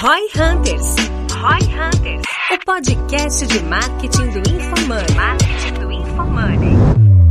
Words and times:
Roy 0.00 0.28
Hunters. 0.36 0.94
Roy 1.32 1.58
Hunters. 1.74 2.22
O 2.52 2.64
podcast 2.64 3.44
de 3.48 3.58
marketing 3.64 4.30
do 4.30 4.38
InfoMoney. 4.38 5.14
Marketing 5.16 5.74
do 5.80 5.90
InfoMoney. 5.90 6.76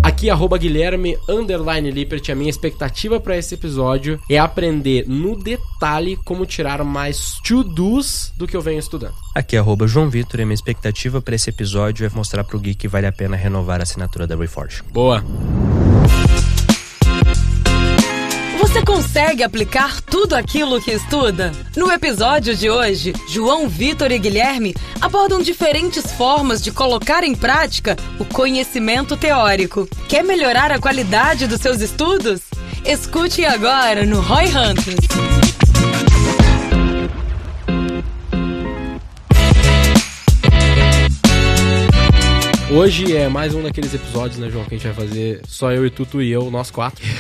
Aqui, 0.04 0.30
arroba 0.30 0.58
Guilherme 0.58 1.18
Underline 1.30 1.90
Lippert. 1.90 2.30
A 2.30 2.36
minha 2.36 2.50
expectativa 2.50 3.22
para 3.22 3.38
esse 3.38 3.56
episódio 3.56 4.20
é 4.30 4.38
aprender 4.38 5.08
no 5.08 5.42
detalhe 5.42 6.18
como 6.18 6.46
tirar 6.46 6.84
mais 6.84 7.40
to-dos 7.42 8.34
do 8.36 8.46
que 8.46 8.58
eu 8.58 8.62
venho 8.62 8.80
estudando. 8.80 9.16
Aqui, 9.34 9.56
arroba 9.56 9.88
João 9.88 10.10
Vitor. 10.10 10.42
E 10.42 10.44
a 10.44 10.46
minha 10.46 10.54
expectativa 10.54 11.22
para 11.22 11.36
esse 11.36 11.50
episódio 11.50 12.06
é 12.06 12.10
mostrar 12.10 12.44
pro 12.44 12.60
Gui 12.60 12.76
que 12.76 12.90
vale 12.90 13.08
a 13.08 13.14
pena 13.14 13.38
renovar 13.38 13.80
a 13.80 13.84
assinatura 13.84 14.28
da 14.28 14.36
Reforge. 14.36 14.84
Boa. 14.92 15.24
Consegue 18.88 19.44
aplicar 19.44 20.00
tudo 20.00 20.34
aquilo 20.34 20.82
que 20.82 20.92
estuda? 20.92 21.52
No 21.76 21.92
episódio 21.92 22.56
de 22.56 22.70
hoje, 22.70 23.14
João 23.28 23.68
Vitor 23.68 24.14
e 24.14 24.18
Guilherme 24.18 24.74
abordam 25.02 25.42
diferentes 25.42 26.10
formas 26.14 26.64
de 26.64 26.72
colocar 26.72 27.22
em 27.26 27.36
prática 27.36 27.98
o 28.18 28.24
conhecimento 28.24 29.18
teórico. 29.18 29.90
Quer 30.08 30.24
melhorar 30.24 30.72
a 30.72 30.80
qualidade 30.80 31.48
dos 31.48 31.60
seus 31.60 31.82
estudos? 31.82 32.40
Escute 32.86 33.44
agora 33.44 34.06
no 34.06 34.22
Roy 34.22 34.46
Hunters. 34.46 35.57
Hoje 42.70 43.16
é 43.16 43.30
mais 43.30 43.56
um 43.56 43.64
daqueles 43.64 43.94
episódios, 43.94 44.38
né, 44.40 44.50
João, 44.50 44.66
que 44.66 44.76
a 44.76 44.78
gente 44.78 44.88
vai 44.88 45.08
fazer 45.08 45.42
só 45.48 45.72
eu 45.72 45.86
e 45.86 45.90
Tutu 45.90 46.22
e 46.22 46.30
eu, 46.30 46.52
nós 46.52 46.70
quatro. 46.70 47.04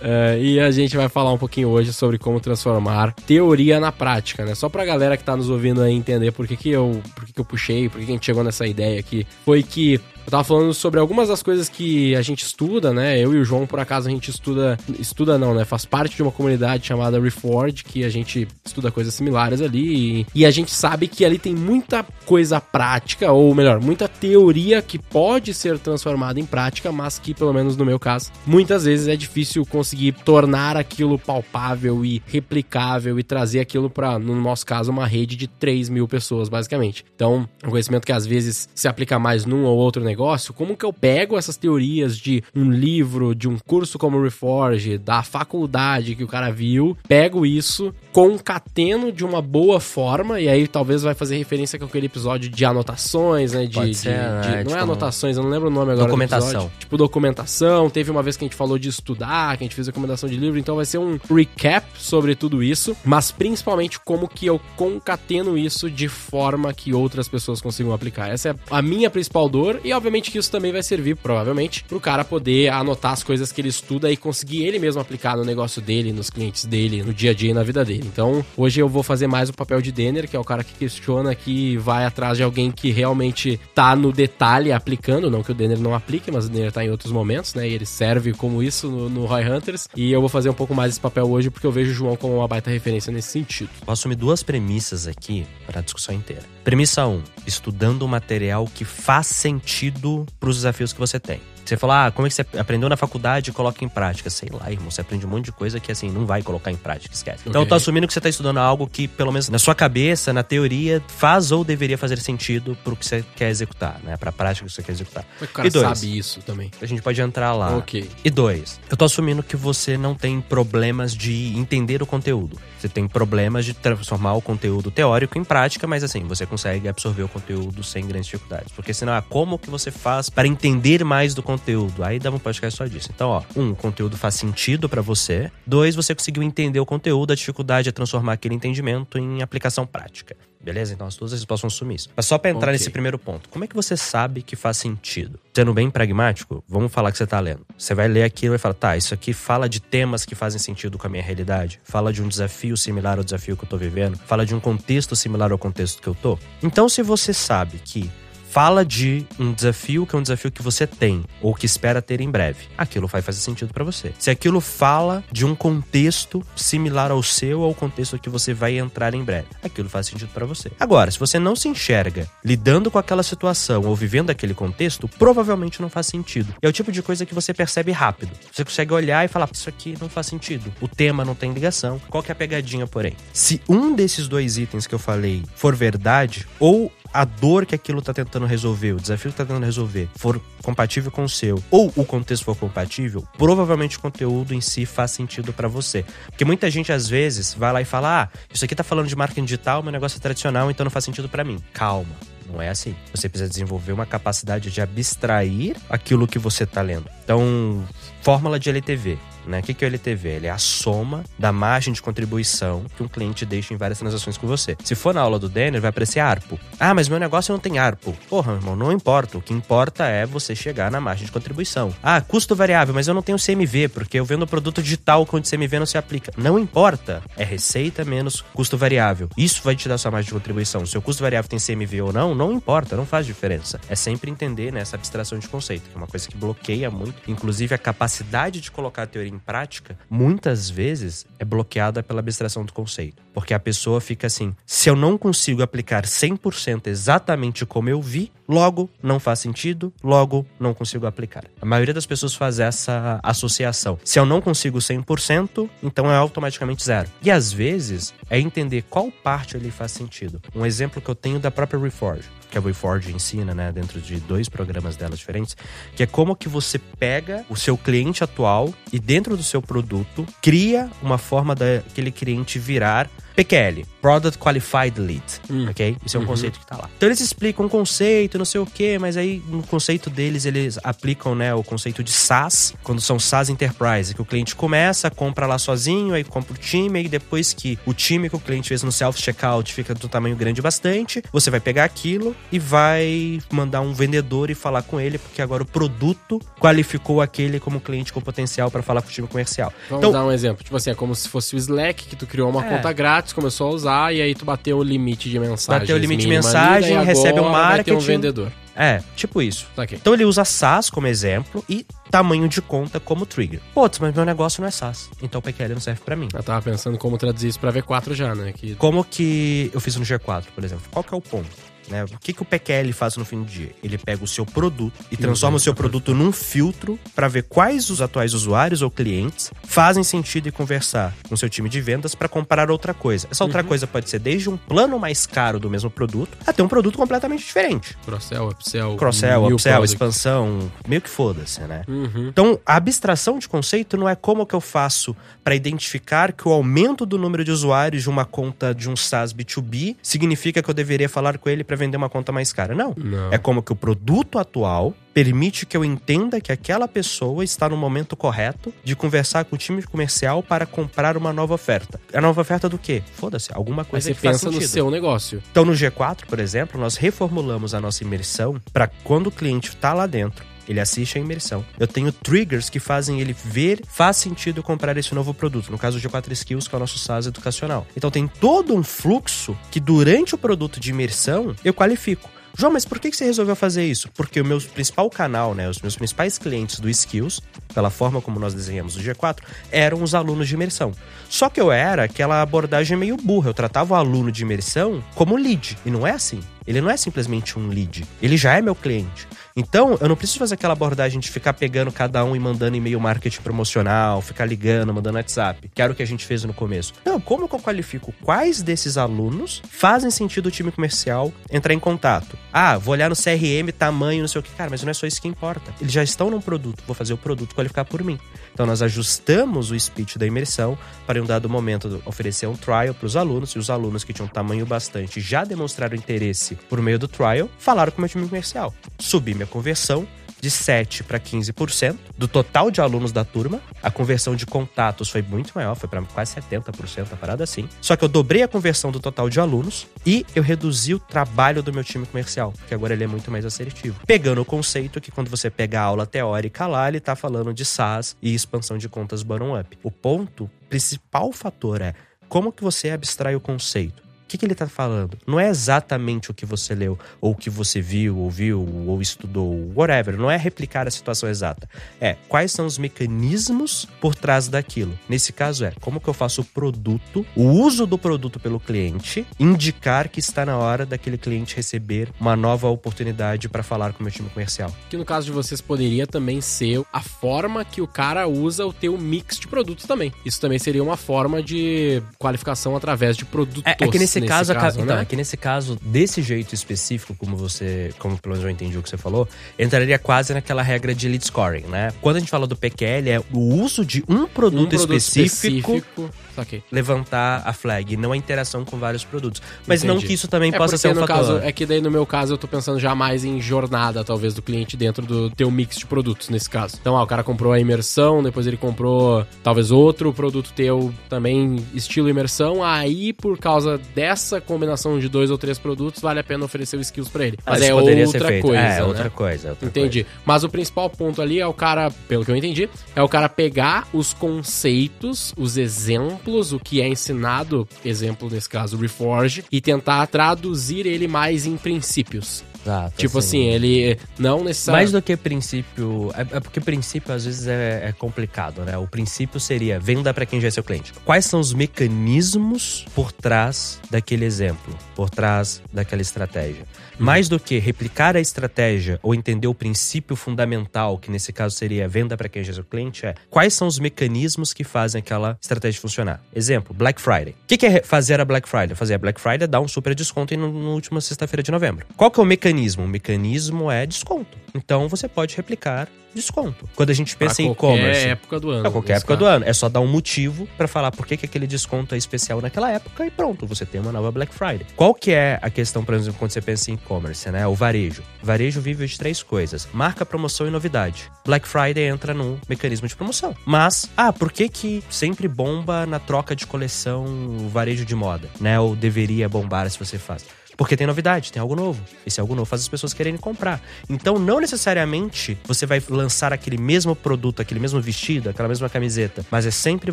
É, 0.00 0.38
e 0.40 0.60
a 0.60 0.70
gente 0.70 0.96
vai 0.96 1.08
falar 1.08 1.32
um 1.32 1.38
pouquinho 1.38 1.68
hoje 1.68 1.92
sobre 1.92 2.18
como 2.18 2.40
transformar 2.40 3.12
teoria 3.26 3.80
na 3.80 3.90
prática, 3.90 4.44
né? 4.44 4.54
Só 4.54 4.68
pra 4.68 4.84
galera 4.84 5.16
que 5.16 5.24
tá 5.24 5.36
nos 5.36 5.50
ouvindo 5.50 5.82
aí 5.82 5.92
entender 5.92 6.30
por 6.30 6.46
que, 6.46 6.56
que 6.56 6.70
eu, 6.70 7.02
por 7.14 7.24
que, 7.24 7.32
que 7.32 7.40
eu 7.40 7.44
puxei, 7.44 7.88
por 7.88 7.98
que, 7.98 8.06
que 8.06 8.12
a 8.12 8.14
gente 8.14 8.24
chegou 8.24 8.44
nessa 8.44 8.66
ideia 8.66 8.98
aqui. 8.98 9.26
Foi 9.44 9.62
que 9.62 10.00
eu 10.28 10.30
tava 10.30 10.44
falando 10.44 10.74
sobre 10.74 11.00
algumas 11.00 11.28
das 11.28 11.42
coisas 11.42 11.70
que 11.70 12.14
a 12.14 12.20
gente 12.20 12.44
estuda, 12.44 12.92
né? 12.92 13.18
Eu 13.18 13.32
e 13.32 13.38
o 13.38 13.44
João, 13.46 13.66
por 13.66 13.80
acaso, 13.80 14.08
a 14.08 14.10
gente 14.10 14.30
estuda. 14.30 14.76
Estuda 14.98 15.38
não, 15.38 15.54
né? 15.54 15.64
Faz 15.64 15.86
parte 15.86 16.16
de 16.16 16.22
uma 16.22 16.30
comunidade 16.30 16.86
chamada 16.86 17.18
Reforge, 17.18 17.82
que 17.82 18.04
a 18.04 18.10
gente 18.10 18.46
estuda 18.62 18.90
coisas 18.90 19.14
similares 19.14 19.62
ali. 19.62 20.20
E, 20.20 20.26
e 20.34 20.44
a 20.44 20.50
gente 20.50 20.70
sabe 20.70 21.08
que 21.08 21.24
ali 21.24 21.38
tem 21.38 21.54
muita 21.54 22.04
coisa 22.26 22.60
prática, 22.60 23.32
ou 23.32 23.54
melhor, 23.54 23.80
muita 23.80 24.06
teoria 24.06 24.82
que 24.82 24.98
pode 24.98 25.54
ser 25.54 25.78
transformada 25.78 26.38
em 26.38 26.44
prática, 26.44 26.92
mas 26.92 27.18
que, 27.18 27.32
pelo 27.32 27.54
menos 27.54 27.74
no 27.74 27.86
meu 27.86 27.98
caso, 27.98 28.30
muitas 28.46 28.84
vezes 28.84 29.08
é 29.08 29.16
difícil 29.16 29.64
conseguir 29.64 30.12
tornar 30.12 30.76
aquilo 30.76 31.18
palpável 31.18 32.04
e 32.04 32.22
replicável 32.26 33.18
e 33.18 33.22
trazer 33.22 33.60
aquilo 33.60 33.88
para, 33.88 34.18
no 34.18 34.38
nosso 34.38 34.66
caso, 34.66 34.90
uma 34.90 35.06
rede 35.06 35.36
de 35.36 35.46
3 35.46 35.88
mil 35.88 36.06
pessoas, 36.06 36.50
basicamente. 36.50 37.02
Então, 37.16 37.48
um 37.64 37.70
conhecimento 37.70 38.04
que 38.04 38.12
às 38.12 38.26
vezes 38.26 38.68
se 38.74 38.86
aplica 38.86 39.18
mais 39.18 39.46
num 39.46 39.64
ou 39.64 39.78
outro 39.78 40.04
negócio 40.04 40.17
negócio, 40.18 40.52
como 40.52 40.76
que 40.76 40.84
eu 40.84 40.92
pego 40.92 41.38
essas 41.38 41.56
teorias 41.56 42.18
de 42.18 42.42
um 42.52 42.72
livro, 42.72 43.36
de 43.36 43.48
um 43.48 43.56
curso 43.56 43.96
como 44.00 44.20
Reforge, 44.20 44.98
da 44.98 45.22
faculdade 45.22 46.16
que 46.16 46.24
o 46.24 46.26
cara 46.26 46.50
viu, 46.50 46.96
pego 47.06 47.46
isso, 47.46 47.94
concateno 48.12 49.12
de 49.12 49.24
uma 49.24 49.40
boa 49.40 49.78
forma, 49.78 50.40
e 50.40 50.48
aí 50.48 50.66
talvez 50.66 51.02
vai 51.02 51.14
fazer 51.14 51.36
referência 51.36 51.78
com 51.78 51.84
aquele 51.84 52.06
episódio 52.06 52.50
de 52.50 52.64
anotações, 52.64 53.52
né? 53.52 53.66
De, 53.66 53.74
Pode 53.74 53.90
de- 53.90 53.96
ser, 53.96 54.10
de- 54.10 54.16
né? 54.16 54.56
não 54.56 54.64
Tipo, 54.64 54.74
é 54.76 54.80
anotações, 54.80 55.36
eu 55.36 55.42
não 55.44 55.50
lembro 55.50 55.68
o 55.68 55.70
nome 55.70 55.92
agora. 55.92 56.06
do 56.06 56.08
Documentação. 56.08 56.68
Tipo 56.80 56.96
documentação. 56.96 57.88
Teve 57.88 58.10
uma 58.10 58.22
vez 58.22 58.36
que 58.36 58.44
a 58.44 58.46
gente 58.48 58.56
falou 58.56 58.76
de 58.76 58.88
estudar, 58.88 59.56
que 59.56 59.62
a 59.62 59.66
gente 59.66 59.74
fez 59.76 59.86
recomendação 59.86 60.28
de 60.28 60.36
livro, 60.36 60.58
então 60.58 60.74
vai 60.74 60.84
ser 60.84 60.98
um 60.98 61.16
recap 61.32 61.86
sobre 61.96 62.34
tudo 62.34 62.60
isso, 62.60 62.96
mas 63.04 63.30
principalmente 63.30 64.00
como 64.00 64.26
que 64.26 64.46
eu 64.46 64.60
concateno 64.76 65.56
isso 65.56 65.88
de 65.88 66.08
forma 66.08 66.72
que 66.74 66.92
outras 66.92 67.28
pessoas 67.28 67.60
consigam 67.60 67.92
aplicar. 67.92 68.28
Essa 68.30 68.48
é 68.50 68.54
a 68.68 68.82
minha 68.82 69.08
principal 69.08 69.48
dor 69.48 69.80
e 69.84 69.92
obviamente 69.92 70.07
que 70.30 70.38
isso 70.38 70.50
também 70.50 70.72
vai 70.72 70.82
servir, 70.82 71.16
provavelmente, 71.16 71.84
pro 71.84 72.00
cara 72.00 72.24
poder 72.24 72.70
anotar 72.70 73.12
as 73.12 73.22
coisas 73.22 73.52
que 73.52 73.60
ele 73.60 73.68
estuda 73.68 74.10
e 74.10 74.16
conseguir 74.16 74.64
ele 74.64 74.78
mesmo 74.78 75.00
aplicar 75.00 75.36
no 75.36 75.44
negócio 75.44 75.80
dele, 75.80 76.12
nos 76.12 76.30
clientes 76.30 76.64
dele, 76.64 77.02
no 77.02 77.12
dia 77.12 77.30
a 77.30 77.34
dia 77.34 77.50
e 77.50 77.54
na 77.54 77.62
vida 77.62 77.84
dele. 77.84 78.04
Então, 78.06 78.44
hoje 78.56 78.80
eu 78.80 78.88
vou 78.88 79.02
fazer 79.02 79.26
mais 79.26 79.48
o 79.48 79.52
papel 79.52 79.80
de 79.80 79.92
Denner, 79.92 80.28
que 80.28 80.36
é 80.36 80.38
o 80.38 80.44
cara 80.44 80.64
que 80.64 80.72
questiona, 80.74 81.34
que 81.34 81.76
vai 81.76 82.04
atrás 82.04 82.36
de 82.36 82.42
alguém 82.42 82.70
que 82.70 82.90
realmente 82.90 83.60
tá 83.74 83.94
no 83.94 84.12
detalhe 84.12 84.72
aplicando, 84.72 85.30
não 85.30 85.42
que 85.42 85.52
o 85.52 85.54
Denner 85.54 85.78
não 85.78 85.94
aplique, 85.94 86.30
mas 86.30 86.46
o 86.46 86.48
Denner 86.48 86.72
tá 86.72 86.84
em 86.84 86.90
outros 86.90 87.12
momentos, 87.12 87.54
né? 87.54 87.68
E 87.68 87.72
ele 87.72 87.86
serve 87.86 88.32
como 88.32 88.62
isso 88.62 88.88
no, 88.88 89.08
no 89.08 89.26
Roy 89.26 89.44
Hunters. 89.44 89.88
E 89.94 90.10
eu 90.10 90.20
vou 90.20 90.28
fazer 90.28 90.50
um 90.50 90.54
pouco 90.54 90.74
mais 90.74 90.92
esse 90.92 91.00
papel 91.00 91.28
hoje, 91.30 91.50
porque 91.50 91.66
eu 91.66 91.72
vejo 91.72 91.90
o 91.90 91.94
João 91.94 92.16
como 92.16 92.36
uma 92.36 92.48
baita 92.48 92.70
referência 92.70 93.12
nesse 93.12 93.28
sentido. 93.28 93.70
Vou 93.84 93.92
assumir 93.92 94.14
duas 94.16 94.42
premissas 94.42 95.06
aqui 95.06 95.46
para 95.66 95.80
a 95.80 95.82
discussão 95.82 96.14
inteira. 96.14 96.42
Premissa 96.64 97.06
1. 97.06 97.10
Um, 97.10 97.22
estudando 97.46 98.04
um 98.04 98.08
material 98.08 98.66
que 98.72 98.84
faz 98.84 99.26
sentido 99.26 99.97
para 100.38 100.48
os 100.48 100.56
desafios 100.56 100.92
que 100.92 101.00
você 101.00 101.18
tem. 101.20 101.40
Você 101.68 101.76
fala, 101.76 102.06
ah, 102.06 102.10
como 102.10 102.26
é 102.26 102.30
que 102.30 102.34
você 102.34 102.46
aprendeu 102.58 102.88
na 102.88 102.96
faculdade 102.96 103.50
e 103.50 103.52
coloca 103.52 103.84
em 103.84 103.88
prática? 103.88 104.30
Sei 104.30 104.48
lá, 104.50 104.72
irmão, 104.72 104.90
você 104.90 105.02
aprende 105.02 105.26
um 105.26 105.28
monte 105.28 105.46
de 105.46 105.52
coisa 105.52 105.78
que, 105.78 105.92
assim, 105.92 106.10
não 106.10 106.24
vai 106.24 106.42
colocar 106.42 106.72
em 106.72 106.76
prática, 106.76 107.14
esquece. 107.14 107.42
Então, 107.46 107.60
eu 107.60 107.68
tô 107.68 107.74
assumindo 107.74 108.06
que 108.06 108.12
você 108.14 108.22
tá 108.22 108.28
estudando 108.28 108.56
algo 108.56 108.86
que, 108.86 109.06
pelo 109.06 109.30
menos 109.30 109.50
na 109.50 109.58
sua 109.58 109.74
cabeça, 109.74 110.32
na 110.32 110.42
teoria, 110.42 111.02
faz 111.08 111.52
ou 111.52 111.62
deveria 111.62 111.98
fazer 111.98 112.16
sentido 112.20 112.74
pro 112.82 112.96
que 112.96 113.04
você 113.04 113.22
quer 113.36 113.50
executar, 113.50 114.00
né? 114.02 114.16
Pra 114.16 114.32
prática 114.32 114.66
que 114.66 114.72
você 114.72 114.82
quer 114.82 114.92
executar. 114.92 115.24
Como 115.24 115.44
é 115.44 115.44
o 115.44 115.48
cara 115.48 115.68
E 115.68 115.70
dois? 115.70 115.98
sabe 115.98 116.18
isso 116.18 116.40
também? 116.40 116.70
A 116.80 116.86
gente 116.86 117.02
pode 117.02 117.20
entrar 117.20 117.52
lá. 117.52 117.76
Ok. 117.76 118.10
E 118.24 118.30
dois, 118.30 118.80
eu 118.88 118.96
tô 118.96 119.04
assumindo 119.04 119.42
que 119.42 119.56
você 119.56 119.98
não 119.98 120.14
tem 120.14 120.40
problemas 120.40 121.14
de 121.14 121.54
entender 121.54 122.02
o 122.02 122.06
conteúdo. 122.06 122.58
Você 122.78 122.88
tem 122.88 123.06
problemas 123.06 123.66
de 123.66 123.74
transformar 123.74 124.34
o 124.34 124.40
conteúdo 124.40 124.90
teórico 124.90 125.36
em 125.36 125.44
prática, 125.44 125.86
mas 125.86 126.02
assim, 126.02 126.22
você 126.24 126.46
consegue 126.46 126.88
absorver 126.88 127.24
o 127.24 127.28
conteúdo 127.28 127.82
sem 127.82 128.06
grandes 128.06 128.26
dificuldades. 128.26 128.72
Porque 128.72 128.94
senão, 128.94 129.12
ah, 129.12 129.22
como 129.22 129.58
que 129.58 129.68
você 129.68 129.90
faz 129.90 130.30
para 130.30 130.48
entender 130.48 131.04
mais 131.04 131.34
do 131.34 131.42
conteúdo? 131.42 131.57
Aí 132.02 132.18
dá 132.18 132.30
um 132.30 132.38
podcast 132.38 132.76
só 132.76 132.86
disso. 132.86 133.10
Então, 133.14 133.28
ó, 133.30 133.42
um, 133.56 133.70
o 133.70 133.76
conteúdo 133.76 134.16
faz 134.16 134.34
sentido 134.34 134.88
para 134.88 135.02
você. 135.02 135.50
Dois, 135.66 135.94
você 135.94 136.14
conseguiu 136.14 136.42
entender 136.42 136.80
o 136.80 136.86
conteúdo, 136.86 137.32
a 137.32 137.36
dificuldade 137.36 137.88
é 137.88 137.92
transformar 137.92 138.34
aquele 138.34 138.54
entendimento 138.54 139.18
em 139.18 139.42
aplicação 139.42 139.86
prática. 139.86 140.36
Beleza? 140.60 140.92
Então 140.92 141.06
as 141.06 141.16
duas 141.16 141.30
respostas 141.32 141.60
vão 141.62 141.68
assumir 141.68 141.94
isso. 141.94 142.10
Mas 142.16 142.26
só 142.26 142.36
pra 142.36 142.50
entrar 142.50 142.70
Ok. 142.70 142.72
nesse 142.72 142.90
primeiro 142.90 143.16
ponto, 143.18 143.48
como 143.48 143.64
é 143.64 143.68
que 143.68 143.76
você 143.76 143.96
sabe 143.96 144.42
que 144.42 144.56
faz 144.56 144.76
sentido? 144.76 145.38
Sendo 145.54 145.72
bem 145.72 145.88
pragmático, 145.88 146.64
vamos 146.68 146.92
falar 146.92 147.12
que 147.12 147.18
você 147.18 147.26
tá 147.26 147.38
lendo. 147.38 147.64
Você 147.76 147.94
vai 147.94 148.08
ler 148.08 148.24
aquilo 148.24 148.56
e 148.56 148.58
falar, 148.58 148.74
tá, 148.74 148.96
isso 148.96 149.14
aqui 149.14 149.32
fala 149.32 149.68
de 149.68 149.80
temas 149.80 150.24
que 150.24 150.34
fazem 150.34 150.58
sentido 150.58 150.98
com 150.98 151.06
a 151.06 151.10
minha 151.10 151.22
realidade, 151.22 151.80
fala 151.84 152.12
de 152.12 152.20
um 152.22 152.28
desafio 152.28 152.76
similar 152.76 153.18
ao 153.18 153.24
desafio 153.24 153.56
que 153.56 153.64
eu 153.64 153.68
tô 153.68 153.76
vivendo, 153.76 154.18
fala 154.26 154.44
de 154.44 154.52
um 154.54 154.58
contexto 154.60 155.14
similar 155.14 155.52
ao 155.52 155.58
contexto 155.58 156.02
que 156.02 156.08
eu 156.08 156.14
tô. 156.14 156.36
Então, 156.62 156.88
se 156.88 157.02
você 157.02 157.32
sabe 157.32 157.78
que 157.84 158.10
fala 158.50 158.84
de 158.84 159.26
um 159.38 159.52
desafio 159.52 160.06
que 160.06 160.16
é 160.16 160.18
um 160.18 160.22
desafio 160.22 160.50
que 160.50 160.62
você 160.62 160.86
tem 160.86 161.24
ou 161.40 161.54
que 161.54 161.66
espera 161.66 162.00
ter 162.00 162.20
em 162.20 162.30
breve, 162.30 162.66
aquilo 162.76 163.06
vai 163.06 163.22
fazer 163.22 163.40
sentido 163.40 163.72
pra 163.72 163.84
você. 163.84 164.12
Se 164.18 164.30
aquilo 164.30 164.60
fala 164.60 165.22
de 165.30 165.44
um 165.44 165.54
contexto 165.54 166.44
similar 166.56 167.10
ao 167.10 167.22
seu 167.22 167.60
ou 167.60 167.66
ao 167.66 167.74
contexto 167.74 168.18
que 168.18 168.28
você 168.28 168.54
vai 168.54 168.78
entrar 168.78 169.14
em 169.14 169.22
breve, 169.22 169.48
aquilo 169.62 169.88
faz 169.88 170.06
sentido 170.06 170.30
pra 170.32 170.46
você. 170.46 170.70
Agora, 170.80 171.10
se 171.10 171.18
você 171.18 171.38
não 171.38 171.54
se 171.54 171.68
enxerga 171.68 172.28
lidando 172.44 172.90
com 172.90 172.98
aquela 172.98 173.22
situação 173.22 173.82
ou 173.84 173.94
vivendo 173.94 174.30
aquele 174.30 174.54
contexto, 174.54 175.08
provavelmente 175.08 175.82
não 175.82 175.88
faz 175.88 176.06
sentido. 176.06 176.54
É 176.62 176.68
o 176.68 176.72
tipo 176.72 176.90
de 176.90 177.02
coisa 177.02 177.26
que 177.26 177.34
você 177.34 177.52
percebe 177.52 177.92
rápido. 177.92 178.32
Você 178.52 178.64
consegue 178.64 178.92
olhar 178.92 179.24
e 179.24 179.28
falar, 179.28 179.48
isso 179.52 179.68
aqui 179.68 179.96
não 180.00 180.08
faz 180.08 180.26
sentido. 180.26 180.72
O 180.80 180.88
tema 180.88 181.24
não 181.24 181.34
tem 181.34 181.52
ligação. 181.52 182.00
Qual 182.08 182.22
que 182.22 182.30
é 182.30 182.32
a 182.32 182.36
pegadinha, 182.36 182.86
porém? 182.86 183.14
Se 183.32 183.60
um 183.68 183.94
desses 183.94 184.28
dois 184.28 184.58
itens 184.58 184.86
que 184.86 184.94
eu 184.94 184.98
falei 184.98 185.42
for 185.54 185.74
verdade, 185.74 186.46
ou 186.58 186.90
a 187.12 187.24
dor 187.24 187.66
que 187.66 187.74
aquilo 187.74 188.02
tá 188.02 188.12
tentando 188.12 188.46
resolver, 188.46 188.92
o 188.92 189.00
desafio 189.00 189.30
que 189.30 189.36
tá 189.36 189.44
tentando 189.44 189.64
resolver, 189.64 190.08
for 190.16 190.40
compatível 190.62 191.10
com 191.10 191.24
o 191.24 191.28
seu, 191.28 191.62
ou 191.70 191.92
o 191.96 192.04
contexto 192.04 192.44
for 192.44 192.56
compatível, 192.56 193.26
provavelmente 193.36 193.96
o 193.96 194.00
conteúdo 194.00 194.54
em 194.54 194.60
si 194.60 194.84
faz 194.86 195.10
sentido 195.10 195.52
pra 195.52 195.68
você. 195.68 196.04
Porque 196.26 196.44
muita 196.44 196.70
gente 196.70 196.92
às 196.92 197.08
vezes 197.08 197.54
vai 197.54 197.72
lá 197.72 197.80
e 197.80 197.84
fala: 197.84 198.22
"Ah, 198.22 198.28
isso 198.52 198.64
aqui 198.64 198.74
tá 198.74 198.84
falando 198.84 199.08
de 199.08 199.16
marketing 199.16 199.44
digital, 199.44 199.82
meu 199.82 199.92
negócio 199.92 200.18
é 200.18 200.20
tradicional, 200.20 200.70
então 200.70 200.84
não 200.84 200.90
faz 200.90 201.04
sentido 201.04 201.28
pra 201.28 201.44
mim". 201.44 201.58
Calma. 201.72 202.14
Não 202.50 202.62
é 202.62 202.70
assim. 202.70 202.94
Você 203.14 203.28
precisa 203.28 203.48
desenvolver 203.48 203.92
uma 203.92 204.06
capacidade 204.06 204.70
de 204.70 204.80
abstrair 204.80 205.76
aquilo 205.88 206.26
que 206.26 206.38
você 206.38 206.64
está 206.64 206.80
lendo. 206.80 207.04
Então, 207.22 207.84
fórmula 208.22 208.58
de 208.58 208.70
LTV. 208.70 209.18
Né? 209.48 209.60
O 209.60 209.62
que 209.62 209.84
é 209.84 209.88
o 209.88 209.90
LTV? 209.90 210.28
Ele 210.28 210.46
é 210.46 210.50
a 210.50 210.58
soma 210.58 211.24
da 211.38 211.50
margem 211.50 211.92
de 211.92 212.02
contribuição 212.02 212.84
que 212.96 213.02
um 213.02 213.08
cliente 213.08 213.46
deixa 213.46 213.72
em 213.72 213.76
várias 213.76 213.98
transações 213.98 214.36
com 214.36 214.46
você. 214.46 214.76
Se 214.84 214.94
for 214.94 215.14
na 215.14 215.22
aula 215.22 215.38
do 215.38 215.48
Denner, 215.48 215.80
vai 215.80 215.90
aparecer 215.90 216.20
ARPO. 216.20 216.58
Ah, 216.78 216.92
mas 216.92 217.08
meu 217.08 217.18
negócio 217.18 217.52
não 217.52 217.58
tem 217.58 217.78
ARPO. 217.78 218.14
Porra, 218.28 218.52
meu 218.52 218.60
irmão, 218.60 218.76
não 218.76 218.92
importa. 218.92 219.38
O 219.38 219.42
que 219.42 219.54
importa 219.54 220.06
é 220.06 220.26
você 220.26 220.54
chegar 220.54 220.90
na 220.90 221.00
margem 221.00 221.24
de 221.24 221.32
contribuição. 221.32 221.94
Ah, 222.02 222.20
custo 222.20 222.54
variável, 222.54 222.94
mas 222.94 223.08
eu 223.08 223.14
não 223.14 223.22
tenho 223.22 223.38
CMV, 223.38 223.88
porque 223.88 224.20
eu 224.20 224.24
vendo 224.24 224.46
produto 224.46 224.82
digital 224.82 225.26
onde 225.32 225.48
CMV 225.48 225.78
não 225.78 225.86
se 225.86 225.96
aplica. 225.96 226.32
Não 226.36 226.58
importa. 226.58 227.22
É 227.36 227.44
receita 227.44 228.04
menos 228.04 228.42
custo 228.52 228.76
variável. 228.76 229.28
Isso 229.36 229.62
vai 229.62 229.74
te 229.74 229.88
dar 229.88 229.96
sua 229.96 230.10
margem 230.10 230.28
de 230.28 230.34
contribuição. 230.34 230.84
Se 230.84 230.98
o 230.98 231.02
custo 231.02 231.22
variável 231.22 231.48
tem 231.48 231.58
CMV 231.58 232.02
ou 232.02 232.12
não, 232.12 232.34
não 232.34 232.52
importa, 232.52 232.96
não 232.96 233.06
faz 233.06 233.24
diferença. 233.24 233.80
É 233.88 233.96
sempre 233.96 234.30
entender 234.30 234.72
né, 234.72 234.80
essa 234.80 234.96
abstração 234.96 235.38
de 235.38 235.48
conceito, 235.48 235.88
que 235.88 235.94
é 235.94 235.96
uma 235.96 236.06
coisa 236.06 236.28
que 236.28 236.36
bloqueia 236.36 236.90
muito, 236.90 237.14
inclusive 237.28 237.74
a 237.74 237.78
capacidade 237.78 238.60
de 238.60 238.70
colocar 238.70 239.04
a 239.04 239.06
teoria 239.06 239.32
em 239.32 239.37
prática, 239.38 239.98
muitas 240.10 240.68
vezes 240.68 241.26
é 241.38 241.44
bloqueada 241.44 242.02
pela 242.02 242.20
abstração 242.20 242.64
do 242.64 242.72
conceito. 242.72 243.22
Porque 243.32 243.54
a 243.54 243.58
pessoa 243.58 244.00
fica 244.00 244.26
assim: 244.26 244.54
se 244.66 244.88
eu 244.90 244.96
não 244.96 245.16
consigo 245.16 245.62
aplicar 245.62 246.04
100% 246.04 246.88
exatamente 246.88 247.64
como 247.64 247.88
eu 247.88 248.02
vi, 248.02 248.32
logo 248.48 248.90
não 249.02 249.20
faz 249.20 249.38
sentido, 249.38 249.92
logo 250.02 250.46
não 250.58 250.74
consigo 250.74 251.06
aplicar. 251.06 251.44
A 251.60 251.66
maioria 251.66 251.94
das 251.94 252.06
pessoas 252.06 252.34
faz 252.34 252.58
essa 252.58 253.20
associação. 253.22 253.98
Se 254.04 254.18
eu 254.18 254.26
não 254.26 254.40
consigo 254.40 254.78
100%, 254.78 255.68
então 255.82 256.10
é 256.10 256.16
automaticamente 256.16 256.84
zero. 256.84 257.08
E 257.22 257.30
às 257.30 257.52
vezes 257.52 258.12
é 258.28 258.38
entender 258.38 258.84
qual 258.90 259.10
parte 259.10 259.56
ali 259.56 259.70
faz 259.70 259.92
sentido. 259.92 260.40
Um 260.54 260.66
exemplo 260.66 261.00
que 261.00 261.08
eu 261.08 261.14
tenho 261.14 261.38
da 261.38 261.50
própria 261.50 261.78
Reforge 261.78 262.37
que 262.50 262.58
a 262.58 262.60
WayForge 262.60 263.12
ensina, 263.12 263.54
né, 263.54 263.72
dentro 263.72 264.00
de 264.00 264.16
dois 264.20 264.48
programas 264.48 264.96
dela 264.96 265.16
diferentes, 265.16 265.56
que 265.94 266.02
é 266.02 266.06
como 266.06 266.34
que 266.34 266.48
você 266.48 266.78
pega 266.78 267.44
o 267.48 267.56
seu 267.56 267.76
cliente 267.76 268.24
atual 268.24 268.72
e 268.92 268.98
dentro 268.98 269.36
do 269.36 269.42
seu 269.42 269.60
produto 269.60 270.26
cria 270.40 270.90
uma 271.02 271.18
forma 271.18 271.54
daquele 271.54 272.10
cliente 272.10 272.58
virar 272.58 273.08
PQL, 273.36 273.86
Product 274.08 274.38
Qualified 274.38 274.98
Lead, 274.98 275.22
hum. 275.50 275.66
ok? 275.68 275.94
Isso 276.02 276.16
é 276.16 276.18
um 276.18 276.22
uhum. 276.22 276.28
conceito 276.28 276.58
que 276.58 276.66
tá 276.66 276.78
lá. 276.78 276.88
Então 276.96 277.10
eles 277.10 277.20
explicam 277.20 277.66
um 277.66 277.68
conceito, 277.68 278.38
não 278.38 278.44
sei 278.46 278.58
o 278.58 278.64
que, 278.64 278.98
mas 278.98 279.18
aí 279.18 279.42
no 279.46 279.62
conceito 279.62 280.08
deles 280.08 280.46
eles 280.46 280.78
aplicam, 280.82 281.34
né, 281.34 281.54
o 281.54 281.62
conceito 281.62 282.02
de 282.02 282.10
SaaS, 282.10 282.72
quando 282.82 283.02
são 283.02 283.18
SaaS 283.18 283.50
Enterprise, 283.50 284.14
que 284.14 284.22
o 284.22 284.24
cliente 284.24 284.56
começa, 284.56 285.10
compra 285.10 285.46
lá 285.46 285.58
sozinho, 285.58 286.14
aí 286.14 286.24
compra 286.24 286.54
o 286.54 286.56
time, 286.56 287.04
e 287.04 287.08
depois 287.08 287.52
que 287.52 287.78
o 287.84 287.92
time 287.92 288.30
que 288.30 288.36
o 288.36 288.40
cliente 288.40 288.70
fez 288.70 288.82
no 288.82 288.90
self-checkout 288.90 289.74
fica 289.74 289.92
do 289.92 290.08
tamanho 290.08 290.36
grande 290.36 290.62
bastante, 290.62 291.22
você 291.30 291.50
vai 291.50 291.60
pegar 291.60 291.84
aquilo 291.84 292.34
e 292.50 292.58
vai 292.58 293.38
mandar 293.52 293.82
um 293.82 293.92
vendedor 293.92 294.48
e 294.48 294.54
falar 294.54 294.84
com 294.84 294.98
ele, 294.98 295.18
porque 295.18 295.42
agora 295.42 295.62
o 295.62 295.66
produto 295.66 296.40
qualificou 296.58 297.20
aquele 297.20 297.60
como 297.60 297.78
cliente 297.78 298.10
com 298.10 298.22
potencial 298.22 298.70
para 298.70 298.82
falar 298.82 299.02
com 299.02 299.08
o 299.08 299.12
time 299.12 299.28
comercial. 299.28 299.70
Vamos 299.90 300.02
então, 300.02 300.12
dar 300.18 300.24
um 300.24 300.32
exemplo. 300.32 300.64
Tipo 300.64 300.76
assim, 300.76 300.88
é 300.88 300.94
como 300.94 301.14
se 301.14 301.28
fosse 301.28 301.54
o 301.54 301.58
Slack, 301.58 302.06
que 302.06 302.16
tu 302.16 302.26
criou 302.26 302.48
uma 302.48 302.64
é. 302.64 302.70
conta 302.70 302.90
grátis, 302.90 303.34
começou 303.34 303.68
a 303.68 303.74
usar, 303.74 303.97
e 304.12 304.22
aí 304.22 304.34
tu 304.34 304.44
bateu 304.44 304.78
o 304.78 304.82
limite 304.82 305.28
de 305.28 305.38
mensagem. 305.38 305.80
Bateu 305.80 305.96
o 305.96 305.98
limite 305.98 306.22
de 306.22 306.28
mensagem, 306.28 306.96
ali, 306.96 307.06
recebe 307.06 307.40
um 307.40 307.48
marketing. 307.48 307.96
um 307.96 308.00
vendedor. 308.00 308.52
É, 308.74 309.02
tipo 309.16 309.42
isso. 309.42 309.66
Okay. 309.76 309.98
Então 310.00 310.14
ele 310.14 310.24
usa 310.24 310.44
SaaS 310.44 310.88
como 310.88 311.08
exemplo 311.08 311.64
e 311.68 311.84
tamanho 312.12 312.48
de 312.48 312.62
conta 312.62 313.00
como 313.00 313.26
trigger. 313.26 313.60
Putz, 313.74 313.98
mas 313.98 314.14
meu 314.14 314.24
negócio 314.24 314.60
não 314.60 314.68
é 314.68 314.70
SaaS, 314.70 315.10
então 315.20 315.40
o 315.40 315.42
PQL 315.42 315.70
não 315.70 315.80
serve 315.80 316.00
para 316.04 316.14
mim. 316.14 316.28
Eu 316.32 316.42
tava 316.44 316.62
pensando 316.62 316.96
como 316.96 317.18
traduzir 317.18 317.48
isso 317.48 317.58
pra 317.58 317.72
V4 317.72 318.14
já, 318.14 318.36
né? 318.36 318.52
Que... 318.52 318.76
Como 318.76 319.04
que 319.04 319.68
eu 319.74 319.80
fiz 319.80 319.96
no 319.96 320.04
G4, 320.04 320.44
por 320.54 320.62
exemplo. 320.62 320.84
Qual 320.92 321.02
que 321.02 321.12
é 321.12 321.16
o 321.16 321.20
ponto? 321.20 321.50
Né? 321.88 322.04
O 322.04 322.18
que, 322.18 322.32
que 322.32 322.42
o 322.42 322.44
PQL 322.44 322.92
faz 322.92 323.16
no 323.16 323.24
fim 323.24 323.42
do 323.42 323.46
dia? 323.46 323.70
Ele 323.82 323.98
pega 323.98 324.22
o 324.22 324.28
seu 324.28 324.44
produto 324.44 324.92
e 325.10 325.16
transforma 325.16 325.56
o 325.56 325.60
seu 325.60 325.74
produto 325.74 326.14
num 326.14 326.32
filtro 326.32 326.98
para 327.14 327.28
ver 327.28 327.44
quais 327.44 327.90
os 327.90 328.00
atuais 328.00 328.34
usuários 328.34 328.82
ou 328.82 328.90
clientes 328.90 329.50
fazem 329.64 330.02
sentido 330.02 330.48
e 330.48 330.52
conversar 330.52 331.14
com 331.28 331.36
seu 331.36 331.48
time 331.48 331.68
de 331.68 331.80
vendas 331.80 332.14
para 332.14 332.28
comprar 332.28 332.70
outra 332.70 332.92
coisa. 332.92 333.28
Essa 333.30 333.44
outra 333.44 333.62
uhum. 333.62 333.68
coisa 333.68 333.86
pode 333.86 334.08
ser 334.08 334.18
desde 334.18 334.48
um 334.48 334.56
plano 334.56 334.98
mais 334.98 335.26
caro 335.26 335.58
do 335.58 335.70
mesmo 335.70 335.90
produto 335.90 336.36
até 336.46 336.62
um 336.62 336.68
produto 336.68 336.96
completamente 336.96 337.44
diferente. 337.44 337.96
Cross-sell, 338.04 338.48
upsell. 338.48 338.96
Cross-sell, 338.96 339.44
upsell, 339.46 339.84
expansão, 339.84 340.70
meio 340.86 341.00
que 341.00 341.08
foda-se, 341.08 341.60
né? 341.62 341.82
Uhum. 341.88 342.28
Então, 342.28 342.58
a 342.64 342.76
abstração 342.76 343.38
de 343.38 343.48
conceito 343.48 343.96
não 343.96 344.08
é 344.08 344.14
como 344.14 344.46
que 344.46 344.54
eu 344.54 344.60
faço 344.60 345.16
para 345.44 345.54
identificar 345.54 346.32
que 346.32 346.48
o 346.48 346.52
aumento 346.52 347.06
do 347.06 347.18
número 347.18 347.44
de 347.44 347.50
usuários 347.50 348.02
de 348.02 348.10
uma 348.10 348.24
conta 348.24 348.74
de 348.74 348.88
um 348.88 348.96
SaaS 348.96 349.32
B2B 349.32 349.96
significa 350.02 350.62
que 350.62 350.68
eu 350.68 350.74
deveria 350.74 351.08
falar 351.08 351.38
com 351.38 351.48
ele 351.48 351.64
para 351.64 351.76
vender 351.78 351.96
uma 351.96 352.08
conta 352.08 352.32
mais 352.32 352.52
cara. 352.52 352.74
Não. 352.74 352.94
Não. 352.96 353.32
É 353.32 353.38
como 353.38 353.62
que 353.62 353.72
o 353.72 353.76
produto 353.76 354.38
atual 354.38 354.94
permite 355.14 355.66
que 355.66 355.76
eu 355.76 355.84
entenda 355.84 356.40
que 356.40 356.52
aquela 356.52 356.86
pessoa 356.86 357.42
está 357.42 357.68
no 357.68 357.76
momento 357.76 358.16
correto 358.16 358.72
de 358.84 358.94
conversar 358.94 359.44
com 359.44 359.56
o 359.56 359.58
time 359.58 359.82
comercial 359.82 360.42
para 360.42 360.64
comprar 360.64 361.16
uma 361.16 361.32
nova 361.32 361.54
oferta. 361.54 362.00
A 362.12 362.20
nova 362.20 362.40
oferta 362.40 362.68
do 362.68 362.78
quê? 362.78 363.02
Foda-se, 363.14 363.50
alguma 363.52 363.84
coisa 363.84 364.10
Mas 364.10 364.16
você 364.16 364.20
que 364.20 364.28
pensa 364.28 364.50
no 364.50 364.60
seu 364.60 364.90
negócio. 364.90 365.42
Então 365.50 365.64
no 365.64 365.72
G4, 365.72 366.26
por 366.26 366.38
exemplo, 366.38 366.80
nós 366.80 366.96
reformulamos 366.96 367.74
a 367.74 367.80
nossa 367.80 368.04
imersão 368.04 368.60
para 368.72 368.86
quando 369.02 369.28
o 369.28 369.32
cliente 369.32 369.70
está 369.70 369.92
lá 369.92 370.06
dentro, 370.06 370.44
ele 370.68 370.80
assiste 370.80 371.18
a 371.18 371.20
imersão. 371.20 371.64
Eu 371.78 371.88
tenho 371.88 372.12
triggers 372.12 372.68
que 372.68 372.78
fazem 372.78 373.20
ele 373.20 373.32
ver, 373.32 373.80
faz 373.88 374.18
sentido 374.18 374.62
comprar 374.62 374.96
esse 374.96 375.14
novo 375.14 375.32
produto. 375.32 375.70
No 375.70 375.78
caso 375.78 375.98
de 375.98 376.08
4 376.08 376.32
Skills, 376.32 376.68
que 376.68 376.74
é 376.74 376.76
o 376.76 376.80
nosso 376.80 376.98
SaaS 376.98 377.26
educacional. 377.26 377.86
Então 377.96 378.10
tem 378.10 378.28
todo 378.28 378.74
um 378.74 378.82
fluxo 378.82 379.56
que 379.70 379.80
durante 379.80 380.34
o 380.34 380.38
produto 380.38 380.78
de 380.78 380.90
imersão 380.90 381.54
eu 381.64 381.72
qualifico. 381.72 382.30
João, 382.56 382.72
mas 382.72 382.84
por 382.84 382.98
que 382.98 383.12
você 383.12 383.24
resolveu 383.24 383.54
fazer 383.54 383.84
isso? 383.86 384.10
Porque 384.14 384.40
o 384.40 384.44
meu 384.44 384.60
principal 384.60 385.08
canal, 385.08 385.54
né, 385.54 385.68
os 385.68 385.80
meus 385.80 385.94
principais 385.94 386.38
clientes 386.38 386.80
do 386.80 386.90
Skills, 386.90 387.40
pela 387.72 387.88
forma 387.88 388.20
como 388.20 388.40
nós 388.40 388.52
desenhamos 388.52 388.96
o 388.96 389.00
G4, 389.00 389.38
eram 389.70 390.02
os 390.02 390.12
alunos 390.12 390.48
de 390.48 390.54
imersão. 390.54 390.90
Só 391.30 391.48
que 391.48 391.60
eu 391.60 391.70
era 391.70 392.02
aquela 392.02 392.42
abordagem 392.42 392.96
meio 392.96 393.16
burra. 393.16 393.50
Eu 393.50 393.54
tratava 393.54 393.94
o 393.94 393.96
aluno 393.96 394.32
de 394.32 394.42
imersão 394.42 395.04
como 395.14 395.36
lead. 395.36 395.78
E 395.86 395.90
não 395.90 396.04
é 396.04 396.10
assim. 396.10 396.40
Ele 396.68 396.82
não 396.82 396.90
é 396.90 396.98
simplesmente 396.98 397.58
um 397.58 397.68
lead. 397.68 398.04
Ele 398.20 398.36
já 398.36 398.58
é 398.58 398.60
meu 398.60 398.74
cliente. 398.74 399.26
Então, 399.56 399.96
eu 400.00 400.06
não 400.06 400.14
preciso 400.14 400.38
fazer 400.38 400.54
aquela 400.54 400.74
abordagem 400.74 401.18
de 401.18 401.30
ficar 401.30 401.54
pegando 401.54 401.90
cada 401.90 402.22
um 402.24 402.36
e 402.36 402.38
mandando 402.38 402.76
e-mail 402.76 403.00
marketing 403.00 403.40
promocional, 403.40 404.20
ficar 404.20 404.44
ligando, 404.44 404.92
mandando 404.92 405.16
WhatsApp, 405.16 405.68
que 405.74 405.80
era 405.80 405.90
o 405.90 405.96
que 405.96 406.02
a 406.02 406.06
gente 406.06 406.26
fez 406.26 406.44
no 406.44 406.52
começo. 406.52 406.92
Não, 407.04 407.18
como 407.18 407.48
que 407.48 407.54
eu 407.54 407.58
qualifico 407.58 408.12
quais 408.22 408.62
desses 408.62 408.98
alunos 408.98 409.62
fazem 409.68 410.10
sentido 410.10 410.46
o 410.46 410.50
time 410.50 410.70
comercial 410.70 411.32
entrar 411.50 411.72
em 411.72 411.78
contato? 411.78 412.38
Ah, 412.52 412.76
vou 412.76 412.92
olhar 412.92 413.08
no 413.08 413.16
CRM, 413.16 413.72
tamanho, 413.76 414.20
não 414.20 414.28
sei 414.28 414.40
o 414.40 414.44
que. 414.44 414.50
Cara, 414.50 414.68
mas 414.68 414.82
não 414.82 414.90
é 414.90 414.94
só 414.94 415.06
isso 415.06 415.22
que 415.22 415.26
importa. 415.26 415.74
Eles 415.80 415.92
já 415.92 416.02
estão 416.02 416.30
num 416.30 416.40
produto, 416.40 416.84
vou 416.86 416.94
fazer 416.94 417.14
o 417.14 417.18
produto 417.18 417.54
qualificar 417.54 417.86
por 417.86 418.04
mim. 418.04 418.18
Então, 418.58 418.66
nós 418.66 418.82
ajustamos 418.82 419.70
o 419.70 419.78
speech 419.78 420.18
da 420.18 420.26
imersão 420.26 420.76
para, 421.06 421.16
em 421.16 421.22
um 421.22 421.24
dado 421.24 421.48
momento, 421.48 422.02
oferecer 422.04 422.48
um 422.48 422.56
trial 422.56 422.92
para 422.92 423.06
os 423.06 423.14
alunos, 423.14 423.52
e 423.52 423.58
os 423.60 423.70
alunos 423.70 424.02
que 424.02 424.12
tinham 424.12 424.26
tamanho 424.26 424.66
bastante 424.66 425.20
já 425.20 425.44
demonstraram 425.44 425.94
interesse 425.94 426.56
por 426.68 426.82
meio 426.82 426.98
do 426.98 427.06
trial, 427.06 427.48
falaram 427.56 427.92
com 427.92 427.98
o 427.98 428.00
meu 428.00 428.08
time 428.08 428.26
comercial. 428.26 428.74
Subi 428.98 429.32
minha 429.32 429.46
conversão 429.46 430.08
de 430.40 430.50
7 430.50 431.04
para 431.04 431.18
15% 431.18 431.96
do 432.16 432.28
total 432.28 432.70
de 432.70 432.80
alunos 432.80 433.12
da 433.12 433.24
turma. 433.24 433.60
A 433.82 433.90
conversão 433.90 434.34
de 434.34 434.46
contatos 434.46 435.08
foi 435.08 435.22
muito 435.22 435.52
maior, 435.54 435.74
foi 435.74 435.88
para 435.88 436.02
quase 436.02 436.34
70%, 436.36 437.12
a 437.12 437.16
parada 437.16 437.44
assim. 437.44 437.68
Só 437.80 437.96
que 437.96 438.04
eu 438.04 438.08
dobrei 438.08 438.42
a 438.42 438.48
conversão 438.48 438.90
do 438.90 439.00
total 439.00 439.28
de 439.28 439.40
alunos 439.40 439.86
e 440.06 440.24
eu 440.34 440.42
reduzi 440.42 440.94
o 440.94 440.98
trabalho 440.98 441.62
do 441.62 441.72
meu 441.72 441.84
time 441.84 442.06
comercial, 442.06 442.52
que 442.66 442.74
agora 442.74 442.94
ele 442.94 443.04
é 443.04 443.06
muito 443.06 443.30
mais 443.30 443.44
assertivo. 443.44 444.00
Pegando 444.06 444.40
o 444.40 444.44
conceito 444.44 445.00
que 445.00 445.10
quando 445.10 445.28
você 445.28 445.50
pega 445.50 445.80
a 445.80 445.84
aula 445.84 446.06
teórica 446.06 446.66
lá, 446.66 446.88
ele 446.88 447.00
tá 447.00 447.14
falando 447.14 447.52
de 447.52 447.64
SaaS 447.64 448.16
e 448.22 448.34
expansão 448.34 448.78
de 448.78 448.88
contas 448.88 449.22
bottom-up. 449.22 449.78
O 449.82 449.90
ponto 449.90 450.50
principal 450.68 451.32
fator 451.32 451.80
é 451.80 451.94
como 452.28 452.52
que 452.52 452.62
você 452.62 452.90
abstrai 452.90 453.34
o 453.34 453.40
conceito? 453.40 454.07
Que, 454.28 454.36
que 454.36 454.44
ele 454.44 454.52
está 454.52 454.68
falando? 454.68 455.16
Não 455.26 455.40
é 455.40 455.48
exatamente 455.48 456.30
o 456.30 456.34
que 456.34 456.44
você 456.44 456.74
leu, 456.74 456.98
ou 457.20 457.32
o 457.32 457.34
que 457.34 457.48
você 457.48 457.80
viu, 457.80 458.18
ouviu, 458.18 458.60
ou 458.86 459.00
estudou, 459.00 459.72
whatever. 459.74 460.16
Não 460.16 460.30
é 460.30 460.36
replicar 460.36 460.86
a 460.86 460.90
situação 460.90 461.28
exata. 461.28 461.68
É 462.00 462.16
quais 462.28 462.52
são 462.52 462.66
os 462.66 462.76
mecanismos 462.76 463.88
por 464.00 464.14
trás 464.14 464.48
daquilo. 464.48 464.96
Nesse 465.08 465.32
caso 465.32 465.64
é 465.64 465.72
como 465.80 466.00
que 466.00 466.08
eu 466.08 466.14
faço 466.14 466.42
o 466.42 466.44
produto, 466.44 467.24
o 467.34 467.44
uso 467.44 467.86
do 467.86 467.96
produto 467.96 468.38
pelo 468.38 468.60
cliente, 468.60 469.26
indicar 469.40 470.08
que 470.08 470.20
está 470.20 470.44
na 470.44 470.58
hora 470.58 470.84
daquele 470.84 471.16
cliente 471.16 471.56
receber 471.56 472.10
uma 472.20 472.36
nova 472.36 472.68
oportunidade 472.68 473.48
para 473.48 473.62
falar 473.62 473.92
com 473.92 474.00
o 474.00 474.02
meu 474.02 474.12
time 474.12 474.28
comercial. 474.28 474.74
Que 474.90 474.96
no 474.96 475.04
caso 475.04 475.26
de 475.26 475.32
vocês 475.32 475.60
poderia 475.60 476.06
também 476.06 476.40
ser 476.40 476.82
a 476.92 477.00
forma 477.00 477.64
que 477.64 477.80
o 477.80 477.86
cara 477.86 478.28
usa 478.28 478.66
o 478.66 478.72
teu 478.72 478.98
mix 478.98 479.38
de 479.38 479.48
produtos 479.48 479.86
também. 479.86 480.12
Isso 480.24 480.40
também 480.40 480.58
seria 480.58 480.82
uma 480.82 480.96
forma 480.96 481.42
de 481.42 482.02
qualificação 482.18 482.76
através 482.76 483.16
de 483.16 483.24
produtos. 483.24 483.62
É, 483.64 483.84
é 483.84 483.88
que 483.88 483.98
nesse 483.98 484.17
nesse, 484.20 484.28
caso, 484.28 484.54
caso 484.54 484.80
então, 484.80 484.96
né? 484.96 485.06
é 485.10 485.16
nesse 485.16 485.36
caso, 485.36 485.78
desse 485.82 486.22
jeito 486.22 486.54
específico, 486.54 487.14
como 487.14 487.36
você, 487.36 487.92
como 487.98 488.16
pelo 488.18 488.34
menos 488.34 488.44
eu 488.44 488.50
entendi 488.50 488.76
o 488.78 488.82
que 488.82 488.88
você 488.88 488.96
falou, 488.96 489.28
entraria 489.58 489.98
quase 489.98 490.32
naquela 490.34 490.62
regra 490.62 490.94
de 490.94 491.08
lead 491.08 491.24
scoring, 491.24 491.66
né? 491.66 491.92
Quando 492.00 492.16
a 492.16 492.18
gente 492.20 492.30
fala 492.30 492.46
do 492.46 492.56
PQL, 492.56 493.10
é 493.10 493.20
o 493.32 493.38
uso 493.38 493.84
de 493.84 494.02
um 494.08 494.26
produto, 494.26 494.66
um 494.66 494.68
produto 494.68 494.94
específico, 494.94 495.76
específico 495.76 496.10
okay. 496.42 496.62
levantar 496.70 497.42
a 497.44 497.52
flag, 497.52 497.96
não 497.96 498.12
a 498.12 498.16
interação 498.16 498.64
com 498.64 498.78
vários 498.78 499.04
produtos. 499.04 499.42
Mas 499.66 499.82
Entendi. 499.82 500.00
não 500.00 500.06
que 500.06 500.12
isso 500.12 500.28
também 500.28 500.52
é 500.52 500.56
possa 500.56 500.76
ser 500.76 500.88
um 500.88 500.94
fator. 500.94 501.06
Caso, 501.06 501.38
é 501.38 501.52
que 501.52 501.66
daí 501.66 501.80
no 501.80 501.90
meu 501.90 502.06
caso 502.06 502.34
eu 502.34 502.38
tô 502.38 502.46
pensando 502.46 502.78
já 502.78 502.94
mais 502.94 503.24
em 503.24 503.40
jornada, 503.40 504.04
talvez, 504.04 504.34
do 504.34 504.42
cliente 504.42 504.76
dentro 504.76 505.04
do 505.04 505.30
teu 505.30 505.50
mix 505.50 505.76
de 505.76 505.86
produtos, 505.86 506.28
nesse 506.28 506.48
caso. 506.48 506.76
Então, 506.80 506.96
ah, 506.96 507.02
o 507.02 507.06
cara 507.06 507.22
comprou 507.22 507.52
a 507.52 507.60
imersão, 507.60 508.22
depois 508.22 508.46
ele 508.46 508.56
comprou 508.56 509.26
talvez 509.42 509.70
outro 509.70 510.12
produto 510.12 510.52
teu 510.54 510.92
também 511.08 511.64
estilo 511.74 512.08
imersão, 512.08 512.62
aí 512.62 513.12
por 513.12 513.38
causa 513.38 513.78
dessa 513.94 514.07
combinação 514.46 514.98
de 514.98 515.08
dois 515.08 515.30
ou 515.30 515.38
três 515.38 515.58
produtos, 515.58 516.00
vale 516.00 516.20
a 516.20 516.24
pena 516.24 516.44
oferecer 516.44 516.76
o 516.76 516.80
skills 516.80 517.08
pra 517.08 517.26
ele. 517.26 517.38
Mas, 517.44 517.60
Mas 517.60 517.68
é 517.68 517.74
outra 517.74 518.40
coisa. 518.40 518.58
É, 518.58 518.76
né? 518.76 518.82
outra 518.82 519.10
coisa. 519.10 519.50
Outra 519.50 519.68
entendi. 519.68 520.04
Coisa. 520.04 520.18
Mas 520.24 520.44
o 520.44 520.48
principal 520.48 520.90
ponto 520.90 521.20
ali 521.20 521.40
é 521.40 521.46
o 521.46 521.54
cara, 521.54 521.90
pelo 522.06 522.24
que 522.24 522.30
eu 522.30 522.36
entendi, 522.36 522.68
é 522.94 523.02
o 523.02 523.08
cara 523.08 523.28
pegar 523.28 523.88
os 523.92 524.12
conceitos, 524.12 525.34
os 525.36 525.56
exemplos 525.56 525.88
exemplos, 525.88 526.52
o 526.52 526.58
que 526.58 526.80
é 526.80 526.88
ensinado, 526.88 527.66
exemplo 527.84 528.28
nesse 528.30 528.48
caso, 528.48 528.76
Reforge, 528.76 529.44
e 529.50 529.60
tentar 529.60 530.06
traduzir 530.06 530.86
ele 530.86 531.08
mais 531.08 531.46
em 531.46 531.56
princípios. 531.56 532.44
Exato, 532.62 532.96
Tipo 532.96 533.18
assim, 533.18 533.44
ele 533.44 533.98
não 534.18 534.44
necessariamente. 534.44 534.92
Mais 534.92 534.92
do 534.92 535.02
que 535.02 535.16
princípio. 535.16 536.10
É, 536.14 536.36
é 536.36 536.40
porque 536.40 536.60
princípio 536.60 537.14
às 537.14 537.24
vezes 537.24 537.46
é, 537.46 537.88
é 537.88 537.92
complicado, 537.92 538.62
né? 538.62 538.76
O 538.76 538.86
princípio 538.86 539.40
seria 539.40 539.78
venda 539.78 540.12
para 540.12 540.26
quem 540.26 540.40
já 540.40 540.48
é 540.48 540.50
seu 540.50 540.64
cliente. 540.64 540.92
Quais 541.04 541.24
são 541.24 541.40
os 541.40 541.52
mecanismos 541.52 542.84
por 542.94 543.12
trás 543.12 543.80
daquele 543.90 544.24
exemplo, 544.24 544.76
por 544.94 545.10
trás 545.10 545.62
daquela 545.72 546.02
estratégia? 546.02 546.64
Mais 546.98 547.28
do 547.28 547.38
que 547.38 547.58
replicar 547.58 548.16
a 548.16 548.20
estratégia 548.20 548.98
ou 549.02 549.14
entender 549.14 549.46
o 549.46 549.54
princípio 549.54 550.16
fundamental, 550.16 550.98
que 550.98 551.10
nesse 551.10 551.32
caso 551.32 551.54
seria 551.54 551.88
venda 551.88 552.16
para 552.16 552.28
quem 552.28 552.42
já 552.42 552.50
é 552.50 552.54
seu 552.54 552.64
cliente, 552.64 553.06
é 553.06 553.14
quais 553.30 553.54
são 553.54 553.68
os 553.68 553.78
mecanismos 553.78 554.52
que 554.52 554.64
fazem 554.64 554.98
aquela 554.98 555.38
estratégia 555.40 555.80
funcionar. 555.80 556.20
Exemplo, 556.34 556.74
Black 556.74 557.00
Friday. 557.00 557.34
O 557.44 557.46
que, 557.46 557.56
que 557.56 557.66
é 557.66 557.82
fazer 557.82 558.20
a 558.20 558.24
Black 558.24 558.48
Friday? 558.48 558.74
Fazer 558.74 558.94
a 558.94 558.98
Black 558.98 559.20
Friday 559.20 559.44
é 559.44 559.46
dar 559.46 559.60
um 559.60 559.68
super 559.68 559.94
desconto 559.94 560.36
no, 560.36 560.52
no 560.52 560.70
última 560.70 561.00
sexta-feira 561.00 561.42
de 561.42 561.52
novembro. 561.52 561.86
Qual 561.96 562.10
que 562.10 562.18
é 562.18 562.22
o 562.22 562.26
mecanismo? 562.26 562.47
O 562.48 562.88
mecanismo 562.88 563.70
é 563.70 563.84
desconto. 563.84 564.38
Então 564.54 564.88
você 564.88 565.06
pode 565.06 565.36
replicar 565.36 565.86
desconto. 566.14 566.68
Quando 566.74 566.90
a 566.90 566.94
gente 566.94 567.16
pensa 567.16 567.42
em 567.42 567.52
e-commerce. 567.52 568.06
época 568.06 568.40
do 568.40 568.50
ano. 568.50 568.62
Pra 568.62 568.70
qualquer 568.70 568.96
época 568.96 569.08
caso. 569.14 569.18
do 569.18 569.26
ano. 569.26 569.44
É 569.44 569.52
só 569.52 569.68
dar 569.68 569.80
um 569.80 569.86
motivo 569.86 570.48
pra 570.56 570.66
falar 570.66 570.90
por 570.90 571.06
que, 571.06 571.16
que 571.16 571.26
aquele 571.26 571.46
desconto 571.46 571.94
é 571.94 571.98
especial 571.98 572.40
naquela 572.40 572.70
época 572.70 573.06
e 573.06 573.10
pronto, 573.10 573.46
você 573.46 573.66
tem 573.66 573.80
uma 573.80 573.92
nova 573.92 574.10
Black 574.10 574.34
Friday. 574.34 574.66
Qual 574.76 574.94
que 574.94 575.12
é 575.12 575.38
a 575.42 575.50
questão, 575.50 575.84
por 575.84 575.94
exemplo, 575.94 576.18
quando 576.18 576.30
você 576.30 576.40
pensa 576.40 576.70
em 576.70 576.74
e-commerce, 576.74 577.30
né? 577.30 577.46
O 577.46 577.54
varejo. 577.54 578.02
Varejo 578.22 578.60
vive 578.60 578.86
de 578.86 578.98
três 578.98 579.22
coisas: 579.22 579.68
marca, 579.72 580.04
promoção 580.04 580.46
e 580.46 580.50
novidade. 580.50 581.10
Black 581.24 581.46
Friday 581.46 581.84
entra 581.84 582.14
no 582.14 582.40
mecanismo 582.48 582.88
de 582.88 582.96
promoção. 582.96 583.34
Mas, 583.44 583.88
ah, 583.96 584.12
por 584.12 584.32
que 584.32 584.48
que 584.48 584.82
sempre 584.88 585.28
bomba 585.28 585.86
na 585.86 585.98
troca 585.98 586.34
de 586.34 586.46
coleção 586.46 587.04
o 587.04 587.48
varejo 587.48 587.84
de 587.84 587.94
moda, 587.94 588.28
né? 588.40 588.58
Ou 588.58 588.74
deveria 588.74 589.28
bombar 589.28 589.68
se 589.70 589.78
você 589.78 589.98
faz? 589.98 590.24
Porque 590.58 590.76
tem 590.76 590.88
novidade, 590.88 591.30
tem 591.30 591.40
algo 591.40 591.54
novo. 591.54 591.80
Esse 592.04 592.20
algo 592.20 592.34
novo 592.34 592.44
faz 592.44 592.62
as 592.62 592.68
pessoas 592.68 592.92
quererem 592.92 593.16
comprar. 593.16 593.62
Então, 593.88 594.18
não 594.18 594.40
necessariamente 594.40 595.38
você 595.44 595.64
vai 595.64 595.80
lançar 595.88 596.32
aquele 596.32 596.58
mesmo 596.58 596.96
produto, 596.96 597.40
aquele 597.40 597.60
mesmo 597.60 597.80
vestido, 597.80 598.28
aquela 598.28 598.48
mesma 598.48 598.68
camiseta, 598.68 599.24
mas 599.30 599.46
é 599.46 599.52
sempre 599.52 599.92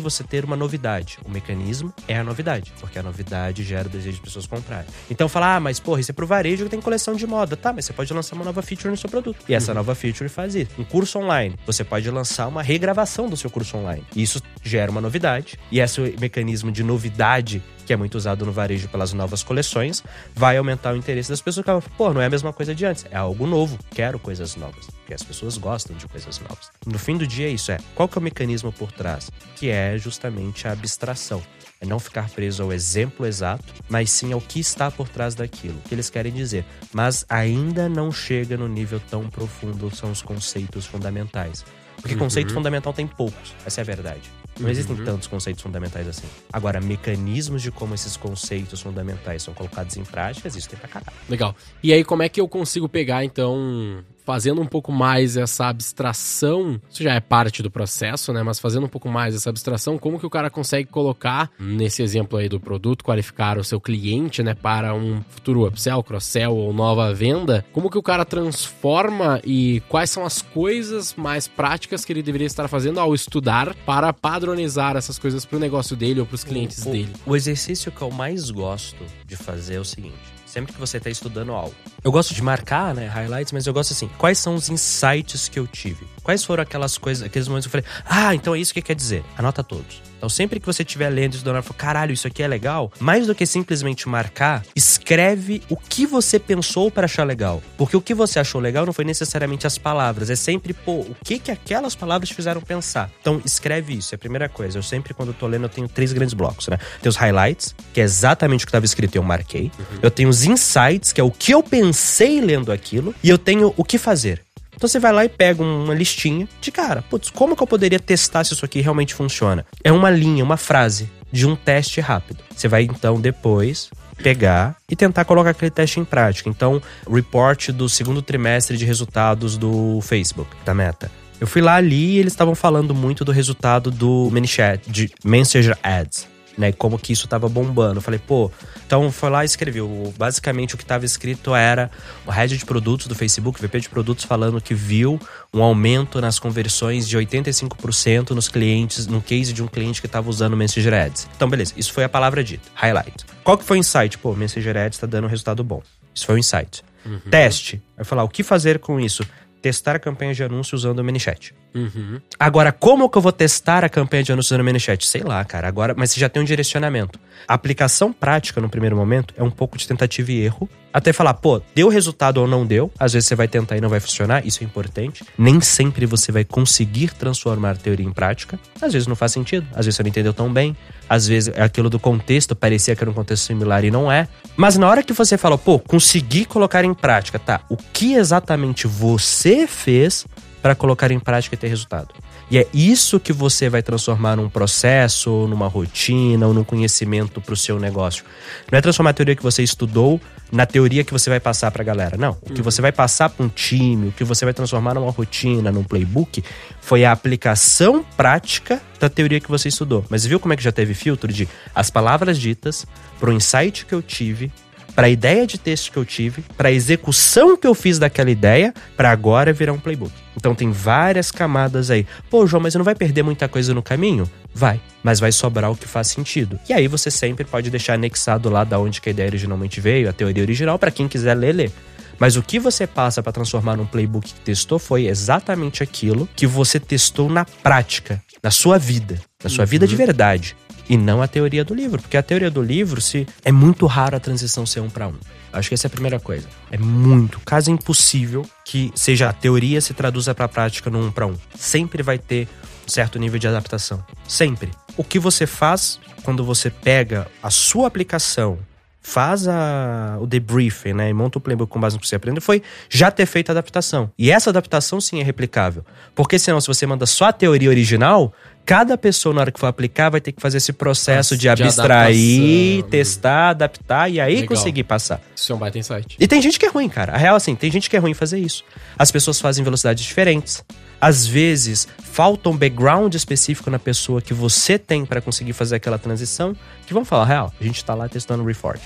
você 0.00 0.24
ter 0.24 0.44
uma 0.44 0.56
novidade. 0.56 1.18
O 1.24 1.30
mecanismo 1.30 1.94
é 2.08 2.18
a 2.18 2.24
novidade, 2.24 2.72
porque 2.80 2.98
a 2.98 3.02
novidade 3.02 3.62
gera 3.62 3.86
o 3.86 3.90
desejo 3.90 4.16
de 4.16 4.22
pessoas 4.22 4.44
comprarem. 4.44 4.86
Então, 5.08 5.28
falar, 5.28 5.54
ah, 5.54 5.60
mas 5.60 5.78
porra, 5.78 6.00
isso 6.00 6.10
é 6.10 6.14
pro 6.14 6.26
varejo 6.26 6.64
que 6.64 6.70
tem 6.70 6.80
coleção 6.80 7.14
de 7.14 7.28
moda. 7.28 7.56
Tá, 7.56 7.72
mas 7.72 7.84
você 7.84 7.92
pode 7.92 8.12
lançar 8.12 8.34
uma 8.34 8.44
nova 8.44 8.60
feature 8.60 8.90
no 8.90 8.96
seu 8.96 9.08
produto. 9.08 9.44
E 9.48 9.54
essa 9.54 9.72
nova 9.72 9.94
feature 9.94 10.28
faz 10.28 10.56
isso. 10.56 10.72
Um 10.76 10.84
curso 10.84 11.20
online, 11.20 11.54
você 11.64 11.84
pode 11.84 12.10
lançar 12.10 12.48
uma 12.48 12.62
regravação 12.62 13.28
do 13.28 13.36
seu 13.36 13.48
curso 13.48 13.76
online. 13.76 14.04
Isso 14.16 14.42
gera 14.64 14.90
uma 14.90 15.00
novidade. 15.00 15.56
E 15.70 15.78
esse 15.78 16.00
mecanismo 16.18 16.72
de 16.72 16.82
novidade 16.82 17.62
que 17.86 17.92
é 17.92 17.96
muito 17.96 18.16
usado 18.16 18.44
no 18.44 18.52
varejo 18.52 18.88
pelas 18.88 19.12
novas 19.12 19.42
coleções, 19.42 20.02
vai 20.34 20.56
aumentar 20.56 20.92
o 20.92 20.96
interesse 20.96 21.30
das 21.30 21.40
pessoas. 21.40 21.64
que 21.64 21.90
Pô, 21.96 22.12
não 22.12 22.20
é 22.20 22.26
a 22.26 22.30
mesma 22.30 22.52
coisa 22.52 22.74
de 22.74 22.84
antes, 22.84 23.06
é 23.10 23.16
algo 23.16 23.46
novo, 23.46 23.78
quero 23.90 24.18
coisas 24.18 24.56
novas. 24.56 24.86
Porque 24.86 25.14
as 25.14 25.22
pessoas 25.22 25.56
gostam 25.56 25.96
de 25.96 26.06
coisas 26.08 26.40
novas. 26.40 26.70
No 26.84 26.98
fim 26.98 27.16
do 27.16 27.26
dia 27.26 27.46
é 27.46 27.50
isso, 27.50 27.70
é 27.70 27.78
qual 27.94 28.08
que 28.08 28.18
é 28.18 28.20
o 28.20 28.22
mecanismo 28.22 28.72
por 28.72 28.90
trás? 28.90 29.30
Que 29.54 29.70
é 29.70 29.96
justamente 29.96 30.66
a 30.66 30.72
abstração. 30.72 31.42
É 31.80 31.86
não 31.86 31.98
ficar 31.98 32.28
preso 32.30 32.62
ao 32.62 32.72
exemplo 32.72 33.26
exato, 33.26 33.64
mas 33.88 34.10
sim 34.10 34.32
ao 34.32 34.40
que 34.40 34.58
está 34.58 34.90
por 34.90 35.08
trás 35.08 35.34
daquilo, 35.34 35.78
que 35.86 35.94
eles 35.94 36.08
querem 36.08 36.32
dizer. 36.32 36.64
Mas 36.92 37.24
ainda 37.28 37.88
não 37.88 38.10
chega 38.10 38.56
no 38.56 38.66
nível 38.66 39.00
tão 39.10 39.28
profundo, 39.28 39.94
são 39.94 40.10
os 40.10 40.22
conceitos 40.22 40.86
fundamentais. 40.86 41.64
Porque 42.06 42.24
conceito 42.24 42.52
fundamental 42.52 42.92
tem 42.92 43.06
poucos, 43.06 43.54
essa 43.64 43.80
é 43.80 43.82
a 43.82 43.84
verdade. 43.84 44.30
Não 44.58 44.70
existem 44.70 44.96
tantos 44.96 45.26
conceitos 45.26 45.62
fundamentais 45.62 46.08
assim. 46.08 46.26
Agora, 46.52 46.80
mecanismos 46.80 47.60
de 47.60 47.70
como 47.70 47.94
esses 47.94 48.16
conceitos 48.16 48.80
fundamentais 48.80 49.42
são 49.42 49.52
colocados 49.52 49.96
em 49.96 50.04
prática 50.04 50.48
existem 50.48 50.78
pra 50.78 50.88
caralho. 50.88 51.16
Legal. 51.28 51.54
E 51.82 51.92
aí, 51.92 52.02
como 52.02 52.22
é 52.22 52.28
que 52.28 52.40
eu 52.40 52.48
consigo 52.48 52.88
pegar, 52.88 53.24
então, 53.24 54.02
fazendo 54.26 54.60
um 54.60 54.66
pouco 54.66 54.90
mais 54.90 55.36
essa 55.36 55.68
abstração? 55.68 56.80
Isso 56.90 57.02
já 57.02 57.14
é 57.14 57.20
parte 57.20 57.62
do 57.62 57.70
processo, 57.70 58.32
né? 58.32 58.42
Mas 58.42 58.58
fazendo 58.58 58.86
um 58.86 58.88
pouco 58.88 59.08
mais 59.08 59.34
essa 59.36 59.48
abstração, 59.48 59.96
como 59.96 60.18
que 60.18 60.26
o 60.26 60.30
cara 60.30 60.50
consegue 60.50 60.90
colocar, 60.90 61.48
nesse 61.58 62.02
exemplo 62.02 62.36
aí 62.36 62.48
do 62.48 62.58
produto, 62.58 63.04
qualificar 63.04 63.56
o 63.56 63.64
seu 63.64 63.80
cliente, 63.80 64.42
né, 64.42 64.54
para 64.54 64.92
um 64.94 65.22
futuro 65.30 65.66
upsell, 65.66 66.02
cross-sell 66.02 66.54
ou 66.54 66.72
nova 66.72 67.14
venda? 67.14 67.64
Como 67.72 67.88
que 67.88 67.96
o 67.96 68.02
cara 68.02 68.24
transforma 68.24 69.40
e 69.44 69.80
quais 69.88 70.10
são 70.10 70.24
as 70.24 70.42
coisas 70.42 71.14
mais 71.14 71.46
práticas 71.46 72.04
que 72.04 72.12
ele 72.12 72.22
deveria 72.22 72.46
estar 72.46 72.66
fazendo 72.66 72.98
ao 72.98 73.14
estudar 73.14 73.74
para 73.86 74.12
padronizar 74.12 74.96
essas 74.96 75.18
coisas 75.18 75.44
para 75.44 75.56
o 75.56 75.60
negócio 75.60 75.94
dele 75.94 76.20
ou 76.20 76.26
para 76.26 76.34
os 76.34 76.42
clientes 76.42 76.84
o, 76.84 76.90
dele? 76.90 77.12
O 77.24 77.36
exercício 77.36 77.92
que 77.92 78.02
eu 78.02 78.10
mais 78.10 78.50
gosto 78.50 79.04
de 79.24 79.36
fazer 79.36 79.74
é 79.74 79.80
o 79.80 79.84
seguinte: 79.84 80.16
sempre 80.44 80.72
que 80.72 80.80
você 80.80 80.96
está 80.96 81.10
estudando 81.10 81.52
algo, 81.52 81.74
eu 82.02 82.10
gosto 82.10 82.32
de 82.32 82.42
marcar, 82.42 82.94
né, 82.94 83.06
highlights, 83.06 83.52
mas 83.52 83.66
eu 83.66 83.74
gosto 83.74 83.92
assim: 83.92 84.08
quais 84.18 84.38
são 84.38 84.54
os 84.54 84.68
insights 84.68 85.48
que 85.48 85.58
eu 85.58 85.66
tive? 85.66 86.06
Quais 86.22 86.44
foram 86.44 86.62
aquelas 86.62 86.98
coisas, 86.98 87.24
aqueles 87.24 87.48
momentos 87.48 87.70
que 87.70 87.76
eu 87.76 87.82
falei, 87.82 88.02
ah, 88.04 88.34
então 88.34 88.54
é 88.54 88.58
isso 88.58 88.74
que 88.74 88.82
quer 88.82 88.94
dizer? 88.94 89.24
Anota 89.36 89.62
todos. 89.62 90.02
Então, 90.16 90.28
sempre 90.28 90.58
que 90.60 90.66
você 90.66 90.82
estiver 90.82 91.08
lendo 91.08 91.34
e 91.34 91.36
estudando, 91.36 91.62
fala, 91.62 91.78
caralho, 91.78 92.12
isso 92.12 92.26
aqui 92.26 92.42
é 92.42 92.48
legal. 92.48 92.92
Mais 92.98 93.26
do 93.26 93.34
que 93.34 93.46
simplesmente 93.46 94.08
marcar, 94.08 94.64
escreve 94.74 95.62
o 95.68 95.76
que 95.76 96.06
você 96.06 96.38
pensou 96.38 96.90
para 96.90 97.04
achar 97.04 97.24
legal. 97.24 97.62
Porque 97.76 97.96
o 97.96 98.00
que 98.00 98.14
você 98.14 98.38
achou 98.38 98.60
legal 98.60 98.86
não 98.86 98.92
foi 98.92 99.04
necessariamente 99.04 99.66
as 99.66 99.78
palavras, 99.78 100.30
é 100.30 100.36
sempre, 100.36 100.72
pô, 100.72 101.00
o 101.00 101.16
que 101.24 101.38
que 101.38 101.50
aquelas 101.50 101.94
palavras 101.94 102.28
te 102.28 102.34
fizeram 102.34 102.60
pensar. 102.60 103.10
Então, 103.20 103.40
escreve 103.44 103.94
isso, 103.94 104.14
é 104.14 104.16
a 104.16 104.18
primeira 104.18 104.48
coisa. 104.48 104.78
Eu 104.78 104.82
sempre, 104.82 105.14
quando 105.14 105.28
eu 105.28 105.34
tô 105.34 105.46
lendo, 105.46 105.64
eu 105.64 105.68
tenho 105.68 105.88
três 105.88 106.12
grandes 106.12 106.34
blocos, 106.34 106.68
né? 106.68 106.78
Tem 107.00 107.08
os 107.08 107.16
highlights, 107.16 107.74
que 107.92 108.00
é 108.00 108.04
exatamente 108.04 108.64
o 108.64 108.66
que 108.66 108.70
estava 108.70 108.84
escrito 108.84 109.14
e 109.14 109.18
eu 109.18 109.22
marquei. 109.22 109.70
Eu 110.02 110.10
tenho 110.10 110.28
os 110.28 110.44
insights, 110.44 111.12
que 111.12 111.20
é 111.20 111.24
o 111.24 111.30
que 111.30 111.52
eu 111.52 111.62
pensei 111.62 112.40
lendo 112.40 112.72
aquilo. 112.72 113.14
E 113.22 113.28
eu 113.28 113.38
tenho 113.38 113.72
o 113.76 113.84
que 113.84 113.98
fazer. 113.98 114.45
Então 114.76 114.88
você 114.88 114.98
vai 114.98 115.12
lá 115.12 115.24
e 115.24 115.28
pega 115.28 115.62
uma 115.62 115.94
listinha 115.94 116.46
de 116.60 116.70
cara, 116.70 117.02
putz, 117.02 117.30
como 117.30 117.56
que 117.56 117.62
eu 117.62 117.66
poderia 117.66 117.98
testar 117.98 118.44
se 118.44 118.52
isso 118.52 118.64
aqui 118.64 118.80
realmente 118.80 119.14
funciona? 119.14 119.64
É 119.82 119.90
uma 119.90 120.10
linha, 120.10 120.44
uma 120.44 120.56
frase 120.56 121.10
de 121.32 121.46
um 121.46 121.56
teste 121.56 122.00
rápido. 122.00 122.44
Você 122.54 122.68
vai 122.68 122.82
então 122.82 123.20
depois 123.20 123.90
pegar 124.22 124.76
e 124.90 124.96
tentar 124.96 125.24
colocar 125.24 125.50
aquele 125.50 125.70
teste 125.70 126.00
em 126.00 126.04
prática. 126.04 126.48
Então, 126.48 126.80
report 127.10 127.70
do 127.70 127.88
segundo 127.88 128.22
trimestre 128.22 128.76
de 128.76 128.84
resultados 128.84 129.56
do 129.56 130.00
Facebook, 130.02 130.50
da 130.64 130.74
Meta. 130.74 131.10
Eu 131.40 131.46
fui 131.46 131.60
lá 131.60 131.74
ali 131.74 132.14
e 132.14 132.18
eles 132.18 132.32
estavam 132.32 132.54
falando 132.54 132.94
muito 132.94 133.24
do 133.24 133.32
resultado 133.32 133.90
do 133.90 134.28
ManyChat, 134.32 134.90
de 134.90 135.10
Messenger 135.22 135.76
Ads, 135.82 136.26
né? 136.56 136.72
Como 136.72 136.98
que 136.98 137.12
isso 137.12 137.28
tava 137.28 137.48
bombando. 137.48 137.98
Eu 137.98 138.02
falei, 138.02 138.18
pô, 138.18 138.50
então 138.86 139.10
foi 139.10 139.30
lá 139.30 139.44
e 139.44 139.46
escreveu. 139.46 140.12
Basicamente 140.16 140.74
o 140.74 140.78
que 140.78 140.84
estava 140.84 141.04
escrito 141.04 141.54
era 141.54 141.90
o 142.26 142.30
head 142.30 142.56
de 142.56 142.64
produtos 142.64 143.06
do 143.06 143.14
Facebook, 143.14 143.60
VP 143.60 143.80
de 143.80 143.88
produtos, 143.88 144.24
falando 144.24 144.60
que 144.60 144.74
viu 144.74 145.20
um 145.52 145.62
aumento 145.62 146.20
nas 146.20 146.38
conversões 146.38 147.08
de 147.08 147.16
85% 147.16 148.30
nos 148.30 148.48
clientes, 148.48 149.06
no 149.06 149.20
case 149.20 149.52
de 149.52 149.62
um 149.62 149.66
cliente 149.66 150.00
que 150.00 150.06
estava 150.06 150.28
usando 150.28 150.54
o 150.54 150.56
Messenger 150.56 150.94
Ads. 150.94 151.28
Então, 151.36 151.48
beleza, 151.48 151.74
isso 151.76 151.92
foi 151.92 152.04
a 152.04 152.08
palavra 152.08 152.42
dita, 152.42 152.68
highlight. 152.74 153.24
Qual 153.44 153.56
que 153.56 153.64
foi 153.64 153.78
o 153.78 153.80
insight? 153.80 154.18
Pô, 154.18 154.34
Messenger 154.34 154.76
Ads 154.76 154.96
está 154.96 155.06
dando 155.06 155.24
um 155.24 155.30
resultado 155.30 155.62
bom. 155.62 155.82
Isso 156.14 156.26
foi 156.26 156.36
o 156.36 156.38
insight. 156.38 156.82
Teste. 157.30 157.80
Vai 157.96 158.04
falar, 158.04 158.24
o 158.24 158.28
que 158.28 158.42
fazer 158.42 158.78
com 158.78 158.98
isso? 158.98 159.24
Testar 159.66 159.96
a 159.96 159.98
campanha 159.98 160.32
de 160.32 160.44
anúncio 160.44 160.76
usando 160.76 161.00
o 161.00 161.04
ManyChat. 161.04 161.52
Uhum. 161.74 162.20
Agora, 162.38 162.70
como 162.70 163.10
que 163.10 163.18
eu 163.18 163.20
vou 163.20 163.32
testar 163.32 163.84
a 163.84 163.88
campanha 163.88 164.22
de 164.22 164.30
anúncios 164.30 164.56
no 164.56 164.62
ManyChat? 164.62 165.04
Sei 165.08 165.22
lá, 165.22 165.44
cara. 165.44 165.66
Agora, 165.66 165.92
mas 165.96 166.12
você 166.12 166.20
já 166.20 166.28
tem 166.28 166.40
um 166.40 166.44
direcionamento. 166.44 167.18
A 167.48 167.54
aplicação 167.54 168.12
prática 168.12 168.60
no 168.60 168.68
primeiro 168.68 168.94
momento 168.94 169.34
é 169.36 169.42
um 169.42 169.50
pouco 169.50 169.76
de 169.76 169.84
tentativa 169.84 170.30
e 170.30 170.40
erro. 170.40 170.70
Até 170.92 171.12
falar, 171.12 171.34
pô, 171.34 171.60
deu 171.74 171.88
resultado 171.88 172.38
ou 172.38 172.46
não 172.46 172.64
deu. 172.64 172.90
Às 172.98 173.12
vezes 173.12 173.28
você 173.28 173.34
vai 173.34 173.46
tentar 173.46 173.76
e 173.76 173.80
não 173.80 173.88
vai 173.88 174.00
funcionar. 174.00 174.46
Isso 174.46 174.62
é 174.62 174.66
importante. 174.66 175.24
Nem 175.36 175.60
sempre 175.60 176.06
você 176.06 176.32
vai 176.32 176.44
conseguir 176.44 177.12
transformar 177.14 177.72
a 177.72 177.74
teoria 177.74 178.06
em 178.06 178.12
prática. 178.12 178.58
Às 178.80 178.92
vezes 178.92 179.06
não 179.06 179.14
faz 179.14 179.32
sentido. 179.32 179.66
Às 179.72 179.84
vezes 179.84 179.96
você 179.96 180.02
não 180.02 180.08
entendeu 180.08 180.32
tão 180.32 180.52
bem. 180.52 180.76
Às 181.08 181.26
vezes 181.26 181.54
aquilo 181.58 181.90
do 181.90 181.98
contexto, 181.98 182.56
parecia 182.56 182.96
que 182.96 183.02
era 183.02 183.10
um 183.10 183.14
contexto 183.14 183.44
similar 183.44 183.84
e 183.84 183.90
não 183.90 184.10
é. 184.10 184.26
Mas 184.56 184.76
na 184.78 184.88
hora 184.88 185.02
que 185.02 185.12
você 185.12 185.36
fala, 185.36 185.58
pô, 185.58 185.78
consegui 185.78 186.44
colocar 186.44 186.84
em 186.84 186.94
prática, 186.94 187.38
tá? 187.38 187.60
O 187.68 187.76
que 187.76 188.14
exatamente 188.14 188.86
você 188.86 189.66
fez 189.66 190.26
para 190.62 190.74
colocar 190.74 191.10
em 191.12 191.20
prática 191.20 191.54
e 191.54 191.58
ter 191.58 191.68
resultado? 191.68 192.14
E 192.50 192.58
é 192.58 192.66
isso 192.72 193.18
que 193.18 193.32
você 193.32 193.68
vai 193.68 193.82
transformar 193.82 194.36
num 194.36 194.48
processo, 194.48 195.46
numa 195.48 195.66
rotina, 195.66 196.46
ou 196.46 196.54
num 196.54 196.64
conhecimento 196.64 197.40
para 197.40 197.54
o 197.54 197.56
seu 197.56 197.78
negócio. 197.78 198.24
Não 198.70 198.78
é 198.78 198.82
transformar 198.82 199.10
a 199.10 199.14
teoria 199.14 199.34
que 199.34 199.42
você 199.42 199.62
estudou 199.62 200.20
na 200.50 200.64
teoria 200.64 201.02
que 201.04 201.12
você 201.12 201.28
vai 201.28 201.40
passar 201.40 201.70
para 201.70 201.82
a 201.82 201.84
galera. 201.84 202.16
Não. 202.16 202.36
O 202.42 202.52
que 202.52 202.62
você 202.62 202.80
vai 202.80 202.92
passar 202.92 203.30
para 203.30 203.44
um 203.44 203.48
time, 203.48 204.08
o 204.08 204.12
que 204.12 204.24
você 204.24 204.44
vai 204.44 204.54
transformar 204.54 204.94
numa 204.94 205.10
rotina, 205.10 205.72
num 205.72 205.82
playbook, 205.82 206.42
foi 206.80 207.04
a 207.04 207.12
aplicação 207.12 208.04
prática 208.16 208.80
da 209.00 209.08
teoria 209.08 209.40
que 209.40 209.48
você 209.48 209.68
estudou. 209.68 210.04
Mas 210.08 210.24
viu 210.24 210.38
como 210.38 210.54
é 210.54 210.56
que 210.56 210.62
já 210.62 210.72
teve 210.72 210.94
filtro 210.94 211.32
de 211.32 211.48
as 211.74 211.90
palavras 211.90 212.38
ditas, 212.38 212.86
para 213.18 213.30
o 213.30 213.32
insight 213.32 213.84
que 213.86 213.94
eu 213.94 214.02
tive, 214.02 214.52
para 214.94 215.08
a 215.08 215.10
ideia 215.10 215.46
de 215.46 215.58
texto 215.58 215.92
que 215.92 215.98
eu 215.98 216.04
tive, 216.04 216.42
para 216.56 216.68
a 216.68 216.72
execução 216.72 217.56
que 217.56 217.66
eu 217.66 217.74
fiz 217.74 217.98
daquela 217.98 218.30
ideia, 218.30 218.72
para 218.96 219.10
agora 219.10 219.52
virar 219.52 219.72
um 219.72 219.78
playbook. 219.78 220.25
Então 220.36 220.54
tem 220.54 220.70
várias 220.70 221.30
camadas 221.30 221.90
aí. 221.90 222.06
Pô, 222.30 222.46
João, 222.46 222.62
mas 222.62 222.74
não 222.74 222.84
vai 222.84 222.94
perder 222.94 223.22
muita 223.22 223.48
coisa 223.48 223.72
no 223.72 223.82
caminho? 223.82 224.30
Vai, 224.54 224.80
mas 225.02 225.18
vai 225.18 225.32
sobrar 225.32 225.70
o 225.70 225.76
que 225.76 225.86
faz 225.88 226.08
sentido. 226.08 226.58
E 226.68 226.72
aí 226.72 226.86
você 226.88 227.10
sempre 227.10 227.44
pode 227.44 227.70
deixar 227.70 227.94
anexado 227.94 228.48
lá 228.50 228.62
da 228.64 228.78
onde 228.78 229.00
que 229.00 229.08
a 229.08 229.12
ideia 229.12 229.28
originalmente 229.28 229.80
veio, 229.80 230.08
a 230.08 230.12
teoria 230.12 230.42
original, 230.42 230.78
para 230.78 230.90
quem 230.90 231.08
quiser 231.08 231.34
ler, 231.34 231.52
ler. 231.54 231.72
Mas 232.18 232.36
o 232.36 232.42
que 232.42 232.58
você 232.58 232.86
passa 232.86 233.22
para 233.22 233.32
transformar 233.32 233.76
num 233.76 233.84
playbook 233.84 234.32
que 234.32 234.40
testou 234.40 234.78
foi 234.78 235.06
exatamente 235.06 235.82
aquilo 235.82 236.26
que 236.34 236.46
você 236.46 236.80
testou 236.80 237.28
na 237.28 237.44
prática, 237.44 238.22
na 238.42 238.50
sua 238.50 238.78
vida, 238.78 239.20
na 239.44 239.50
sua 239.50 239.66
vida 239.66 239.86
de 239.86 239.94
Uhum. 239.94 239.98
verdade. 240.06 240.56
E 240.88 240.96
não 240.96 241.20
a 241.20 241.28
teoria 241.28 241.64
do 241.64 241.74
livro. 241.74 242.00
Porque 242.00 242.16
a 242.16 242.22
teoria 242.22 242.50
do 242.50 242.62
livro, 242.62 243.00
se 243.00 243.26
é 243.44 243.50
muito 243.50 243.86
raro 243.86 244.16
a 244.16 244.20
transição 244.20 244.64
ser 244.64 244.80
um 244.80 244.88
para 244.88 245.08
um. 245.08 245.14
Acho 245.52 245.68
que 245.68 245.74
essa 245.74 245.86
é 245.86 245.88
a 245.88 245.90
primeira 245.90 246.20
coisa. 246.20 246.46
É 246.70 246.78
muito, 246.78 247.40
quase 247.44 247.70
impossível 247.70 248.46
que 248.64 248.92
seja 248.94 249.28
a 249.28 249.32
teoria 249.32 249.80
se 249.80 249.94
traduza 249.94 250.34
para 250.34 250.44
a 250.44 250.48
prática 250.48 250.90
num 250.90 251.06
um 251.06 251.10
para 251.10 251.26
um. 251.26 251.34
Sempre 251.54 252.02
vai 252.02 252.18
ter 252.18 252.48
um 252.86 252.90
certo 252.90 253.18
nível 253.18 253.38
de 253.38 253.48
adaptação. 253.48 254.04
Sempre. 254.28 254.70
O 254.96 255.02
que 255.02 255.18
você 255.18 255.46
faz 255.46 255.98
quando 256.22 256.44
você 256.44 256.70
pega 256.70 257.26
a 257.42 257.50
sua 257.50 257.86
aplicação, 257.86 258.58
faz 259.00 259.46
a, 259.46 260.18
o 260.20 260.26
debriefing, 260.26 260.92
né, 260.92 261.08
e 261.08 261.14
monta 261.14 261.38
o 261.38 261.40
playbook 261.40 261.70
com 261.70 261.78
base 261.78 261.94
no 261.94 262.00
que 262.00 262.08
você 262.08 262.16
aprendeu, 262.16 262.42
foi 262.42 262.60
já 262.90 263.08
ter 263.08 263.24
feito 263.24 263.50
a 263.50 263.52
adaptação. 263.52 264.10
E 264.18 264.32
essa 264.32 264.50
adaptação 264.50 265.00
sim 265.00 265.20
é 265.20 265.22
replicável. 265.22 265.84
Porque 266.12 266.36
senão, 266.36 266.60
se 266.60 266.66
você 266.66 266.84
manda 266.84 267.06
só 267.06 267.26
a 267.26 267.32
teoria 267.32 267.70
original, 267.70 268.34
cada 268.66 268.98
pessoa 268.98 269.32
na 269.32 269.42
hora 269.42 269.52
que 269.52 269.60
for 269.60 269.66
aplicar 269.66 270.10
vai 270.10 270.20
ter 270.20 270.32
que 270.32 270.42
fazer 270.42 270.56
esse 270.58 270.72
processo 270.72 271.36
de, 271.36 271.42
De 271.54 271.62
abstrair, 271.62 272.74
adaptação. 272.80 272.90
testar, 272.90 273.48
adaptar 273.50 274.10
e 274.10 274.20
aí 274.20 274.34
Legal. 274.40 274.48
conseguir 274.48 274.82
passar. 274.82 275.22
Isso 275.34 275.52
é 275.52 275.54
um 275.54 275.58
baita 275.58 275.78
insight. 275.78 276.16
E 276.18 276.26
tem 276.26 276.42
gente 276.42 276.58
que 276.58 276.66
é 276.66 276.68
ruim, 276.68 276.88
cara. 276.88 277.12
A 277.12 277.16
real, 277.16 277.36
assim, 277.36 277.54
tem 277.54 277.70
gente 277.70 277.88
que 277.88 277.96
é 277.96 278.00
ruim 278.00 278.12
fazer 278.12 278.38
isso. 278.40 278.64
As 278.98 279.10
pessoas 279.12 279.40
fazem 279.40 279.62
velocidades 279.62 280.04
diferentes. 280.04 280.64
Às 281.00 281.26
vezes, 281.26 281.86
falta 282.02 282.48
um 282.48 282.56
background 282.56 283.14
específico 283.14 283.70
na 283.70 283.78
pessoa 283.78 284.20
que 284.20 284.34
você 284.34 284.78
tem 284.78 285.06
pra 285.06 285.20
conseguir 285.20 285.52
fazer 285.52 285.76
aquela 285.76 285.98
transição. 285.98 286.56
Que 286.86 286.92
vamos 286.92 287.08
falar 287.08 287.22
a 287.22 287.26
real, 287.26 287.52
a 287.60 287.64
gente 287.64 287.84
tá 287.84 287.94
lá 287.94 288.08
testando 288.08 288.42
o 288.42 288.46
Reforge. 288.46 288.82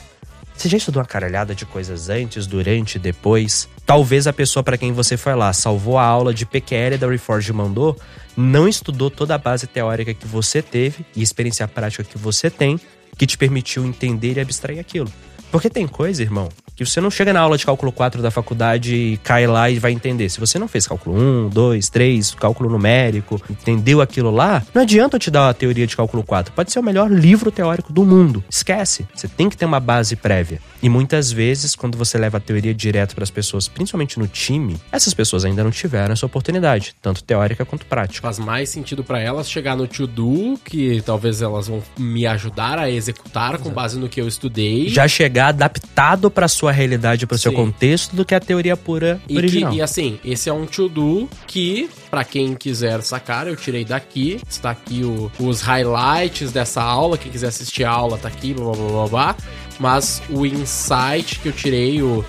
Você 0.61 0.69
já 0.69 0.77
estudou 0.77 1.01
uma 1.01 1.09
caralhada 1.09 1.55
de 1.55 1.65
coisas 1.65 2.11
antes, 2.11 2.47
durante, 2.47 2.99
depois? 2.99 3.67
Talvez 3.87 4.27
a 4.27 4.33
pessoa 4.33 4.63
para 4.63 4.77
quem 4.77 4.93
você 4.93 5.17
foi 5.17 5.35
lá 5.35 5.55
salvou 5.55 5.97
a 5.97 6.05
aula 6.05 6.35
de 6.35 6.45
PQL 6.45 6.99
da 6.99 7.09
Reforge 7.09 7.51
mandou, 7.51 7.99
não 8.37 8.69
estudou 8.69 9.11
toda 9.11 9.35
a 9.35 9.39
base 9.39 9.67
teórica 9.67 10.13
que 10.13 10.27
você 10.27 10.61
teve 10.61 11.03
e 11.17 11.23
experiência 11.23 11.67
prática 11.67 12.05
que 12.05 12.19
você 12.19 12.51
tem, 12.51 12.79
que 13.17 13.27
te 13.27 13.39
permitiu 13.39 13.87
entender 13.87 14.37
e 14.37 14.41
abstrair 14.41 14.79
aquilo. 14.79 15.11
Porque 15.51 15.71
tem 15.71 15.89
coisa, 15.89 16.23
irmão, 16.23 16.51
que 16.85 16.91
você 16.91 17.01
não 17.01 17.11
chega 17.11 17.33
na 17.33 17.41
aula 17.41 17.59
de 17.59 17.67
cálculo 17.67 17.93
4 17.93 18.23
da 18.23 18.31
faculdade 18.31 18.95
e 18.95 19.17
cai 19.19 19.47
lá 19.47 19.69
e 19.69 19.79
vai 19.79 19.93
entender. 19.93 20.31
Se 20.31 20.41
você 20.41 20.59
não 20.59 20.67
fez 20.67 20.87
cálculo 20.87 21.15
1, 21.17 21.51
2, 21.51 21.89
3, 21.91 22.35
cálculo 22.35 22.71
numérico, 22.71 23.41
entendeu 23.51 24.01
aquilo 24.01 24.31
lá, 24.31 24.63
não 24.75 24.83
adianta 24.83 25.17
eu 25.17 25.21
te 25.21 25.31
dar 25.31 25.51
a 25.51 25.55
teoria 25.55 25.87
de 25.87 25.95
cálculo 25.95 26.23
4. 26.23 26.55
Pode 26.55 26.73
ser 26.73 26.79
o 26.79 26.83
melhor 26.83 27.11
livro 27.11 27.51
teórico 27.51 27.93
do 27.93 28.05
mundo. 28.05 28.43
Esquece. 28.49 29.07
Você 29.15 29.29
tem 29.29 29.51
que 29.51 29.57
ter 29.57 29.67
uma 29.67 29.79
base 29.79 30.17
prévia. 30.17 30.59
E 30.83 30.89
muitas 30.89 31.31
vezes, 31.31 31.75
quando 31.75 31.99
você 31.99 32.17
leva 32.17 32.39
a 32.39 32.41
teoria 32.41 32.73
direto 32.73 33.15
para 33.15 33.25
as 33.25 33.31
pessoas, 33.31 33.69
principalmente 33.69 34.19
no 34.19 34.27
time, 34.27 34.79
essas 34.91 35.13
pessoas 35.13 35.45
ainda 35.45 35.63
não 35.63 35.71
tiveram 35.71 36.15
essa 36.15 36.25
oportunidade, 36.25 36.95
tanto 37.03 37.23
teórica 37.23 37.67
quanto 37.67 37.85
prática. 37.85 38.23
Faz 38.23 38.39
mais 38.39 38.71
sentido 38.71 39.05
pra 39.05 39.21
elas 39.21 39.51
chegar 39.51 39.77
no 39.77 39.87
to-do, 39.87 40.59
que 40.65 41.03
talvez 41.05 41.43
elas 41.43 41.69
vão 41.69 41.83
me 41.99 42.27
ajudar 42.27 42.79
a 42.79 42.91
executar 42.91 43.59
com 43.59 43.69
base 43.69 43.99
no 43.99 44.09
que 44.09 44.19
eu 44.19 44.27
estudei. 44.27 44.89
Já 44.89 45.07
chegar 45.07 45.49
adaptado 45.49 46.31
para 46.31 46.49
sua 46.49 46.70
realidade, 46.73 47.27
para 47.27 47.35
o 47.35 47.39
seu 47.39 47.53
contexto, 47.53 48.15
do 48.17 48.25
que 48.25 48.35
a 48.35 48.41
teoria 48.41 48.77
pura 48.77 49.21
E, 49.29 49.37
original. 49.37 49.71
que, 49.73 49.79
e 49.79 49.83
assim, 49.83 50.19
esse 50.25 50.49
é 50.49 50.53
um 50.53 50.67
to-do 50.67 51.29
que, 51.47 51.89
pra 52.11 52.25
quem 52.25 52.55
quiser 52.55 53.03
sacar, 53.03 53.47
eu 53.47 53.57
tirei 53.57 53.85
daqui. 53.85 54.41
Está 54.49 54.71
aqui 54.71 55.03
o- 55.05 55.31
os 55.39 55.61
highlights 55.61 56.53
dessa 56.53 56.83
aula. 56.83 57.17
Quem 57.19 57.31
quiser 57.31 57.49
assistir 57.49 57.85
a 57.85 57.91
aula 57.91 58.19
tá 58.19 58.29
aqui, 58.29 58.53
blá 58.55 58.65
blá 58.65 58.75
blá 58.75 58.89
blá. 58.91 59.09
blá. 59.09 59.37
Mas 59.79 60.23
o 60.29 60.45
insight 60.45 61.39
que 61.41 61.49
eu 61.49 61.53
tirei, 61.53 62.03
o, 62.03 62.25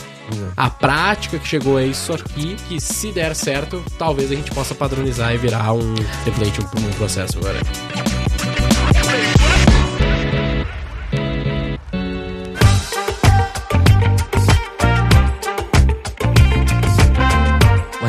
a 0.55 0.69
prática 0.69 1.37
que 1.37 1.47
chegou 1.47 1.77
é 1.79 1.85
isso 1.85 2.13
aqui. 2.13 2.55
Que 2.69 2.79
se 2.79 3.11
der 3.11 3.35
certo, 3.35 3.83
talvez 3.97 4.31
a 4.31 4.35
gente 4.35 4.51
possa 4.51 4.73
padronizar 4.73 5.33
e 5.33 5.37
virar 5.37 5.73
um 5.73 5.93
template, 6.23 6.61
um, 6.61 6.87
um 6.87 6.91
processo 6.93 7.37
agora. 7.39 7.59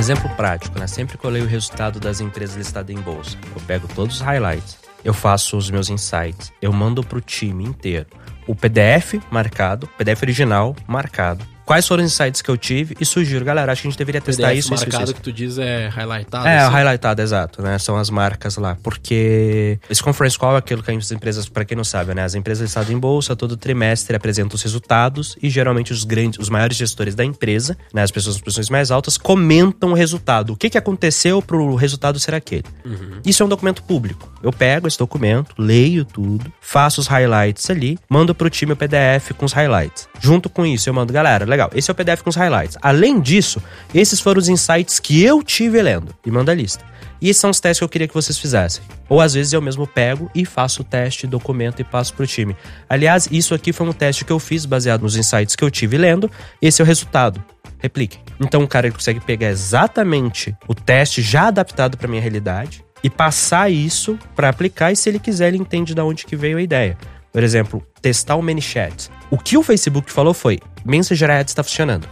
Exemplo 0.02 0.28
prático, 0.30 0.80
né? 0.80 0.88
Sempre 0.88 1.16
que 1.16 1.24
eu 1.24 1.30
leio 1.30 1.44
o 1.44 1.48
resultado 1.48 2.00
das 2.00 2.20
empresas 2.20 2.56
listadas 2.56 2.94
em 2.94 3.00
bolsa, 3.00 3.38
eu 3.54 3.62
pego 3.68 3.86
todos 3.86 4.16
os 4.16 4.20
highlights, 4.20 4.76
eu 5.04 5.14
faço 5.14 5.56
os 5.56 5.70
meus 5.70 5.88
insights, 5.88 6.52
eu 6.60 6.72
mando 6.72 7.04
pro 7.04 7.20
time 7.20 7.62
inteiro 7.64 8.08
o 8.48 8.52
PDF 8.52 9.22
marcado, 9.30 9.86
PDF 9.96 10.22
original 10.22 10.74
marcado. 10.88 11.51
Quais 11.64 11.86
foram 11.86 12.04
os 12.04 12.12
insights 12.12 12.42
que 12.42 12.50
eu 12.50 12.56
tive 12.56 12.96
e 13.00 13.04
sugiro, 13.04 13.44
galera, 13.44 13.72
acho 13.72 13.82
que 13.82 13.88
a 13.88 13.90
gente 13.90 13.98
deveria 13.98 14.20
testar 14.20 14.48
PDF 14.48 14.58
isso, 14.58 14.74
isso, 14.74 14.84
marcado 14.84 15.04
isso. 15.04 15.14
que 15.14 15.20
tu 15.20 15.32
diz 15.32 15.58
é 15.58 15.88
highlightado. 15.88 16.46
É, 16.46 16.58
assim? 16.58 16.68
o 16.68 16.70
highlightado, 16.70 17.22
exato, 17.22 17.62
né? 17.62 17.78
São 17.78 17.96
as 17.96 18.10
marcas 18.10 18.56
lá. 18.56 18.76
Porque 18.82 19.78
esse 19.88 20.02
conference 20.02 20.38
call 20.38 20.54
é 20.54 20.58
aquilo 20.58 20.82
que 20.82 20.90
as 20.90 21.10
empresas, 21.10 21.48
pra 21.48 21.64
quem 21.64 21.76
não 21.76 21.84
sabe, 21.84 22.14
né? 22.14 22.24
As 22.24 22.34
empresas 22.34 22.64
listadas 22.64 22.90
em 22.90 22.98
bolsa, 22.98 23.36
todo 23.36 23.56
trimestre 23.56 24.16
apresentam 24.16 24.56
os 24.56 24.62
resultados 24.62 25.36
e 25.42 25.48
geralmente 25.48 25.92
os 25.92 26.04
grandes, 26.04 26.38
os 26.38 26.48
maiores 26.48 26.76
gestores 26.76 27.14
da 27.14 27.24
empresa, 27.24 27.76
né? 27.92 28.02
As 28.02 28.10
pessoas 28.10 28.36
com 28.36 28.44
posições 28.44 28.68
mais 28.68 28.90
altas, 28.90 29.16
comentam 29.16 29.90
o 29.90 29.94
resultado. 29.94 30.52
O 30.52 30.56
que, 30.56 30.70
que 30.70 30.78
aconteceu 30.78 31.40
pro 31.40 31.74
resultado 31.74 32.18
ser 32.18 32.34
aquele. 32.34 32.64
Isso 33.24 33.42
é 33.42 33.46
um 33.46 33.48
documento 33.48 33.82
público. 33.82 34.30
Eu 34.42 34.52
pego 34.52 34.88
esse 34.88 34.98
documento, 34.98 35.54
leio 35.58 36.04
tudo, 36.04 36.52
faço 36.60 37.00
os 37.00 37.06
highlights 37.06 37.70
ali, 37.70 37.98
mando 38.08 38.34
pro 38.34 38.50
time 38.50 38.72
o 38.72 38.76
PDF 38.76 39.32
com 39.36 39.44
os 39.44 39.52
highlights. 39.52 40.08
Junto 40.20 40.48
com 40.48 40.66
isso, 40.66 40.88
eu 40.88 40.94
mando, 40.94 41.12
galera, 41.12 41.44
legal, 41.52 41.70
esse 41.74 41.90
é 41.90 41.92
o 41.92 41.94
PDF 41.94 42.22
com 42.22 42.30
os 42.30 42.36
highlights. 42.36 42.76
Além 42.82 43.20
disso, 43.20 43.62
esses 43.94 44.20
foram 44.20 44.38
os 44.38 44.48
insights 44.48 44.98
que 44.98 45.22
eu 45.22 45.42
tive 45.42 45.80
lendo. 45.80 46.14
E 46.24 46.30
manda 46.30 46.52
a 46.52 46.54
lista. 46.54 46.84
E 47.20 47.28
esses 47.28 47.40
são 47.40 47.50
os 47.50 47.60
testes 47.60 47.78
que 47.78 47.84
eu 47.84 47.88
queria 47.88 48.08
que 48.08 48.14
vocês 48.14 48.36
fizessem. 48.36 48.82
Ou 49.08 49.20
às 49.20 49.32
vezes 49.32 49.52
eu 49.52 49.62
mesmo 49.62 49.86
pego 49.86 50.28
e 50.34 50.44
faço 50.44 50.82
o 50.82 50.84
teste, 50.84 51.24
documento 51.24 51.80
e 51.80 51.84
passo 51.84 52.12
pro 52.14 52.26
time. 52.26 52.56
Aliás, 52.88 53.28
isso 53.30 53.54
aqui 53.54 53.72
foi 53.72 53.86
um 53.86 53.92
teste 53.92 54.24
que 54.24 54.32
eu 54.32 54.40
fiz 54.40 54.66
baseado 54.66 55.02
nos 55.02 55.16
insights 55.16 55.54
que 55.54 55.62
eu 55.62 55.70
tive 55.70 55.96
lendo. 55.96 56.28
Esse 56.60 56.82
é 56.82 56.84
o 56.84 56.86
resultado. 56.86 57.42
Replique. 57.78 58.18
Então 58.40 58.64
o 58.64 58.68
cara 58.68 58.90
consegue 58.90 59.20
pegar 59.20 59.50
exatamente 59.50 60.56
o 60.66 60.74
teste 60.74 61.22
já 61.22 61.46
adaptado 61.46 61.96
para 61.96 62.08
minha 62.08 62.20
realidade 62.20 62.84
e 63.04 63.10
passar 63.10 63.70
isso 63.70 64.18
para 64.34 64.48
aplicar 64.48 64.90
e 64.90 64.96
se 64.96 65.08
ele 65.08 65.18
quiser 65.18 65.48
ele 65.48 65.58
entende 65.58 65.94
de 65.94 66.00
onde 66.00 66.24
que 66.24 66.34
veio 66.34 66.58
a 66.58 66.62
ideia. 66.62 66.98
Por 67.32 67.42
exemplo, 67.42 67.86
testar 68.00 68.36
o 68.36 68.42
ManyChat. 68.42 69.10
O 69.30 69.38
que 69.38 69.56
o 69.56 69.62
Facebook 69.62 70.12
falou 70.12 70.34
foi: 70.34 70.60
Messenger 70.84 71.30
Ads 71.30 71.50
está 71.52 71.62
funcionando. 71.62 72.08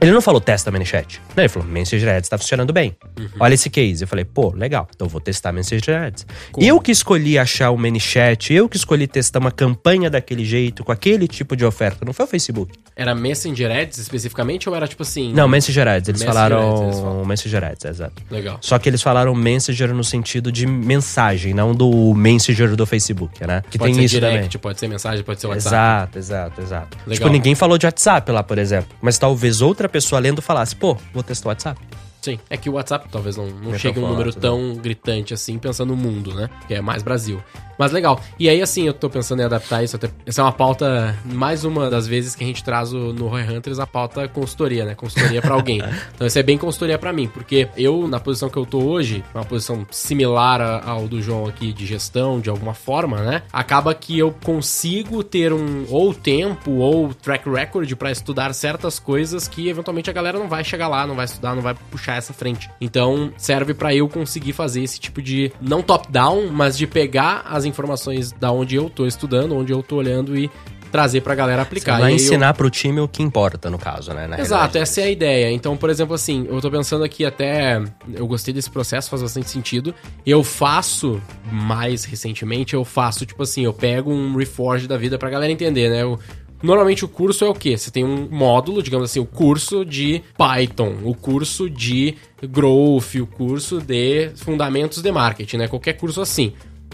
Ele 0.00 0.12
não 0.12 0.20
falou 0.20 0.40
testa 0.40 0.70
ManyChat. 0.70 1.20
Não, 1.36 1.42
ele 1.42 1.48
falou 1.48 1.68
Messenger 1.68 2.08
Ads 2.16 2.26
está 2.26 2.38
funcionando 2.38 2.72
bem. 2.72 2.96
Olha 3.38 3.54
esse 3.54 3.70
case. 3.70 4.04
Eu 4.04 4.08
falei, 4.08 4.24
pô, 4.24 4.52
legal. 4.54 4.88
Então 4.94 5.06
eu 5.06 5.10
vou 5.10 5.20
testar 5.20 5.52
Messenger 5.52 6.02
Ads. 6.02 6.26
Eu 6.56 6.80
que 6.80 6.90
escolhi 6.90 7.38
achar 7.38 7.70
o 7.70 7.78
ManyChat, 7.78 8.52
eu 8.52 8.68
que 8.68 8.76
escolhi 8.76 9.06
testar 9.06 9.38
uma 9.38 9.50
campanha 9.50 10.10
daquele 10.10 10.44
jeito, 10.44 10.84
com 10.84 10.92
aquele 10.92 11.26
tipo 11.26 11.56
de 11.56 11.64
oferta. 11.64 12.04
Não 12.04 12.12
foi 12.12 12.24
o 12.24 12.28
Facebook. 12.28 12.78
Era 12.94 13.14
Messenger 13.14 13.70
Ads 13.70 13.98
especificamente 13.98 14.68
ou 14.68 14.76
era 14.76 14.86
tipo 14.86 15.02
assim? 15.02 15.32
Não, 15.32 15.48
Messenger 15.48 15.88
Ads. 15.88 16.08
Eles 16.08 16.20
Messenger 16.20 16.34
falaram 16.34 16.72
Ads, 16.72 16.82
eles 16.82 17.00
falam. 17.00 17.24
Messenger 17.24 17.64
Ads, 17.64 17.84
exato. 17.84 18.22
Legal. 18.30 18.58
Só 18.60 18.78
que 18.78 18.88
eles 18.88 19.02
falaram 19.02 19.34
Messenger 19.34 19.94
no 19.94 20.04
sentido 20.04 20.52
de 20.52 20.66
mensagem, 20.66 21.54
não 21.54 21.74
do 21.74 22.14
Messenger 22.14 22.76
do 22.76 22.86
Facebook, 22.86 23.44
né? 23.46 23.62
Que 23.70 23.78
pode 23.78 23.92
tem 23.92 24.00
ser 24.00 24.04
isso 24.04 24.14
direct, 24.14 24.36
também. 24.36 24.58
pode 24.60 24.80
ser 24.80 24.88
mensagem, 24.88 25.24
pode 25.24 25.40
ser 25.40 25.46
WhatsApp. 25.46 26.18
Exato, 26.18 26.18
exato, 26.18 26.60
exato. 26.60 26.98
Legal. 27.06 27.14
Tipo, 27.14 27.28
ninguém 27.30 27.54
falou 27.54 27.78
de 27.78 27.86
WhatsApp 27.86 28.11
lá, 28.32 28.42
por 28.42 28.58
exemplo. 28.58 28.94
Mas 29.00 29.18
talvez 29.18 29.60
outra 29.60 29.88
pessoa 29.88 30.18
lendo 30.18 30.42
falasse, 30.42 30.74
pô, 30.76 30.96
vou 31.12 31.22
testar 31.22 31.46
o 31.46 31.50
WhatsApp. 31.50 31.80
Sim, 32.22 32.38
é 32.48 32.56
que 32.56 32.70
o 32.70 32.74
WhatsApp 32.74 33.08
talvez 33.10 33.36
não, 33.36 33.46
não 33.48 33.74
É 33.74 33.78
chegue 33.78 33.98
um 33.98 34.02
tão 34.02 34.10
número 34.10 34.32
forte, 34.32 34.40
tão 34.40 34.74
gritante 34.76 35.34
assim, 35.34 35.58
pensando 35.58 35.88
no 35.88 35.96
mundo, 35.96 36.32
né? 36.32 36.48
Que 36.68 36.74
é 36.74 36.80
mais 36.80 37.02
Brasil. 37.02 37.42
Mas 37.82 37.90
legal. 37.90 38.20
E 38.38 38.48
aí, 38.48 38.62
assim, 38.62 38.86
eu 38.86 38.94
tô 38.94 39.10
pensando 39.10 39.40
em 39.42 39.44
adaptar 39.44 39.82
isso 39.82 39.96
até. 39.96 40.08
Essa 40.24 40.40
é 40.40 40.44
uma 40.44 40.52
pauta, 40.52 41.16
mais 41.24 41.64
uma 41.64 41.90
das 41.90 42.06
vezes 42.06 42.36
que 42.36 42.44
a 42.44 42.46
gente 42.46 42.62
traz 42.62 42.92
o- 42.92 43.12
no 43.12 43.26
Roy 43.26 43.42
Hunters 43.42 43.80
a 43.80 43.86
pauta 43.88 44.28
consultoria, 44.28 44.84
né? 44.84 44.94
Consultoria 44.94 45.42
pra 45.42 45.54
alguém. 45.54 45.82
Então, 46.14 46.26
isso 46.26 46.38
é 46.38 46.42
bem 46.44 46.56
consultoria 46.56 46.96
pra 46.98 47.12
mim, 47.12 47.26
porque 47.26 47.68
eu, 47.76 48.06
na 48.06 48.20
posição 48.20 48.48
que 48.48 48.56
eu 48.56 48.64
tô 48.64 48.78
hoje, 48.84 49.24
uma 49.34 49.44
posição 49.44 49.84
similar 49.90 50.60
ao 50.88 51.08
do 51.08 51.20
João 51.20 51.46
aqui 51.46 51.72
de 51.72 51.84
gestão, 51.86 52.38
de 52.38 52.48
alguma 52.48 52.74
forma, 52.74 53.18
né? 53.22 53.42
Acaba 53.52 53.92
que 53.94 54.16
eu 54.16 54.30
consigo 54.44 55.24
ter 55.24 55.52
um 55.52 55.84
ou 55.90 56.14
tempo 56.14 56.70
ou 56.72 57.12
track 57.12 57.48
record 57.50 57.92
pra 57.96 58.12
estudar 58.12 58.52
certas 58.54 58.98
coisas 59.00 59.48
que 59.48 59.68
eventualmente 59.68 60.08
a 60.08 60.12
galera 60.12 60.38
não 60.38 60.48
vai 60.48 60.62
chegar 60.62 60.86
lá, 60.86 61.04
não 61.06 61.16
vai 61.16 61.24
estudar, 61.24 61.54
não 61.56 61.62
vai 61.62 61.74
puxar 61.90 62.16
essa 62.16 62.32
frente. 62.32 62.70
Então, 62.80 63.32
serve 63.36 63.74
pra 63.74 63.92
eu 63.94 64.08
conseguir 64.08 64.52
fazer 64.52 64.82
esse 64.82 65.00
tipo 65.00 65.20
de 65.20 65.50
não 65.60 65.82
top-down, 65.82 66.48
mas 66.52 66.76
de 66.78 66.86
pegar 66.86 67.42
as 67.50 67.64
informações 67.72 68.30
da 68.32 68.52
onde 68.52 68.76
eu 68.76 68.88
tô 68.88 69.06
estudando, 69.06 69.56
onde 69.56 69.72
eu 69.72 69.82
tô 69.82 69.96
olhando 69.96 70.36
e 70.38 70.50
trazer 70.90 71.22
pra 71.22 71.34
galera 71.34 71.62
aplicar. 71.62 71.92
Vai 71.92 72.02
E 72.02 72.04
aí 72.04 72.12
eu- 72.12 72.16
ensinar 72.16 72.52
pro 72.52 72.68
time 72.68 73.00
o 73.00 73.08
que 73.08 73.22
importa, 73.22 73.70
no 73.70 73.78
caso, 73.78 74.12
né? 74.12 74.26
na 74.26 74.38
Exato, 74.38 74.76
essa 74.76 75.00
é 75.00 75.04
a 75.04 75.10
ideia. 75.10 75.50
Então, 75.50 75.74
por 75.74 75.88
exemplo, 75.88 76.14
assim, 76.14 76.46
eu 76.50 76.60
tô 76.60 76.70
pensando 76.70 77.02
aqui 77.02 77.24
até. 77.24 77.82
Eu 78.12 78.26
gostei 78.26 78.52
desse 78.52 78.68
processo, 78.70 79.08
faz 79.08 79.22
bastante 79.22 79.48
sentido. 79.48 79.94
Eu 80.26 80.44
faço, 80.44 81.18
mais 81.50 82.04
recentemente, 82.04 82.74
eu 82.74 82.84
faço, 82.84 83.24
tipo 83.24 83.42
assim, 83.42 83.64
eu 83.64 83.72
pego 83.72 84.12
um 84.12 84.36
reforge 84.36 84.86
da 84.86 84.98
vida 84.98 85.18
pra 85.18 85.30
galera 85.30 85.50
entender, 85.50 85.88
né? 85.88 86.02
Eu 86.02 86.18
Normalmente 86.64 87.04
o 87.04 87.08
curso 87.08 87.44
é 87.44 87.48
o 87.48 87.54
quê? 87.54 87.76
Você 87.76 87.90
tem 87.90 88.04
um 88.04 88.28
módulo, 88.30 88.84
digamos 88.84 89.10
assim, 89.10 89.18
o 89.18 89.26
curso 89.26 89.84
de 89.84 90.22
Python, 90.38 90.94
o 91.02 91.12
curso 91.12 91.68
de 91.68 92.14
Growth, 92.40 93.16
o 93.16 93.26
curso 93.26 93.80
de 93.80 94.30
Fundamentos 94.36 95.02
de 95.02 95.10
Marketing, 95.10 95.56
né? 95.56 95.66
Qualquer 95.66 95.94
curso 95.94 96.20
assim. 96.20 96.52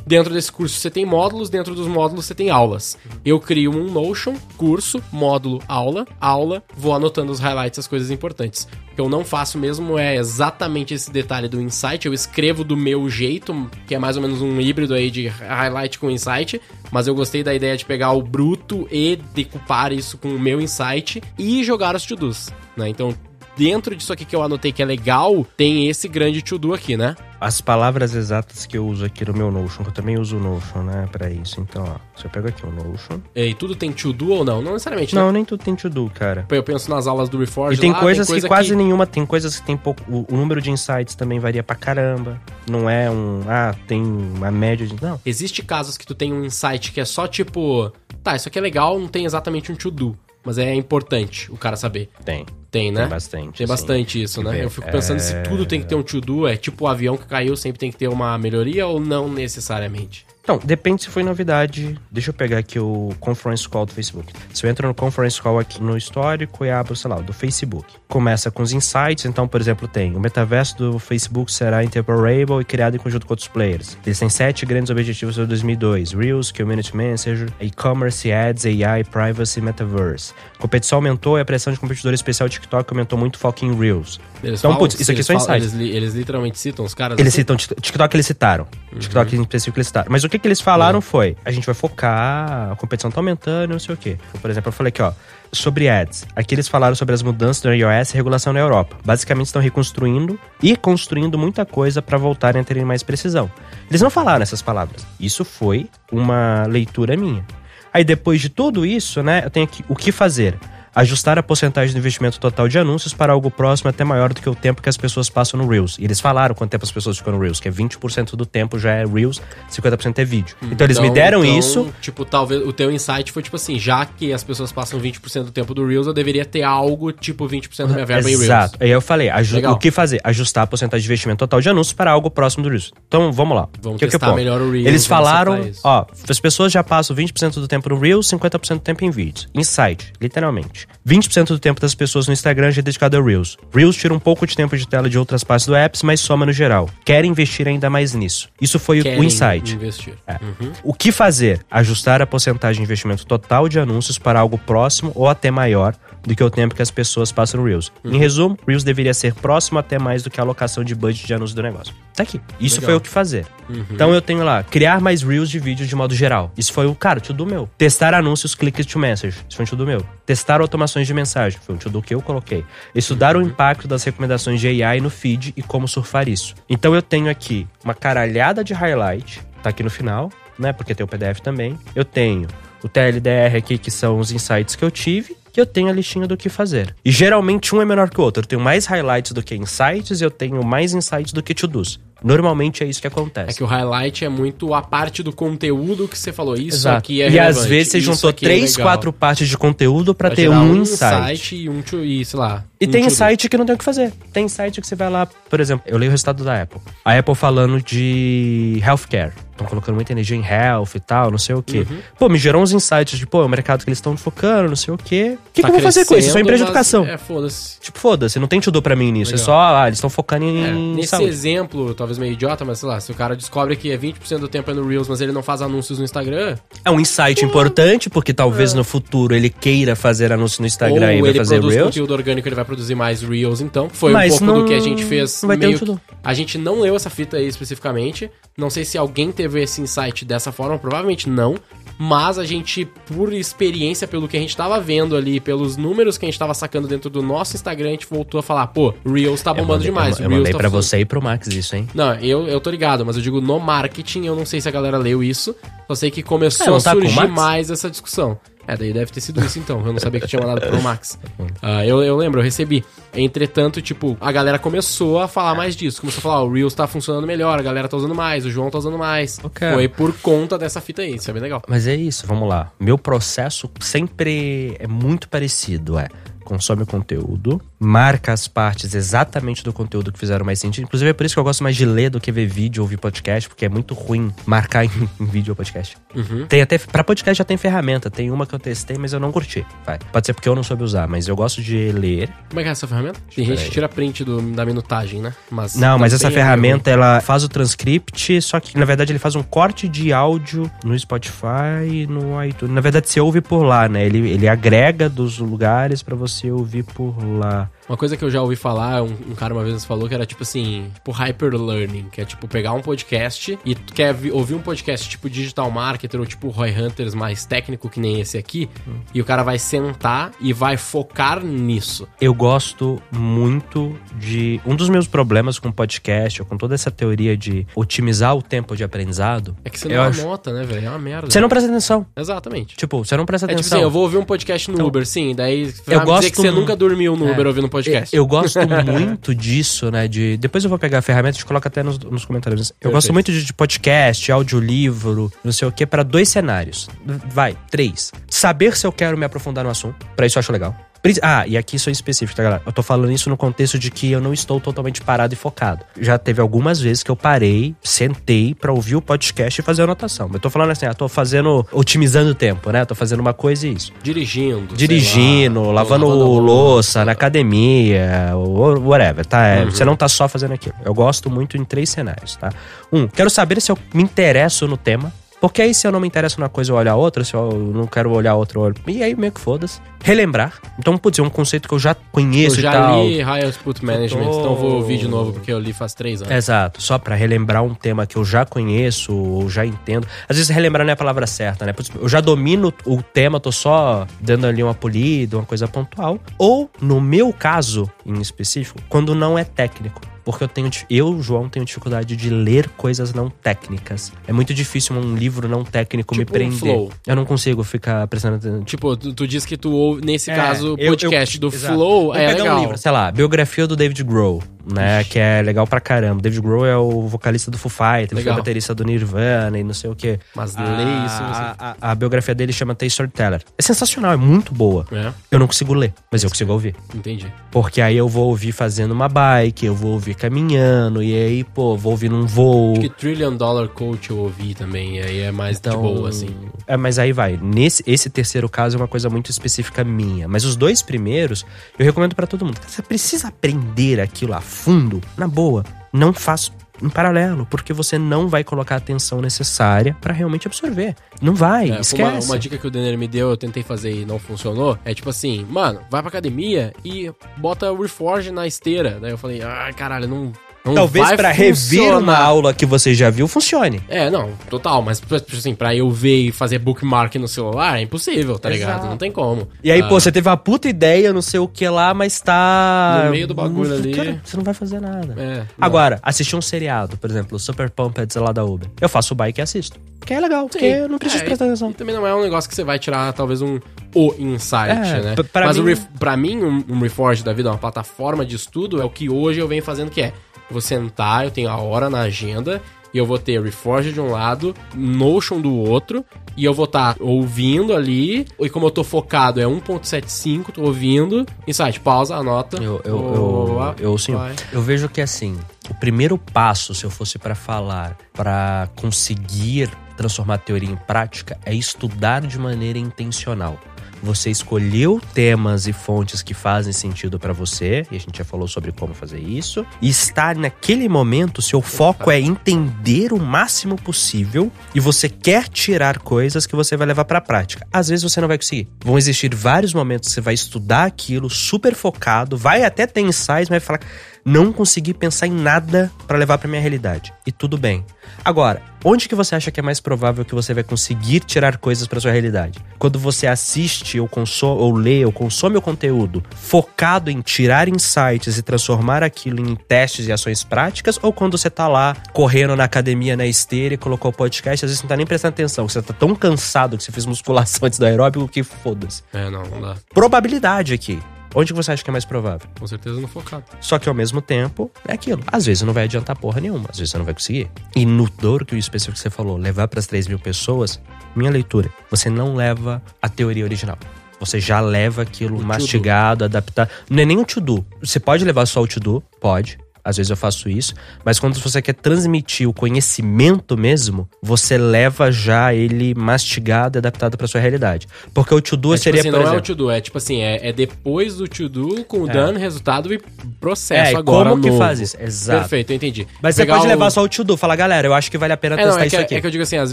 Dentro 0.08 0.32
desse 0.32 0.50
curso 0.50 0.74
você 0.74 0.90
tem 0.90 1.04
módulos, 1.04 1.50
dentro 1.50 1.74
dos 1.74 1.86
módulos 1.86 2.24
você 2.24 2.34
tem 2.34 2.48
aulas. 2.48 2.96
Eu 3.22 3.38
crio 3.38 3.70
um 3.70 3.92
Notion, 3.92 4.36
curso, 4.56 5.04
módulo, 5.12 5.60
aula, 5.68 6.06
aula, 6.18 6.62
vou 6.74 6.94
anotando 6.94 7.30
os 7.30 7.38
highlights, 7.38 7.78
as 7.78 7.86
coisas 7.86 8.10
importantes. 8.10 8.66
O 8.90 8.94
que 8.94 9.00
eu 9.02 9.08
não 9.10 9.22
faço 9.22 9.58
mesmo 9.58 9.98
é 9.98 10.16
exatamente 10.16 10.94
esse 10.94 11.10
detalhe 11.10 11.46
do 11.46 11.60
insight, 11.60 12.06
eu 12.06 12.14
escrevo 12.14 12.64
do 12.64 12.74
meu 12.74 13.06
jeito, 13.10 13.70
que 13.86 13.94
é 13.94 13.98
mais 13.98 14.16
ou 14.16 14.22
menos 14.22 14.40
um 14.40 14.58
híbrido 14.58 14.94
aí 14.94 15.10
de 15.10 15.28
highlight 15.28 15.98
com 15.98 16.10
insight, 16.10 16.58
mas 16.90 17.06
eu 17.06 17.14
gostei 17.14 17.42
da 17.42 17.52
ideia 17.52 17.76
de 17.76 17.84
pegar 17.84 18.12
o 18.12 18.22
bruto 18.22 18.88
e 18.90 19.16
decupar 19.34 19.92
isso 19.92 20.16
com 20.16 20.28
o 20.28 20.40
meu 20.40 20.58
insight 20.58 21.22
e 21.38 21.62
jogar 21.62 21.94
os 21.94 22.06
to-dos, 22.06 22.48
né? 22.74 22.88
Então, 22.88 23.14
dentro 23.58 23.96
disso 23.96 24.12
aqui 24.12 24.24
que 24.24 24.36
eu 24.36 24.42
anotei 24.42 24.70
que 24.70 24.80
é 24.80 24.84
legal, 24.84 25.44
tem 25.56 25.88
esse 25.88 26.06
grande 26.06 26.40
to-do 26.40 26.72
aqui, 26.72 26.96
né? 26.96 27.16
As 27.40 27.60
palavras 27.60 28.14
exatas 28.14 28.66
que 28.66 28.76
eu 28.78 28.86
uso 28.86 29.04
aqui 29.04 29.24
no 29.24 29.32
meu 29.32 29.50
Notion, 29.50 29.82
que 29.82 29.90
eu 29.90 29.94
também 29.94 30.18
uso 30.18 30.36
o 30.36 30.40
Notion, 30.40 30.82
né, 30.82 31.08
pra 31.10 31.30
isso. 31.30 31.60
Então, 31.60 31.84
ó, 31.84 32.18
se 32.18 32.24
eu 32.24 32.30
pego 32.30 32.48
aqui 32.48 32.64
o 32.64 32.70
Notion... 32.70 33.20
E 33.34 33.54
tudo 33.54 33.74
tem 33.74 33.92
to-do 33.92 34.30
ou 34.30 34.44
não? 34.44 34.62
Não 34.62 34.72
necessariamente, 34.72 35.14
né? 35.14 35.20
Não, 35.20 35.32
nem 35.32 35.44
tudo 35.44 35.62
tem 35.62 35.74
to-do, 35.74 36.10
cara. 36.10 36.46
Eu 36.50 36.62
penso 36.62 36.90
nas 36.90 37.06
aulas 37.06 37.28
do 37.28 37.38
Reforge 37.38 37.78
E 37.78 37.80
tem 37.80 37.92
lá, 37.92 38.00
coisas 38.00 38.26
coisa 38.26 38.46
que 38.46 38.48
quase 38.48 38.74
nenhuma, 38.74 39.06
tem 39.06 39.26
coisas 39.26 39.58
que 39.58 39.66
tem 39.66 39.76
pouco. 39.76 40.02
O, 40.08 40.26
o 40.32 40.36
número 40.36 40.60
de 40.60 40.70
insights 40.70 41.14
também 41.14 41.38
varia 41.38 41.62
pra 41.62 41.76
caramba. 41.76 42.40
Não 42.68 42.88
é 42.88 43.10
um. 43.10 43.42
Ah, 43.46 43.74
tem 43.86 44.02
uma 44.02 44.50
média 44.50 44.86
de. 44.86 45.00
Não. 45.00 45.20
Existe 45.24 45.62
casos 45.62 45.96
que 45.96 46.06
tu 46.06 46.14
tem 46.14 46.32
um 46.32 46.44
insight 46.44 46.92
que 46.92 47.00
é 47.00 47.04
só 47.04 47.26
tipo, 47.26 47.92
tá, 48.22 48.36
isso 48.36 48.48
aqui 48.48 48.58
é 48.58 48.62
legal, 48.62 48.98
não 48.98 49.08
tem 49.08 49.24
exatamente 49.24 49.70
um 49.72 49.74
to-do, 49.74 50.16
mas 50.48 50.56
é 50.56 50.74
importante 50.74 51.52
o 51.52 51.58
cara 51.58 51.76
saber. 51.76 52.08
Tem. 52.24 52.46
Tem, 52.70 52.90
né? 52.90 53.02
Tem 53.02 53.08
bastante. 53.10 53.58
Tem 53.58 53.66
sim. 53.66 53.70
bastante 53.70 54.22
isso, 54.22 54.42
né? 54.42 54.64
Eu 54.64 54.70
fico 54.70 54.90
pensando 54.90 55.18
se 55.20 55.34
É- 55.34 55.42
tudo 55.42 55.66
tem 55.66 55.78
que 55.78 55.86
ter 55.86 55.94
um 55.94 56.02
to-do, 56.02 56.48
é 56.48 56.56
tipo 56.56 56.86
o 56.86 56.88
avião 56.88 57.18
que 57.18 57.26
caiu, 57.26 57.54
sempre 57.54 57.78
tem 57.78 57.90
que 57.90 57.98
ter 57.98 58.08
uma 58.08 58.38
melhoria 58.38 58.86
ou 58.86 58.98
não 58.98 59.28
necessariamente? 59.28 60.24
Então, 60.48 60.58
depende 60.64 61.02
se 61.02 61.10
foi 61.10 61.22
novidade. 61.22 61.94
Deixa 62.10 62.30
eu 62.30 62.34
pegar 62.34 62.56
aqui 62.56 62.78
o 62.78 63.10
Conference 63.20 63.68
Call 63.68 63.84
do 63.84 63.92
Facebook. 63.92 64.32
Se 64.54 64.64
eu 64.64 64.70
entro 64.70 64.88
no 64.88 64.94
Conference 64.94 65.42
Call 65.42 65.58
aqui 65.58 65.82
no 65.82 65.94
histórico 65.94 66.64
e 66.64 66.70
abro, 66.70 66.96
sei 66.96 67.10
lá, 67.10 67.18
o 67.18 67.22
do 67.22 67.34
Facebook. 67.34 67.84
Começa 68.08 68.50
com 68.50 68.62
os 68.62 68.72
insights, 68.72 69.26
então, 69.26 69.46
por 69.46 69.60
exemplo, 69.60 69.86
tem 69.86 70.16
o 70.16 70.20
metaverso 70.20 70.74
do 70.78 70.98
Facebook 70.98 71.52
será 71.52 71.84
interoperable 71.84 72.62
e 72.62 72.64
criado 72.64 72.94
em 72.94 72.98
conjunto 72.98 73.26
com 73.26 73.34
outros 73.34 73.46
players. 73.46 73.98
Eles 74.06 74.18
têm 74.18 74.30
sete 74.30 74.64
grandes 74.64 74.88
objetivos 74.90 75.34
para 75.34 75.44
2002. 75.44 76.12
Reels, 76.12 76.50
Community 76.50 76.96
Messenger, 76.96 77.50
E-Commerce, 77.60 78.32
Ads, 78.32 78.64
AI, 78.64 79.04
Privacy, 79.04 79.60
Metaverse. 79.60 80.32
Competição 80.58 80.96
aumentou 80.96 81.36
e 81.36 81.42
a 81.42 81.44
pressão 81.44 81.74
de 81.74 81.78
competidor 81.78 82.14
especial 82.14 82.48
TikTok 82.48 82.90
aumentou 82.90 83.18
muito 83.18 83.38
foco 83.38 83.66
em 83.66 83.78
Reels. 83.78 84.18
Eles 84.42 84.60
Então, 84.60 84.70
falam- 84.70 84.78
putz, 84.78 84.98
isso 84.98 85.10
aqui 85.12 85.22
são 85.22 85.36
insights. 85.36 85.74
Eles, 85.74 85.94
eles 85.94 86.14
literalmente 86.14 86.58
citam 86.58 86.86
os 86.86 86.94
caras? 86.94 87.18
Eles 87.18 87.34
assim? 87.34 87.42
citam 87.42 87.54
TikTok, 87.56 88.16
eles 88.16 88.26
citaram. 88.26 88.66
TikTok 88.98 89.36
em 89.36 89.42
específico 89.42 89.78
eles 89.78 89.88
citaram. 89.88 90.06
Mas 90.10 90.24
o 90.24 90.28
que, 90.28 90.37
que 90.38 90.46
eles 90.46 90.60
falaram 90.60 91.00
foi: 91.00 91.36
a 91.44 91.50
gente 91.50 91.66
vai 91.66 91.74
focar, 91.74 92.72
a 92.72 92.76
competição 92.76 93.10
tá 93.10 93.20
aumentando, 93.20 93.72
não 93.72 93.78
sei 93.78 93.94
o 93.94 93.98
quê. 93.98 94.16
Por 94.40 94.50
exemplo, 94.50 94.68
eu 94.68 94.72
falei 94.72 94.88
aqui, 94.88 95.02
ó, 95.02 95.12
sobre 95.52 95.88
ads. 95.88 96.26
Aqui 96.34 96.54
eles 96.54 96.68
falaram 96.68 96.94
sobre 96.94 97.14
as 97.14 97.22
mudanças 97.22 97.62
do 97.62 97.72
iOS 97.72 98.10
e 98.10 98.14
regulação 98.14 98.52
na 98.52 98.60
Europa. 98.60 98.96
Basicamente 99.04 99.46
estão 99.46 99.62
reconstruindo 99.62 100.38
e 100.62 100.76
construindo 100.76 101.38
muita 101.38 101.64
coisa 101.64 102.00
para 102.02 102.18
voltarem 102.18 102.60
a 102.62 102.64
terem 102.64 102.84
mais 102.84 103.02
precisão. 103.02 103.50
Eles 103.88 104.02
não 104.02 104.10
falaram 104.10 104.42
essas 104.42 104.62
palavras. 104.62 105.06
Isso 105.18 105.44
foi 105.44 105.88
uma 106.12 106.64
leitura 106.66 107.16
minha. 107.16 107.44
Aí 107.92 108.04
depois 108.04 108.40
de 108.40 108.48
tudo 108.48 108.84
isso, 108.84 109.22
né, 109.22 109.42
eu 109.44 109.50
tenho 109.50 109.64
aqui 109.64 109.84
o 109.88 109.96
que 109.96 110.12
fazer. 110.12 110.58
Ajustar 110.98 111.38
a 111.38 111.44
porcentagem 111.44 111.94
do 111.94 111.98
investimento 111.98 112.40
total 112.40 112.66
de 112.66 112.76
anúncios 112.76 113.14
para 113.14 113.32
algo 113.32 113.52
próximo 113.52 113.88
até 113.88 114.02
maior 114.02 114.32
do 114.32 114.42
que 114.42 114.48
o 114.48 114.54
tempo 114.54 114.82
que 114.82 114.88
as 114.88 114.96
pessoas 114.96 115.30
passam 115.30 115.60
no 115.60 115.68
Reels. 115.68 115.96
E 115.96 116.04
eles 116.04 116.18
falaram 116.18 116.56
quanto 116.56 116.72
tempo 116.72 116.84
as 116.84 116.90
pessoas 116.90 117.16
ficam 117.18 117.34
no 117.34 117.38
Reels, 117.38 117.60
que 117.60 117.68
é 117.68 117.70
20% 117.70 118.34
do 118.34 118.44
tempo 118.44 118.80
já 118.80 118.90
é 118.90 119.06
Reels, 119.06 119.40
50% 119.70 120.18
é 120.18 120.24
vídeo. 120.24 120.56
Então, 120.60 120.84
eles 120.84 120.98
me 120.98 121.08
deram 121.08 121.44
então, 121.44 121.56
isso. 121.56 121.94
Tipo, 122.00 122.24
talvez 122.24 122.66
o 122.66 122.72
teu 122.72 122.90
insight 122.90 123.30
foi 123.30 123.44
tipo 123.44 123.54
assim, 123.54 123.78
já 123.78 124.04
que 124.04 124.32
as 124.32 124.42
pessoas 124.42 124.72
passam 124.72 124.98
20% 124.98 125.44
do 125.44 125.52
tempo 125.52 125.72
do 125.72 125.86
Reels, 125.86 126.08
eu 126.08 126.12
deveria 126.12 126.44
ter 126.44 126.64
algo 126.64 127.12
tipo 127.12 127.48
20% 127.48 127.86
da 127.86 127.94
minha 127.94 128.04
verba 128.04 128.28
em 128.28 128.32
Reels. 128.32 128.42
Exato. 128.42 128.78
Aí 128.80 128.90
eu 128.90 129.00
falei, 129.00 129.30
Legal. 129.52 129.74
o 129.74 129.78
que 129.78 129.92
fazer? 129.92 130.20
Ajustar 130.24 130.64
a 130.64 130.66
porcentagem 130.66 131.02
de 131.02 131.06
investimento 131.06 131.38
total 131.38 131.60
de 131.60 131.68
anúncios 131.68 131.92
para 131.92 132.10
algo 132.10 132.28
próximo 132.28 132.64
do 132.64 132.70
Reels. 132.70 132.92
Então, 133.06 133.30
vamos 133.30 133.56
lá. 133.56 133.68
Vamos 133.80 134.00
que 134.00 134.08
que 134.08 134.16
eu 134.16 134.18
testar 134.18 134.26
ponho? 134.26 134.36
melhor 134.36 134.60
o 134.60 134.72
Reels, 134.72 134.86
Eles 134.88 135.06
falaram, 135.06 135.70
ó, 135.84 136.06
as 136.28 136.40
pessoas 136.40 136.72
já 136.72 136.82
passam 136.82 137.14
20% 137.14 137.54
do 137.54 137.68
tempo 137.68 137.88
no 137.88 138.00
Reels, 138.00 138.26
50% 138.28 138.74
do 138.74 138.80
tempo 138.80 139.04
em 139.04 139.10
vídeos. 139.10 139.46
Insight, 139.54 140.12
literalmente. 140.20 140.87
20% 141.06 141.46
do 141.48 141.58
tempo 141.58 141.80
das 141.80 141.94
pessoas 141.94 142.26
no 142.26 142.32
Instagram 142.32 142.70
já 142.70 142.80
é 142.80 142.82
dedicado 142.82 143.16
a 143.16 143.22
Reels. 143.22 143.56
Reels 143.74 143.96
tira 143.96 144.12
um 144.12 144.18
pouco 144.18 144.46
de 144.46 144.54
tempo 144.54 144.76
de 144.76 144.86
tela 144.86 145.08
de 145.08 145.18
outras 145.18 145.42
partes 145.42 145.66
do 145.66 145.74
apps, 145.74 146.02
mas 146.02 146.20
soma 146.20 146.44
no 146.44 146.52
geral. 146.52 146.88
Querem 147.04 147.30
investir 147.30 147.66
ainda 147.66 147.88
mais 147.88 148.12
nisso. 148.14 148.48
Isso 148.60 148.78
foi 148.78 149.00
o- 149.00 149.02
Querem 149.02 149.20
o 149.20 149.24
insight. 149.24 149.74
investir. 149.74 150.14
É. 150.26 150.38
O 150.82 150.92
que 150.92 151.10
fazer? 151.10 151.60
Ajustar 151.70 152.20
a 152.20 152.26
porcentagem 152.26 152.80
de 152.80 152.84
investimento 152.84 153.24
total 153.26 153.68
de 153.68 153.78
anúncios 153.78 154.18
para 154.18 154.38
algo 154.40 154.58
próximo 154.58 155.12
ou 155.14 155.28
até 155.28 155.50
maior 155.50 155.94
do 156.22 156.34
que 156.34 156.42
o 156.42 156.50
tempo 156.50 156.74
que 156.74 156.82
as 156.82 156.90
pessoas 156.90 157.32
passam 157.32 157.60
no 157.60 157.66
Reels. 157.66 157.92
Em 158.04 158.18
resumo, 158.18 158.58
Reels 158.66 158.84
deveria 158.84 159.14
ser 159.14 159.34
próximo 159.34 159.78
até 159.78 159.98
mais 159.98 160.22
do 160.22 160.30
que 160.30 160.40
a 160.40 160.42
alocação 160.42 160.84
de 160.84 160.94
budget 160.94 161.26
de 161.26 161.34
anúncios 161.34 161.54
do 161.54 161.62
negócio. 161.62 161.94
Tá 162.14 162.22
aqui. 162.22 162.40
Isso 162.60 162.76
Legal. 162.76 162.88
foi 162.88 162.94
o 162.96 163.00
que 163.00 163.08
fazer. 163.08 163.46
Então 163.90 164.12
eu 164.12 164.20
tenho 164.20 164.42
lá, 164.42 164.62
criar 164.62 165.00
mais 165.00 165.22
Reels 165.22 165.48
de 165.48 165.58
vídeo 165.58 165.86
de 165.86 165.94
modo 165.94 166.14
geral. 166.14 166.50
Isso 166.56 166.72
foi 166.72 166.86
o, 166.86 166.94
cara, 166.94 167.20
tudo 167.20 167.46
meu. 167.46 167.68
Testar 167.78 168.14
anúncios 168.14 168.54
cliques 168.54 168.86
to 168.86 168.98
message. 168.98 169.38
Isso 169.48 169.56
foi 169.56 169.64
um 169.64 169.68
tudo 169.68 169.86
meu. 169.86 170.04
Testar 170.26 170.60
automações 170.60 171.06
de 171.06 171.14
mensagem. 171.14 171.60
Foi 171.64 171.74
um 171.74 171.78
tudo 171.78 172.02
que 172.02 172.14
eu 172.14 172.20
coloquei. 172.20 172.64
Estudar 172.94 173.36
o 173.36 173.42
impacto 173.42 173.86
das 173.86 174.02
recomendações 174.02 174.60
de 174.60 174.82
AI 174.82 175.00
no 175.00 175.10
feed 175.10 175.54
e 175.56 175.62
como 175.62 175.86
surfar 175.86 176.28
isso. 176.28 176.54
Então 176.68 176.94
eu 176.94 177.02
tenho 177.02 177.30
aqui 177.30 177.66
uma 177.84 177.94
caralhada 177.94 178.64
de 178.64 178.74
highlight. 178.74 179.40
Tá 179.62 179.70
aqui 179.70 179.82
no 179.82 179.90
final, 179.90 180.30
né? 180.58 180.72
Porque 180.72 180.94
tem 180.94 181.04
o 181.04 181.08
PDF 181.08 181.40
também. 181.40 181.78
Eu 181.94 182.04
tenho 182.04 182.48
o 182.82 182.88
TLDR 182.88 183.56
aqui, 183.56 183.78
que 183.78 183.90
são 183.90 184.18
os 184.18 184.32
insights 184.32 184.74
que 184.76 184.84
eu 184.84 184.90
tive. 184.90 185.36
Eu 185.60 185.66
tenho 185.66 185.88
a 185.88 185.92
listinha 185.92 186.26
do 186.26 186.36
que 186.36 186.48
fazer. 186.48 186.94
E 187.04 187.10
geralmente 187.10 187.74
um 187.74 187.82
é 187.82 187.84
menor 187.84 188.08
que 188.10 188.20
o 188.20 188.24
outro. 188.24 188.42
Eu 188.42 188.46
tenho 188.46 188.60
mais 188.62 188.86
highlights 188.86 189.32
do 189.32 189.42
que 189.42 189.56
insights 189.56 190.20
e 190.20 190.24
eu 190.24 190.30
tenho 190.30 190.64
mais 190.64 190.94
insights 190.94 191.32
do 191.32 191.42
que 191.42 191.52
to-dos. 191.54 191.98
Normalmente 192.22 192.82
é 192.82 192.86
isso 192.86 193.00
que 193.00 193.06
acontece. 193.06 193.50
É 193.50 193.54
que 193.54 193.62
o 193.62 193.66
highlight 193.66 194.24
é 194.24 194.28
muito 194.28 194.74
a 194.74 194.82
parte 194.82 195.22
do 195.22 195.32
conteúdo 195.32 196.08
que 196.08 196.18
você 196.18 196.32
falou. 196.32 196.54
Isso 196.54 196.78
Exato. 196.78 196.98
aqui 196.98 197.22
é 197.22 197.30
e 197.30 197.38
às 197.38 197.64
vezes 197.66 197.92
você 197.92 198.00
juntou 198.00 198.30
é 198.30 198.32
três, 198.32 198.76
legal. 198.76 198.88
quatro 198.92 199.12
partes 199.12 199.48
de 199.48 199.56
conteúdo 199.56 200.14
pra 200.14 200.28
Pra 200.28 200.36
ter 200.36 200.42
gerar 200.42 200.60
um 200.60 200.76
insight. 200.76 201.32
insight 201.32 201.56
e 201.56 201.68
um, 201.68 201.80
to- 201.82 202.04
e, 202.04 202.24
sei 202.24 202.38
lá. 202.38 202.64
E 202.80 202.86
um 202.86 202.90
tem 202.90 203.04
insight 203.06 203.48
que 203.48 203.56
não 203.56 203.64
tem 203.66 203.74
o 203.74 203.78
que 203.78 203.84
fazer. 203.84 204.12
Tem 204.32 204.44
insight 204.46 204.80
que 204.80 204.86
você 204.86 204.96
vai 204.96 205.08
lá, 205.10 205.26
por 205.26 205.60
exemplo, 205.60 205.84
eu 205.86 205.96
leio 205.98 206.10
o 206.10 206.12
resultado 206.12 206.42
da 206.44 206.62
Apple. 206.62 206.80
A 207.04 207.16
Apple 207.18 207.34
falando 207.36 207.80
de 207.80 208.80
healthcare. 208.84 209.32
Estão 209.58 209.66
colocando 209.66 209.96
muita 209.96 210.12
energia 210.12 210.36
em 210.36 210.44
health 210.44 210.90
e 210.94 211.00
tal, 211.00 211.32
não 211.32 211.38
sei 211.38 211.52
o 211.56 211.62
quê. 211.62 211.78
Uhum. 211.78 211.98
Pô, 212.16 212.28
me 212.28 212.38
gerou 212.38 212.62
uns 212.62 212.72
insights 212.72 213.18
de, 213.18 213.26
pô, 213.26 213.42
é 213.42 213.44
um 213.44 213.48
mercado 213.48 213.82
que 213.82 213.88
eles 213.90 213.98
estão 213.98 214.16
focando, 214.16 214.68
não 214.68 214.76
sei 214.76 214.94
o 214.94 214.96
quê. 214.96 215.36
O 215.36 215.52
que, 215.52 215.62
Tá 215.62 215.66
que 215.68 215.72
eu 215.74 215.80
vou 215.80 215.82
fazer 215.82 216.04
com 216.04 216.14
isso? 216.16 216.28
Eu 216.28 216.32
sou 216.32 216.40
empresa 216.40 216.64
de 216.64 216.70
educação. 216.70 217.04
É, 217.04 217.18
foda-se. 217.18 217.80
Tipo, 217.80 217.98
foda-se, 217.98 218.38
não 218.38 218.46
tem 218.46 218.60
tudo 218.60 218.80
pra 218.80 218.94
mim 218.94 219.10
nisso. 219.10 219.32
Legal. 219.32 219.42
É 219.42 219.44
só, 219.44 219.60
ah, 219.82 219.86
eles 219.88 219.98
estão 219.98 220.08
focando 220.08 220.44
É, 220.44 220.48
em 220.48 220.94
nesse 220.94 221.08
saúde. 221.08 221.28
exemplo, 221.28 221.92
talvez 221.92 222.18
meio 222.18 222.32
idiota, 222.34 222.64
mas 222.64 222.78
sei 222.78 222.88
lá, 222.88 223.00
se 223.00 223.10
o 223.10 223.14
cara 223.16 223.34
descobre 223.34 223.74
que 223.74 223.90
é 223.90 223.98
20% 223.98 224.38
do 224.38 224.46
tempo 224.48 224.70
é 224.70 224.74
no 224.74 224.86
Reels, 224.86 225.08
mas 225.08 225.20
ele 225.20 225.32
não 225.32 225.42
faz 225.42 225.60
anúncios 225.60 225.98
no 225.98 226.04
Instagram, 226.04 226.56
É 226.84 226.90
um 226.90 227.00
insight 227.00 227.44
importante, 227.44 228.08
porque 228.08 228.32
talvez 228.32 228.74
no 228.74 228.84
futuro 228.84 229.34
ele 229.34 229.50
queira 229.50 229.96
fazer 229.96 230.32
anúncio 230.32 230.60
no 230.60 230.66
Instagram 230.68 231.06
É. 231.06 231.12
ou 231.14 231.18
e 231.18 231.20
vai 231.22 231.30
ele 231.30 231.38
fazer 231.38 231.56
produz 231.56 231.74
Reels. 231.74 231.88
conteúdo 231.88 232.14
orgânico, 232.14 232.46
ele 232.46 232.54
vai 232.54 232.64
produzir 232.64 232.94
mais 232.94 233.22
Reels, 233.22 233.60
então. 233.60 233.88
Foi 233.90 234.12
Mas 234.12 234.34
um 234.34 234.38
pouco 234.38 234.52
não- 234.54 234.60
do 234.62 234.68
que 234.68 234.74
a 234.74 234.80
gente 234.80 235.04
fez. 235.04 235.42
não 235.42 235.48
vai 235.48 235.56
ter 235.56 235.66
meio 235.66 235.76
um 235.76 235.78
tudo. 235.80 236.00
que- 236.06 236.14
A 236.22 236.34
gente 236.34 236.56
não 236.58 236.80
leu 236.80 236.94
essa 236.94 237.10
fita 237.10 237.36
aí 237.38 237.46
especificamente. 237.48 238.30
Não 238.58 238.68
sei 238.68 238.84
se 238.84 238.98
alguém 238.98 239.30
teve 239.30 239.62
esse 239.62 239.80
insight 239.80 240.24
dessa 240.24 240.50
forma, 240.50 240.76
provavelmente 240.78 241.28
não. 241.30 241.54
Mas 242.00 242.38
a 242.38 242.44
gente, 242.44 242.84
por 243.06 243.32
experiência, 243.32 244.06
pelo 244.06 244.28
que 244.28 244.36
a 244.36 244.40
gente 244.40 244.56
tava 244.56 244.80
vendo 244.80 245.16
ali, 245.16 245.40
pelos 245.40 245.76
números 245.76 246.16
que 246.18 246.24
a 246.24 246.28
gente 246.28 246.38
tava 246.38 246.54
sacando 246.54 246.86
dentro 246.86 247.08
do 247.10 247.20
nosso 247.22 247.56
Instagram, 247.56 247.88
a 247.88 247.90
gente 247.92 248.06
voltou 248.08 248.38
a 248.38 248.42
falar, 248.42 248.68
pô, 248.68 248.94
Reels 249.04 249.42
tá 249.42 249.50
Eu 249.50 249.54
bombando 249.56 249.72
mandei, 249.78 249.86
demais. 249.90 250.18
eu, 250.18 250.24
eu 250.26 250.30
mandei 250.30 250.52
tá 250.52 250.58
pra 250.58 250.68
você 250.68 250.98
e 251.00 251.04
pro 251.04 251.20
Max 251.22 251.48
isso, 251.48 251.74
hein? 251.74 251.88
Não, 251.94 252.14
eu, 252.16 252.46
eu 252.46 252.60
tô 252.60 252.70
ligado, 252.70 253.04
mas 253.06 253.16
eu 253.16 253.22
digo 253.22 253.40
no 253.40 253.58
marketing, 253.58 254.26
eu 254.26 254.36
não 254.36 254.46
sei 254.46 254.60
se 254.60 254.68
a 254.68 254.72
galera 254.72 254.96
leu 254.98 255.22
isso. 255.24 255.56
Só 255.88 255.94
sei 255.96 256.10
que 256.10 256.20
É, 256.20 256.22
começou 256.22 256.66
não 256.66 256.76
a 256.76 256.80
tá 256.80 256.92
surgir 256.92 257.28
mais 257.28 257.68
essa 257.70 257.90
discussão. 257.90 258.38
É, 258.68 258.76
daí 258.76 258.92
deve 258.92 259.10
ter 259.10 259.22
sido 259.22 259.42
isso 259.42 259.58
então. 259.58 259.78
Eu 259.84 259.94
não 259.94 259.98
sabia 259.98 260.20
que 260.20 260.26
tinha 260.26 260.42
mandado 260.42 260.60
pro 260.60 260.82
Max. 260.82 261.18
Ah, 261.62 261.86
eu, 261.86 262.02
eu 262.02 262.14
lembro, 262.14 262.40
eu 262.40 262.44
recebi. 262.44 262.84
Entretanto, 263.14 263.80
tipo, 263.80 264.14
a 264.20 264.30
galera 264.30 264.58
começou 264.58 265.18
a 265.20 265.26
falar 265.26 265.54
mais 265.54 265.74
disso. 265.74 266.02
Começou 266.02 266.18
a 266.18 266.22
falar, 266.22 266.42
o 266.42 266.52
Reels 266.52 266.74
tá 266.74 266.86
funcionando 266.86 267.26
melhor, 267.26 267.58
a 267.58 267.62
galera 267.62 267.88
tá 267.88 267.96
usando 267.96 268.14
mais, 268.14 268.44
o 268.44 268.50
João 268.50 268.70
tá 268.70 268.76
usando 268.76 268.98
mais. 268.98 269.40
Ok. 269.42 269.72
Foi 269.72 269.88
por 269.88 270.12
conta 270.20 270.58
dessa 270.58 270.82
fita 270.82 271.00
aí, 271.00 271.14
isso 271.14 271.30
é 271.30 271.32
bem 271.32 271.40
legal. 271.40 271.62
Mas 271.66 271.86
é 271.86 271.94
isso, 271.96 272.26
vamos 272.26 272.46
lá. 272.46 272.70
Meu 272.78 272.98
processo 272.98 273.70
sempre 273.80 274.76
é 274.78 274.86
muito 274.86 275.30
parecido, 275.30 275.98
é 275.98 276.08
consome 276.48 276.82
o 276.82 276.86
conteúdo, 276.86 277.60
marca 277.78 278.32
as 278.32 278.48
partes 278.48 278.94
exatamente 278.94 279.62
do 279.62 279.72
conteúdo 279.72 280.10
que 280.10 280.18
fizeram 280.18 280.44
mais 280.46 280.58
sentido. 280.58 280.84
Inclusive, 280.84 281.10
é 281.10 281.12
por 281.12 281.26
isso 281.26 281.34
que 281.34 281.38
eu 281.38 281.44
gosto 281.44 281.62
mais 281.62 281.76
de 281.76 281.84
ler 281.84 282.08
do 282.10 282.18
que 282.18 282.32
ver 282.32 282.46
vídeo 282.46 282.80
ou 282.80 282.84
ouvir 282.86 282.96
podcast, 282.96 283.48
porque 283.48 283.66
é 283.66 283.68
muito 283.68 283.92
ruim 283.94 284.32
marcar 284.46 284.84
em, 284.86 284.90
em 285.20 285.24
vídeo 285.26 285.52
ou 285.52 285.56
podcast. 285.56 285.96
Uhum. 286.14 286.46
Tem 286.46 286.62
até. 286.62 286.78
Pra 286.78 287.04
podcast 287.04 287.36
já 287.38 287.44
tem 287.44 287.56
ferramenta. 287.56 288.10
Tem 288.10 288.30
uma 288.30 288.46
que 288.46 288.54
eu 288.54 288.58
testei, 288.58 288.96
mas 288.96 289.12
eu 289.12 289.20
não 289.20 289.30
curti. 289.30 289.64
Vai. 289.84 289.98
Pode 290.12 290.26
ser 290.26 290.32
porque 290.32 290.48
eu 290.48 290.54
não 290.54 290.62
soube 290.62 290.82
usar, 290.82 291.06
mas 291.06 291.28
eu 291.28 291.36
gosto 291.36 291.60
de 291.62 291.92
ler. 291.92 292.30
Como 292.48 292.60
é 292.60 292.62
que 292.62 292.68
é 292.68 292.72
essa 292.72 292.86
ferramenta? 292.86 293.20
Tem 293.34 293.44
gente 293.44 293.64
que 293.64 293.70
tira 293.70 293.88
print 293.88 294.24
do- 294.24 294.40
da 294.52 294.64
minutagem, 294.64 295.20
né? 295.20 295.34
Mas 295.50 295.76
Não, 295.76 295.98
mas 295.98 296.12
essa 296.14 296.30
ferramenta 296.30 296.90
ela 296.90 297.20
faz 297.20 297.44
o 297.44 297.48
transcript, 297.48 298.40
só 298.40 298.58
que 298.58 298.78
na 298.78 298.84
verdade 298.86 299.12
ele 299.12 299.18
faz 299.18 299.34
um 299.36 299.42
corte 299.42 299.86
de 299.88 300.12
áudio 300.12 300.70
no 300.84 300.98
Spotify 300.98 301.86
e 301.90 302.06
no 302.06 302.42
iTunes. 302.42 302.74
Na 302.74 302.80
verdade 302.80 303.08
você 303.08 303.20
ouve 303.20 303.40
por 303.40 303.62
lá, 303.62 303.88
né? 303.88 304.04
Ele, 304.06 304.30
ele 304.30 304.48
agrega 304.48 305.08
dos 305.08 305.38
lugares 305.38 306.02
pra 306.02 306.14
você 306.16 306.37
ouvir 306.46 306.84
por 306.84 307.14
lá. 307.24 307.70
Uma 307.88 307.96
coisa 307.96 308.16
que 308.16 308.24
eu 308.24 308.30
já 308.30 308.42
ouvi 308.42 308.54
falar, 308.56 309.02
um, 309.02 309.14
um 309.30 309.34
cara 309.34 309.54
uma 309.54 309.62
vez 309.62 309.74
nos 309.74 309.84
falou 309.84 310.08
que 310.08 310.14
era 310.14 310.26
tipo 310.26 310.42
assim, 310.42 310.90
tipo 310.94 311.10
hyper 311.10 311.54
learning, 311.54 312.06
que 312.12 312.20
é 312.20 312.24
tipo 312.24 312.46
pegar 312.46 312.72
um 312.72 312.80
podcast 312.82 313.58
e 313.64 313.74
tu 313.74 313.92
quer 313.94 314.12
vi- 314.12 314.30
ouvir 314.30 314.54
um 314.54 314.60
podcast 314.60 315.08
tipo 315.08 315.28
digital 315.30 315.70
marketer 315.70 316.20
ou 316.20 316.26
tipo 316.26 316.48
Roy 316.48 316.70
Hunters 316.70 317.14
mais 317.14 317.46
técnico 317.46 317.88
que 317.88 317.98
nem 317.98 318.20
esse 318.20 318.36
aqui, 318.36 318.68
e 319.14 319.20
o 319.20 319.24
cara 319.24 319.42
vai 319.42 319.58
sentar 319.58 320.32
e 320.40 320.52
vai 320.52 320.76
focar 320.76 321.42
nisso. 321.42 322.06
Eu 322.20 322.34
gosto 322.34 323.00
muito 323.10 323.98
de. 324.16 324.60
Um 324.66 324.76
dos 324.76 324.88
meus 324.88 325.06
problemas 325.06 325.58
com 325.58 325.70
podcast, 325.72 326.42
ou 326.42 326.46
com 326.48 326.56
toda 326.56 326.74
essa 326.74 326.90
teoria 326.90 327.36
de 327.36 327.66
otimizar 327.74 328.36
o 328.36 328.42
tempo 328.42 328.76
de 328.76 328.84
aprendizado. 328.84 329.56
É 329.64 329.70
que 329.70 329.78
você 329.80 329.88
não 329.88 330.02
acho- 330.02 330.20
anota, 330.20 330.52
né, 330.52 330.62
velho? 330.64 330.86
É 330.86 330.90
uma 330.90 330.98
merda. 330.98 331.30
Você 331.30 331.40
não 331.40 331.48
presta 331.48 331.68
atenção. 331.68 332.06
Exatamente. 332.16 332.76
Tipo, 332.76 333.04
você 333.04 333.16
não 333.16 333.24
presta 333.24 333.46
É 333.46 333.48
tipo 333.48 333.60
atenção. 333.60 333.78
assim, 333.78 333.82
eu 333.84 333.90
vou 333.90 334.02
ouvir 334.02 334.16
um 334.18 334.24
podcast 334.24 334.68
no 334.68 334.74
Então, 334.74 334.86
Uber, 334.86 335.06
sim, 335.06 335.34
daí 335.34 335.64
vai 335.64 335.64
eu 335.64 335.70
me 335.70 335.74
dizer 335.74 336.04
gosto 336.04 336.30
que 336.30 336.36
você 336.36 336.50
nunca 336.50 336.76
dormiu 336.76 337.16
no 337.16 337.28
É. 337.28 337.32
Uber 337.32 337.46
ouvindo 337.46 337.66
um 337.66 337.70
podcast. 337.78 338.16
Eu 338.16 338.26
gosto 338.26 338.58
muito 338.86 339.34
disso, 339.34 339.90
né? 339.90 340.08
De 340.08 340.36
depois 340.36 340.64
eu 340.64 340.70
vou 340.70 340.78
pegar 340.78 340.98
a 340.98 341.02
ferramenta, 341.02 341.32
gente 341.32 341.46
coloca 341.46 341.68
até 341.68 341.82
nos, 341.82 341.98
nos 341.98 342.24
comentários. 342.24 342.70
Eu 342.70 342.74
Perfeito. 342.74 342.94
gosto 342.94 343.12
muito 343.12 343.32
de, 343.32 343.44
de 343.44 343.52
podcast, 343.52 344.30
audiolivro, 344.30 345.32
não 345.42 345.52
sei 345.52 345.68
o 345.68 345.72
que, 345.72 345.86
para 345.86 346.02
dois 346.02 346.28
cenários. 346.28 346.88
Vai, 347.28 347.56
três. 347.70 348.12
Saber 348.28 348.76
se 348.76 348.86
eu 348.86 348.92
quero 348.92 349.16
me 349.16 349.24
aprofundar 349.24 349.64
no 349.64 349.70
assunto. 349.70 350.06
Pra 350.16 350.26
isso 350.26 350.38
eu 350.38 350.40
acho 350.40 350.52
legal. 350.52 350.87
Ah, 351.22 351.46
e 351.46 351.56
aqui 351.56 351.76
isso 351.76 351.88
é 351.88 351.92
específico, 351.92 352.36
tá, 352.36 352.42
galera? 352.42 352.62
Eu 352.66 352.72
tô 352.72 352.82
falando 352.82 353.10
isso 353.12 353.30
no 353.30 353.36
contexto 353.36 353.78
de 353.78 353.90
que 353.90 354.10
eu 354.10 354.20
não 354.20 354.32
estou 354.32 354.60
totalmente 354.60 355.00
parado 355.00 355.32
e 355.32 355.36
focado. 355.36 355.84
Já 356.00 356.18
teve 356.18 356.40
algumas 356.40 356.80
vezes 356.80 357.02
que 357.02 357.10
eu 357.10 357.16
parei, 357.16 357.74
sentei 357.82 358.54
pra 358.54 358.72
ouvir 358.72 358.96
o 358.96 359.02
podcast 359.02 359.60
e 359.60 359.64
fazer 359.64 359.82
anotação. 359.82 360.28
Eu 360.32 360.40
tô 360.40 360.50
falando 360.50 360.70
assim, 360.70 360.86
ah, 360.86 360.94
tô 360.94 361.08
fazendo, 361.08 361.66
otimizando 361.72 362.30
o 362.30 362.34
tempo, 362.34 362.70
né? 362.70 362.84
Tô 362.84 362.94
fazendo 362.94 363.20
uma 363.20 363.32
coisa 363.32 363.66
e 363.66 363.74
isso 363.74 363.92
Dirigindo. 364.02 364.74
dirigindo, 364.74 365.62
lá, 365.66 365.82
lavando, 365.82 366.06
louça, 366.06 367.04
na 367.04 367.12
academia, 367.12 368.32
whatever, 368.34 369.24
tá? 369.24 369.46
É, 369.46 369.58
Uhum. 369.64 369.70
Você 369.70 369.84
não 369.84 369.96
tá 369.96 370.08
só 370.08 370.28
fazendo 370.28 370.52
aquilo. 370.54 370.74
Eu 370.84 370.94
gosto 370.94 371.30
muito 371.30 371.56
em 371.56 371.64
três 371.64 371.90
cenários, 371.90 372.36
tá? 372.36 372.50
Um, 372.92 373.06
quero 373.08 373.28
saber 373.30 373.60
se 373.60 373.70
eu 373.72 373.78
me 373.92 374.02
interesso 374.02 374.66
no 374.66 374.76
tema. 374.76 375.12
Porque 375.40 375.62
aí, 375.62 375.72
se 375.72 375.86
eu 375.86 375.92
não 375.92 376.00
me 376.00 376.06
interesso 376.08 376.40
numa 376.40 376.48
coisa, 376.48 376.72
eu 376.72 376.76
olho 376.76 376.90
a 376.90 376.96
outra. 376.96 377.22
Se 377.22 377.34
eu 377.34 377.50
não 377.52 377.86
quero 377.86 378.10
olhar 378.10 378.34
outra, 378.34 378.58
eu 378.58 378.62
olho. 378.62 378.74
E 378.86 379.02
aí, 379.02 379.14
meio 379.14 379.30
que 379.32 379.40
foda-se. 379.40 379.80
Relembrar. 380.02 380.54
Então, 380.78 380.96
putz, 380.98 381.18
é 381.18 381.22
um 381.22 381.30
conceito 381.30 381.68
que 381.68 381.74
eu 381.74 381.78
já 381.78 381.90
Eu 381.90 381.96
conheço 382.12 382.60
já 382.60 382.70
e 382.70 382.72
tal. 382.72 383.04
li 383.06 383.20
High 383.20 383.44
Output 383.44 383.84
Management, 383.84 384.24
tô- 384.24 384.30
então 384.40 384.50
eu 384.52 384.56
vou 384.56 384.70
ouvir 384.76 384.98
de 384.98 385.06
novo 385.08 385.32
porque 385.32 385.52
eu 385.52 385.58
li 385.58 385.72
faz 385.72 385.94
três 385.94 386.22
anos. 386.22 386.32
Exato, 386.34 386.80
só 386.82 386.98
pra 386.98 387.14
relembrar 387.14 387.62
um 387.62 387.74
tema 387.74 388.06
que 388.06 388.16
eu 388.16 388.24
já 388.24 388.44
conheço 388.44 389.12
ou 389.14 389.48
já 389.50 389.64
entendo. 389.66 390.06
Às 390.28 390.36
vezes 390.36 390.50
relembrar 390.50 390.84
não 390.84 390.90
é 390.90 390.94
a 390.94 390.96
palavra 390.96 391.26
certa, 391.26 391.64
né? 391.66 391.72
Putz, 391.72 391.90
Eu 392.00 392.08
já 392.08 392.20
domino 392.20 392.72
o 392.84 393.02
tema, 393.02 393.38
tô 393.40 393.50
só 393.52 394.06
dando 394.20 394.46
ali 394.46 394.62
uma 394.62 394.74
polida, 394.74 395.36
uma 395.36 395.44
coisa 395.46 395.66
pontual. 395.68 396.18
Ou, 396.36 396.70
no 396.80 397.00
meu 397.00 397.32
caso 397.32 397.90
em 398.06 398.20
específico, 398.20 398.80
quando 398.88 399.14
não 399.14 399.38
é 399.38 399.44
técnico. 399.44 400.00
Porque 400.30 400.44
eu 400.44 400.48
tenho. 400.48 400.68
Eu, 400.90 401.22
João, 401.22 401.48
tenho 401.48 401.64
dificuldade 401.64 402.14
de 402.14 402.28
ler 402.28 402.68
coisas 402.76 403.14
não 403.14 403.30
técnicas. 403.30 404.12
É 404.26 404.32
muito 404.32 404.52
difícil 404.52 404.94
um 404.94 405.14
livro 405.14 405.48
não 405.48 405.64
técnico 405.64 406.14
me 406.14 406.20
Tipo 406.20 406.32
um 406.32 406.34
prender. 406.34 406.58
Flow. 406.58 406.92
Eu 407.06 407.16
não 407.16 407.24
consigo 407.24 407.64
ficar 407.64 408.06
prestando 408.08 408.36
atenção. 408.36 408.62
Tipo, 408.62 408.94
tu, 408.94 409.14
tu 409.14 409.26
diz 409.26 409.46
que 409.46 409.56
tu 409.56 409.72
ouve, 409.72 410.04
nesse 410.04 410.30
É, 410.30 410.34
caso, 410.36 410.76
eu- 410.78 410.90
podcast 410.90 411.36
eu- 411.36 411.40
do 411.40 411.54
exato. 411.56 411.74
Flow 411.74 412.14
é 412.14 412.34
legal. 412.34 412.58
um 412.58 412.60
livro, 412.60 412.76
sei 412.76 412.92
lá, 412.92 413.10
biografia 413.10 413.66
do 413.66 413.74
David 413.74 414.04
Grohl, 414.04 414.42
né? 414.70 415.02
Que 415.04 415.18
é 415.18 415.40
legal 415.40 415.66
pra 415.66 415.80
caramba. 415.80 416.20
David 416.20 416.42
Grohl 416.42 416.66
é 416.66 416.76
o 416.76 417.06
vocalista 417.08 417.50
do 417.50 417.56
Foo 417.56 417.70
Fighters, 417.70 418.10
foi 418.10 418.18
Legal. 418.18 418.36
baterista 418.36 418.74
do 418.74 418.84
Nirvana 418.84 419.58
e 419.58 419.64
não 419.64 419.72
sei 419.72 419.88
o 419.88 419.96
quê. 419.96 420.18
Mas 420.36 420.54
a, 420.56 420.62
lê 420.62 421.06
isso 421.06 421.22
a, 421.22 421.56
a- 421.80 421.90
a 421.92 421.94
biografia 421.94 422.34
dele 422.34 422.52
chama 422.52 422.74
The 422.74 422.84
Storyteller. 422.86 423.40
É 423.56 423.62
sensacional, 423.62 424.12
é 424.12 424.16
muito 424.16 424.52
boa. 424.54 424.84
É, 424.92 425.10
Eu 425.30 425.38
não 425.38 425.46
consigo 425.46 425.72
ler, 425.72 425.94
mas 426.12 426.22
eu 426.22 426.28
consigo 426.28 426.52
ouvir. 426.52 426.74
entendi. 426.94 427.32
Porque 427.50 427.80
aí 427.80 427.96
eu 427.96 428.08
vou 428.08 428.28
ouvir 428.28 428.52
fazendo 428.52 428.92
uma 428.92 429.08
bike, 429.08 429.64
eu 429.64 429.74
vou 429.74 429.92
ouvir 429.92 430.17
caminhando, 430.18 431.02
e 431.02 431.14
aí, 431.14 431.44
pô, 431.44 431.76
vou 431.76 431.92
ouvir 431.92 432.10
num 432.10 432.26
voo. 432.26 432.72
Acho 432.72 432.82
que 432.82 432.88
Trillion 432.90 433.34
Dollar 433.36 433.68
Coach 433.68 434.10
eu 434.10 434.18
ouvi 434.18 434.54
também, 434.54 434.96
e 434.96 435.00
aí 435.00 435.20
é 435.20 435.32
mais 435.32 435.58
Então, 435.58 435.80
de 435.80 435.88
boa, 435.88 436.08
assim. 436.08 436.28
É, 436.66 436.76
mas 436.76 436.98
aí 436.98 437.12
vai. 437.12 437.38
Nesse 437.40 437.82
esse 437.86 438.10
terceiro 438.10 438.48
caso 438.48 438.76
é 438.76 438.80
uma 438.80 438.88
coisa 438.88 439.08
muito 439.08 439.30
específica 439.30 439.82
minha. 439.84 440.28
Mas 440.28 440.44
os 440.44 440.56
dois 440.56 440.82
primeiros, 440.82 441.46
eu 441.78 441.84
recomendo 441.84 442.14
pra 442.14 442.26
todo 442.26 442.44
mundo. 442.44 442.58
Você 442.66 442.82
precisa 442.82 443.28
aprender 443.28 444.00
aquilo 444.00 444.34
a 444.34 444.40
fundo, 444.40 445.00
na 445.16 445.26
boa. 445.26 445.64
Não 445.92 446.12
faz 446.12 446.52
em 446.80 446.88
paralelo, 446.88 447.44
porque 447.50 447.72
você 447.72 447.98
não 447.98 448.28
vai 448.28 448.44
colocar 448.44 448.76
a 448.76 448.78
atenção 448.78 449.20
necessária 449.20 449.96
pra 450.00 450.12
realmente 450.14 450.46
absorver. 450.46 450.94
Não 451.20 451.34
vai, 451.34 451.70
É, 451.72 451.80
esquece. 451.80 452.02
uma, 452.02 452.20
uma 452.34 452.38
dica 452.38 452.56
que 452.56 452.66
o 452.66 452.70
Denner 452.70 452.96
me 452.96 453.08
deu, 453.08 453.30
eu 453.30 453.36
tentei 453.36 453.64
fazer 453.64 453.92
e 453.92 454.04
não 454.04 454.18
funcionou, 454.18 454.78
é 454.84 454.94
tipo 454.94 455.10
assim, 455.10 455.44
mano, 455.50 455.80
vai 455.90 456.00
pra 456.00 456.08
academia 456.08 456.72
e 456.84 457.12
bota 457.36 457.72
o 457.72 457.82
Reforge 457.82 458.30
na 458.30 458.46
esteira. 458.46 458.98
Daí 459.00 459.10
eu 459.10 459.18
falei, 459.18 459.42
ah, 459.42 459.70
caralho, 459.76 460.06
não, 460.06 460.32
não 460.68 460.74
Talvez 460.74 461.06
vai 461.06 461.16
pra 461.16 461.30
rever 461.32 461.96
uma 461.98 462.16
aula 462.16 462.52
que 462.54 462.64
você 462.66 462.94
já 462.94 463.10
viu, 463.10 463.26
funcione. 463.28 463.80
É, 463.88 464.08
não, 464.10 464.30
total, 464.48 464.80
mas 464.82 465.00
tipo 465.00 465.14
assim, 465.14 465.54
pra 465.54 465.74
eu 465.74 465.90
ver 465.90 466.28
e 466.28 466.32
fazer 466.32 466.58
bookmark 466.58 467.14
no 467.16 467.26
celular 467.28 467.78
é 467.78 467.82
impossível, 467.82 468.38
tá 468.38 468.48
ligado? 468.48 468.70
Exato. 468.70 468.86
Não 468.86 468.96
tem 468.96 469.10
como. 469.10 469.48
E 469.62 469.70
aí, 469.72 469.80
Ah, 469.80 469.88
pô, 469.88 469.98
você 469.98 470.12
teve 470.12 470.28
uma 470.28 470.36
puta 470.36 470.68
ideia, 470.68 471.12
não 471.12 471.22
sei 471.22 471.40
o 471.40 471.48
que 471.48 471.68
lá, 471.68 471.92
mas 471.94 472.20
tá. 472.20 473.02
No 473.04 473.10
meio 473.10 473.26
do 473.26 473.34
bagulho 473.34 473.74
ali. 473.74 473.92
Cara, 473.94 474.20
você 474.24 474.36
não 474.36 474.44
vai 474.44 474.54
fazer 474.54 474.80
nada. 474.80 475.14
É, 475.16 475.36
não. 475.38 475.46
Agora, 475.60 475.98
assistir 476.02 476.36
um 476.36 476.42
seriado, 476.42 476.96
por 476.96 477.08
exemplo, 477.10 477.38
Super 477.38 477.70
Pumped 477.70 478.18
lá 478.18 478.32
da 478.32 478.44
Uber. 478.44 478.68
Eu 478.80 478.88
faço 478.88 479.14
o 479.14 479.16
bike 479.16 479.40
e 479.40 479.42
assisto. 479.42 479.78
Que 480.04 480.14
é 480.14 480.20
legal, 480.20 480.48
porque 480.48 480.64
eu 480.64 480.88
não 480.88 480.98
preciso 480.98 481.22
É, 481.22 481.26
prestar 481.26 481.44
e- 481.44 481.48
atenção. 481.48 481.70
E 481.70 481.74
também 481.74 481.94
não 481.94 482.06
é 482.06 482.14
um 482.14 482.22
negócio 482.22 482.48
que 482.48 482.54
você 482.54 482.64
vai 482.64 482.78
tirar, 482.78 483.12
talvez, 483.12 483.42
um 483.42 483.58
o 483.94 484.14
insight, 484.18 484.70
É, 484.70 485.00
né? 485.00 485.14
pra 485.32 485.46
Mas 485.46 485.58
o 485.58 485.62
mim- 485.64 485.76
pra 485.98 486.16
mim, 486.16 486.42
um, 486.42 486.64
um 486.68 486.78
Reforge 486.80 487.24
da 487.24 487.32
vida, 487.32 487.50
uma 487.50 487.58
plataforma 487.58 488.24
de 488.24 488.36
estudo, 488.36 488.80
é 488.80 488.84
o 488.84 488.90
que 488.90 489.08
hoje 489.10 489.40
eu 489.40 489.48
venho 489.48 489.62
fazendo, 489.62 489.90
que 489.90 490.00
é, 490.00 490.12
vou 490.50 490.60
sentar, 490.60 491.24
eu 491.24 491.30
tenho 491.30 491.48
a 491.48 491.56
hora 491.56 491.88
na 491.90 492.00
agenda, 492.00 492.62
e 492.92 492.98
eu 492.98 493.06
vou 493.06 493.18
ter 493.18 493.42
Reforge 493.42 493.92
de 493.92 494.00
um 494.00 494.10
lado, 494.10 494.54
Notion 494.74 495.40
do 495.40 495.54
outro, 495.54 496.04
e 496.36 496.44
eu 496.44 496.54
vou 496.54 496.64
estar 496.64 496.96
ouvindo 497.00 497.74
ali, 497.74 498.26
e 498.40 498.48
como 498.48 498.66
eu 498.66 498.70
tô 498.70 498.82
focado, 498.82 499.40
é 499.40 499.44
1.75, 499.44 500.52
tô 500.52 500.62
ouvindo, 500.62 501.26
insight, 501.46 501.80
pausa, 501.80 502.16
anota. 502.16 502.62
Eu, 502.62 502.80
eu, 502.84 502.98
Boa, 502.98 503.74
eu, 503.78 503.90
eu, 503.90 503.98
sim, 503.98 504.14
eu 504.52 504.62
vejo 504.62 504.88
que 504.88 505.00
assim, 505.00 505.38
o 505.68 505.74
primeiro 505.74 506.16
passo, 506.16 506.74
se 506.74 506.84
eu 506.84 506.90
fosse 506.90 507.18
pra 507.18 507.34
falar, 507.34 507.96
pra 508.12 508.68
conseguir 508.76 509.70
transformar 509.96 510.34
a 510.34 510.38
teoria 510.38 510.70
em 510.70 510.76
prática, 510.76 511.38
é 511.44 511.52
estudar 511.52 512.20
de 512.20 512.38
maneira 512.38 512.78
intencional. 512.78 513.58
Você 514.02 514.30
escolheu 514.30 515.00
temas 515.12 515.66
e 515.66 515.72
fontes 515.72 516.22
que 516.22 516.34
fazem 516.34 516.72
sentido 516.72 517.18
pra 517.18 517.32
você, 517.32 517.86
e 517.90 517.96
a 517.96 518.00
gente 518.00 518.18
já 518.18 518.24
falou 518.24 518.46
sobre 518.46 518.72
como 518.72 518.94
fazer 518.94 519.18
isso, 519.18 519.66
e 519.80 519.88
está 519.88 520.34
naquele 520.34 520.88
momento, 520.88 521.42
seu 521.42 521.60
foco 521.60 522.10
é 522.10 522.20
entender 522.20 523.12
o 523.12 523.18
máximo 523.18 523.76
possível 523.76 524.50
e 524.74 524.80
você 524.80 525.08
quer 525.08 525.48
tirar 525.48 525.98
coisas 525.98 526.46
que 526.46 526.56
você 526.56 526.76
vai 526.76 526.86
levar 526.86 527.04
pra 527.04 527.20
prática. 527.20 527.66
Às 527.72 527.88
vezes 527.88 528.02
você 528.02 528.20
não 528.20 528.28
vai 528.28 528.38
conseguir. 528.38 528.68
Vão 528.84 528.98
existir 528.98 529.34
vários 529.34 529.74
momentos 529.74 530.08
que 530.08 530.14
você 530.14 530.20
vai 530.20 530.34
estudar 530.34 530.84
aquilo 530.84 531.28
super 531.28 531.74
focado, 531.74 532.36
vai 532.36 532.64
até 532.64 532.86
ter 532.86 533.00
insights, 533.00 533.48
mas 533.48 533.58
vai 533.58 533.60
falar 533.60 533.80
não 534.28 534.52
consegui 534.52 534.92
pensar 534.92 535.26
em 535.26 535.32
nada 535.32 535.90
pra 536.06 536.18
levar 536.18 536.36
pra 536.36 536.48
minha 536.48 536.60
realidade. 536.60 537.12
E 537.26 537.32
tudo 537.32 537.56
bem. 537.56 537.84
Agora, 538.24 538.62
onde 538.84 539.08
que 539.08 539.14
você 539.14 539.34
acha 539.34 539.50
que 539.50 539.60
é 539.60 539.62
mais 539.62 539.80
provável 539.80 540.24
que 540.24 540.34
você 540.34 540.54
vai 540.54 540.62
conseguir 540.62 541.20
tirar 541.20 541.56
coisas 541.58 541.86
pra 541.86 542.00
sua 542.00 542.10
realidade? 542.10 542.58
Quando 542.78 542.98
você 542.98 543.26
assiste 543.26 543.98
ou 543.98 544.08
consome 544.08 544.60
ou 544.60 544.74
lê 544.74 545.04
ou 545.04 545.12
consome 545.12 545.56
o 545.56 545.62
conteúdo 545.62 546.22
focado 546.36 547.10
em 547.10 547.20
tirar 547.20 547.68
insights 547.68 548.38
e 548.38 548.42
transformar 548.42 549.02
aquilo 549.02 549.40
em 549.40 549.54
testes 549.54 550.06
e 550.06 550.12
ações 550.12 550.44
práticas 550.44 550.98
ou 551.02 551.12
quando 551.12 551.36
você 551.36 551.50
tá 551.50 551.68
lá 551.68 551.96
correndo 552.12 552.56
na 552.56 552.64
academia 552.64 553.16
na 553.16 553.26
esteira 553.26 553.74
e 553.74 553.78
colocou 553.78 554.10
o 554.10 554.14
podcast, 554.14 554.64
às 554.64 554.70
vezes 554.70 554.78
você 554.78 554.84
não 554.84 554.88
tá 554.88 554.96
nem 554.96 555.06
prestando 555.06 555.34
atenção, 555.34 555.68
você 555.68 555.82
tá 555.82 555.92
tão 555.92 556.14
cansado 556.14 556.76
que 556.76 556.84
você 556.84 556.92
fez 556.92 557.06
musculação 557.06 557.66
antes 557.66 557.78
do 557.78 557.86
aeróbico 557.86 558.28
que 558.28 558.42
foda-se. 558.42 559.02
É, 559.12 559.28
não, 559.30 559.42
não 559.44 559.60
dá. 559.60 559.76
Probabilidade 559.92 560.72
aqui. 560.72 561.00
Onde 561.34 561.52
você 561.52 561.72
acha 561.72 561.84
que 561.84 561.90
é 561.90 561.92
mais 561.92 562.04
provável? 562.04 562.48
Com 562.58 562.66
certeza 562.66 563.00
não 563.00 563.08
focado. 563.08 563.44
Só 563.60 563.78
que 563.78 563.88
ao 563.88 563.94
mesmo 563.94 564.20
tempo, 564.20 564.70
é 564.86 564.92
aquilo. 564.92 565.22
Às 565.26 565.46
vezes 565.46 565.62
não 565.62 565.72
vai 565.72 565.84
adiantar 565.84 566.16
porra 566.16 566.40
nenhuma, 566.40 566.68
às 566.70 566.78
vezes 566.78 566.90
você 566.90 566.98
não 566.98 567.04
vai 567.04 567.14
conseguir. 567.14 567.50
E 567.76 567.84
no 567.84 568.08
dor 568.08 568.44
que 568.44 568.54
o 568.54 568.58
específico 568.58 568.94
que 568.94 569.00
você 569.00 569.10
falou, 569.10 569.36
levar 569.36 569.68
para 569.68 569.80
as 569.80 569.86
3 569.86 570.08
mil 570.08 570.18
pessoas, 570.18 570.80
minha 571.14 571.30
leitura, 571.30 571.70
você 571.90 572.08
não 572.08 572.34
leva 572.34 572.82
a 573.00 573.08
teoria 573.08 573.44
original. 573.44 573.78
Você 574.20 574.40
já 574.40 574.60
leva 574.60 575.02
aquilo 575.02 575.40
mastigado, 575.40 576.24
adaptado. 576.24 576.70
Não 576.90 577.02
é 577.02 577.04
nem 577.04 577.18
o 577.18 577.24
to-do. 577.24 577.64
Você 577.80 578.00
pode 578.00 578.24
levar 578.24 578.46
só 578.46 578.60
o 578.60 578.66
to-do? 578.66 579.02
Pode. 579.20 579.58
Às 579.88 579.96
vezes 579.96 580.10
eu 580.10 580.16
faço 580.16 580.50
isso, 580.50 580.74
mas 581.02 581.18
quando 581.18 581.40
você 581.40 581.62
quer 581.62 581.72
transmitir 581.74 582.46
o 582.46 582.52
conhecimento 582.52 583.56
mesmo, 583.56 584.06
você 584.22 584.58
leva 584.58 585.10
já 585.10 585.54
ele 585.54 585.94
mastigado 585.94 586.76
e 586.76 586.78
adaptado 586.80 587.16
para 587.16 587.26
sua 587.26 587.40
realidade. 587.40 587.86
Porque 588.12 588.34
o 588.34 588.40
to-do 588.40 588.74
É, 588.74 588.76
tipo 588.76 588.84
seria, 588.84 589.00
assim, 589.00 589.10
por 589.10 589.16
não 589.16 589.20
é 589.22 589.24
o 589.24 589.32
exemplo, 589.32 589.46
to-do, 589.46 589.70
é 589.70 589.80
tipo 589.80 589.96
assim, 589.96 590.20
é, 590.20 590.48
é 590.48 590.52
depois 590.52 591.16
do 591.16 591.26
to-do, 591.26 591.84
com 591.84 592.00
o 592.00 592.10
É. 592.10 592.12
done, 592.12 592.38
resultado 592.38 592.92
e 592.92 593.00
processo 593.40 593.94
É, 593.94 593.98
agora 593.98 594.30
como 594.30 594.42
que 594.42 594.48
novo. 594.48 594.58
faz 594.60 594.78
isso? 594.80 594.96
Exato. 595.00 595.40
Perfeito, 595.40 595.70
eu 595.70 595.76
entendi. 595.76 596.06
Mas 596.22 596.34
você 596.34 596.42
Pegar 596.42 596.54
pode 596.56 596.66
o- 596.66 596.68
levar 596.68 596.90
só 596.90 597.02
o 597.02 597.08
to-do. 597.08 597.36
Falar, 597.36 597.56
galera, 597.56 597.86
eu 597.88 597.94
acho 597.94 598.10
que 598.10 598.18
vale 598.18 598.32
a 598.32 598.36
pena 598.36 598.56
É, 598.56 598.58
não, 598.58 598.64
testar 598.66 598.80
é 598.80 598.82
que, 598.82 598.86
isso 598.88 599.02
aqui. 599.04 599.14
é 599.14 599.20
que 599.20 599.26
eu 599.26 599.30
digo 599.30 599.42
assim, 599.42 599.56
às 599.56 599.72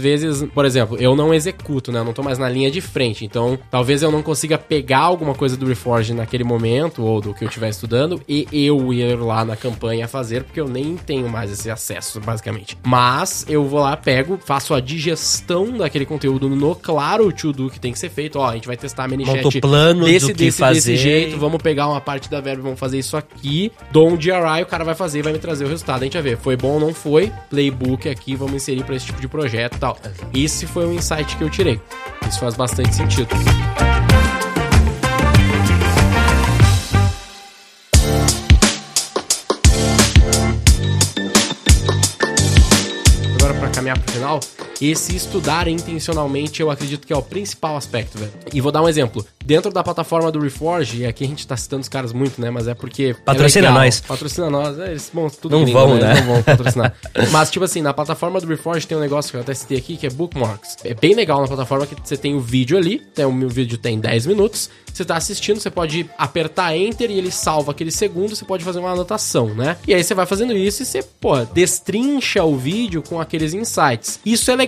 vezes, 0.00 0.42
por 0.54 0.64
exemplo, 0.64 0.96
eu 0.98 1.14
não 1.14 1.34
executo, 1.34 1.92
né? 1.92 1.98
Eu 2.00 2.04
não 2.04 2.12
tô 2.12 2.22
mais 2.22 2.38
na 2.38 2.48
linha 2.48 2.70
de 2.70 2.80
frente. 2.80 3.24
Então, 3.24 3.58
talvez 3.70 4.02
eu 4.02 4.10
não 4.10 4.22
consiga 4.22 4.56
pegar 4.56 5.00
alguma 5.00 5.34
coisa 5.34 5.56
do 5.56 5.66
Reforge 5.66 6.14
naquele 6.14 6.44
momento, 6.44 7.02
ou 7.04 7.20
do 7.20 7.34
que 7.34 7.44
eu 7.44 7.48
estiver 7.48 7.68
estudando, 7.68 8.20
e 8.28 8.46
eu 8.52 8.92
ir 8.92 9.16
lá 9.16 9.44
na 9.44 9.56
campanha 9.56 10.05
fazer, 10.08 10.44
porque 10.44 10.60
eu 10.60 10.68
nem 10.68 10.96
tenho 10.96 11.28
mais 11.28 11.50
esse 11.50 11.70
acesso, 11.70 12.20
basicamente. 12.20 12.76
Mas 12.84 13.44
eu 13.48 13.64
vou 13.64 13.80
lá, 13.80 13.96
pego, 13.96 14.38
faço 14.44 14.74
a 14.74 14.80
digestão 14.80 15.76
daquele 15.76 16.06
conteúdo 16.06 16.48
no 16.48 16.74
claro 16.74 17.32
to-do 17.32 17.70
que 17.70 17.80
tem 17.80 17.92
que 17.92 17.98
ser 17.98 18.10
feito. 18.10 18.38
Ó, 18.38 18.48
a 18.48 18.54
gente 18.54 18.66
vai 18.66 18.76
testar 18.76 19.04
a 19.04 19.08
Monta 19.08 19.24
ManyChat 19.24 19.58
o 19.58 19.60
plano 19.60 20.04
desse, 20.04 20.26
do 20.26 20.32
que 20.32 20.44
desse, 20.44 20.58
fazer. 20.58 20.74
desse 20.74 20.96
jeito, 20.96 21.38
vamos 21.38 21.62
pegar 21.62 21.88
uma 21.88 22.00
parte 22.00 22.30
da 22.30 22.40
verba, 22.40 22.62
vamos 22.62 22.78
fazer 22.78 22.98
isso 22.98 23.16
aqui, 23.16 23.72
dou 23.90 24.08
um 24.08 24.16
DRI, 24.16 24.62
o 24.62 24.66
cara 24.66 24.84
vai 24.84 24.94
fazer 24.94 25.20
e 25.20 25.22
vai 25.22 25.32
me 25.32 25.38
trazer 25.38 25.64
o 25.64 25.68
resultado. 25.68 26.02
A 26.02 26.04
gente 26.04 26.14
vai 26.14 26.22
ver, 26.22 26.38
foi 26.38 26.56
bom 26.56 26.74
ou 26.74 26.80
não 26.80 26.94
foi, 26.94 27.32
playbook 27.50 28.08
aqui, 28.08 28.34
vamos 28.34 28.54
inserir 28.54 28.84
pra 28.84 28.94
esse 28.94 29.06
tipo 29.06 29.20
de 29.20 29.28
projeto 29.28 29.76
e 29.76 29.78
tal. 29.78 29.96
Esse 30.34 30.66
foi 30.66 30.86
um 30.86 30.92
insight 30.92 31.36
que 31.36 31.42
eu 31.42 31.50
tirei. 31.50 31.80
Isso 32.28 32.40
faz 32.40 32.54
bastante 32.54 32.94
sentido. 32.94 33.28
Agora 33.34 34.25
caminhar 43.76 43.98
pro 44.00 44.12
final, 44.14 44.40
esse 44.80 45.16
estudar 45.16 45.68
intencionalmente 45.68 46.60
eu 46.60 46.70
acredito 46.70 47.06
que 47.06 47.12
é 47.12 47.16
o 47.16 47.22
principal 47.22 47.76
aspecto, 47.76 48.18
velho. 48.18 48.32
E 48.52 48.60
vou 48.60 48.70
dar 48.70 48.82
um 48.82 48.88
exemplo. 48.88 49.24
Dentro 49.44 49.72
da 49.72 49.82
plataforma 49.82 50.30
do 50.30 50.40
Reforge, 50.40 50.98
e 50.98 51.06
aqui 51.06 51.24
a 51.24 51.26
gente 51.26 51.46
tá 51.46 51.56
citando 51.56 51.82
os 51.82 51.88
caras 51.88 52.12
muito, 52.12 52.40
né? 52.40 52.50
Mas 52.50 52.66
é 52.68 52.74
porque. 52.74 53.14
Patrocina 53.24 53.66
é 53.66 53.70
legal. 53.70 53.84
nós. 53.84 54.00
Patrocina 54.00 54.50
nós. 54.50 54.78
É, 54.78 54.90
eles, 54.90 55.10
bom, 55.12 55.28
tudo 55.28 55.56
Não 55.56 55.64
gringo, 55.64 55.78
vão, 55.78 55.94
né? 55.96 56.10
Eles 56.10 56.26
não 56.26 56.34
vão 56.34 56.42
patrocinar. 56.42 56.94
Mas, 57.30 57.50
tipo 57.50 57.64
assim, 57.64 57.80
na 57.80 57.94
plataforma 57.94 58.40
do 58.40 58.46
Reforge 58.46 58.86
tem 58.86 58.96
um 58.96 59.00
negócio 59.00 59.30
que 59.30 59.36
eu 59.36 59.40
até 59.40 59.54
citei 59.54 59.78
aqui, 59.78 59.96
que 59.96 60.06
é 60.06 60.10
bookmarks. 60.10 60.76
É 60.84 60.94
bem 60.94 61.14
legal 61.14 61.40
na 61.40 61.46
plataforma 61.46 61.86
que 61.86 61.94
você 62.02 62.16
tem 62.16 62.34
o 62.34 62.40
vídeo 62.40 62.76
ali, 62.76 62.98
tem, 62.98 63.24
o 63.24 63.32
meu 63.32 63.48
vídeo 63.48 63.78
tem 63.78 63.98
10 63.98 64.26
minutos, 64.26 64.68
você 64.92 65.04
tá 65.04 65.16
assistindo, 65.16 65.60
você 65.60 65.70
pode 65.70 66.08
apertar 66.18 66.76
Enter 66.76 67.10
e 67.10 67.18
ele 67.18 67.30
salva 67.30 67.72
aquele 67.72 67.90
segundo, 67.90 68.34
você 68.34 68.44
pode 68.44 68.64
fazer 68.64 68.78
uma 68.78 68.90
anotação, 68.90 69.54
né? 69.54 69.76
E 69.86 69.94
aí 69.94 70.02
você 70.02 70.14
vai 70.14 70.26
fazendo 70.26 70.56
isso 70.56 70.82
e 70.82 70.86
você, 70.86 71.02
pô, 71.02 71.44
destrincha 71.44 72.42
o 72.44 72.56
vídeo 72.56 73.02
com 73.02 73.20
aqueles 73.20 73.54
insights. 73.54 74.20
Isso 74.24 74.50
é 74.50 74.56
legal. 74.56 74.65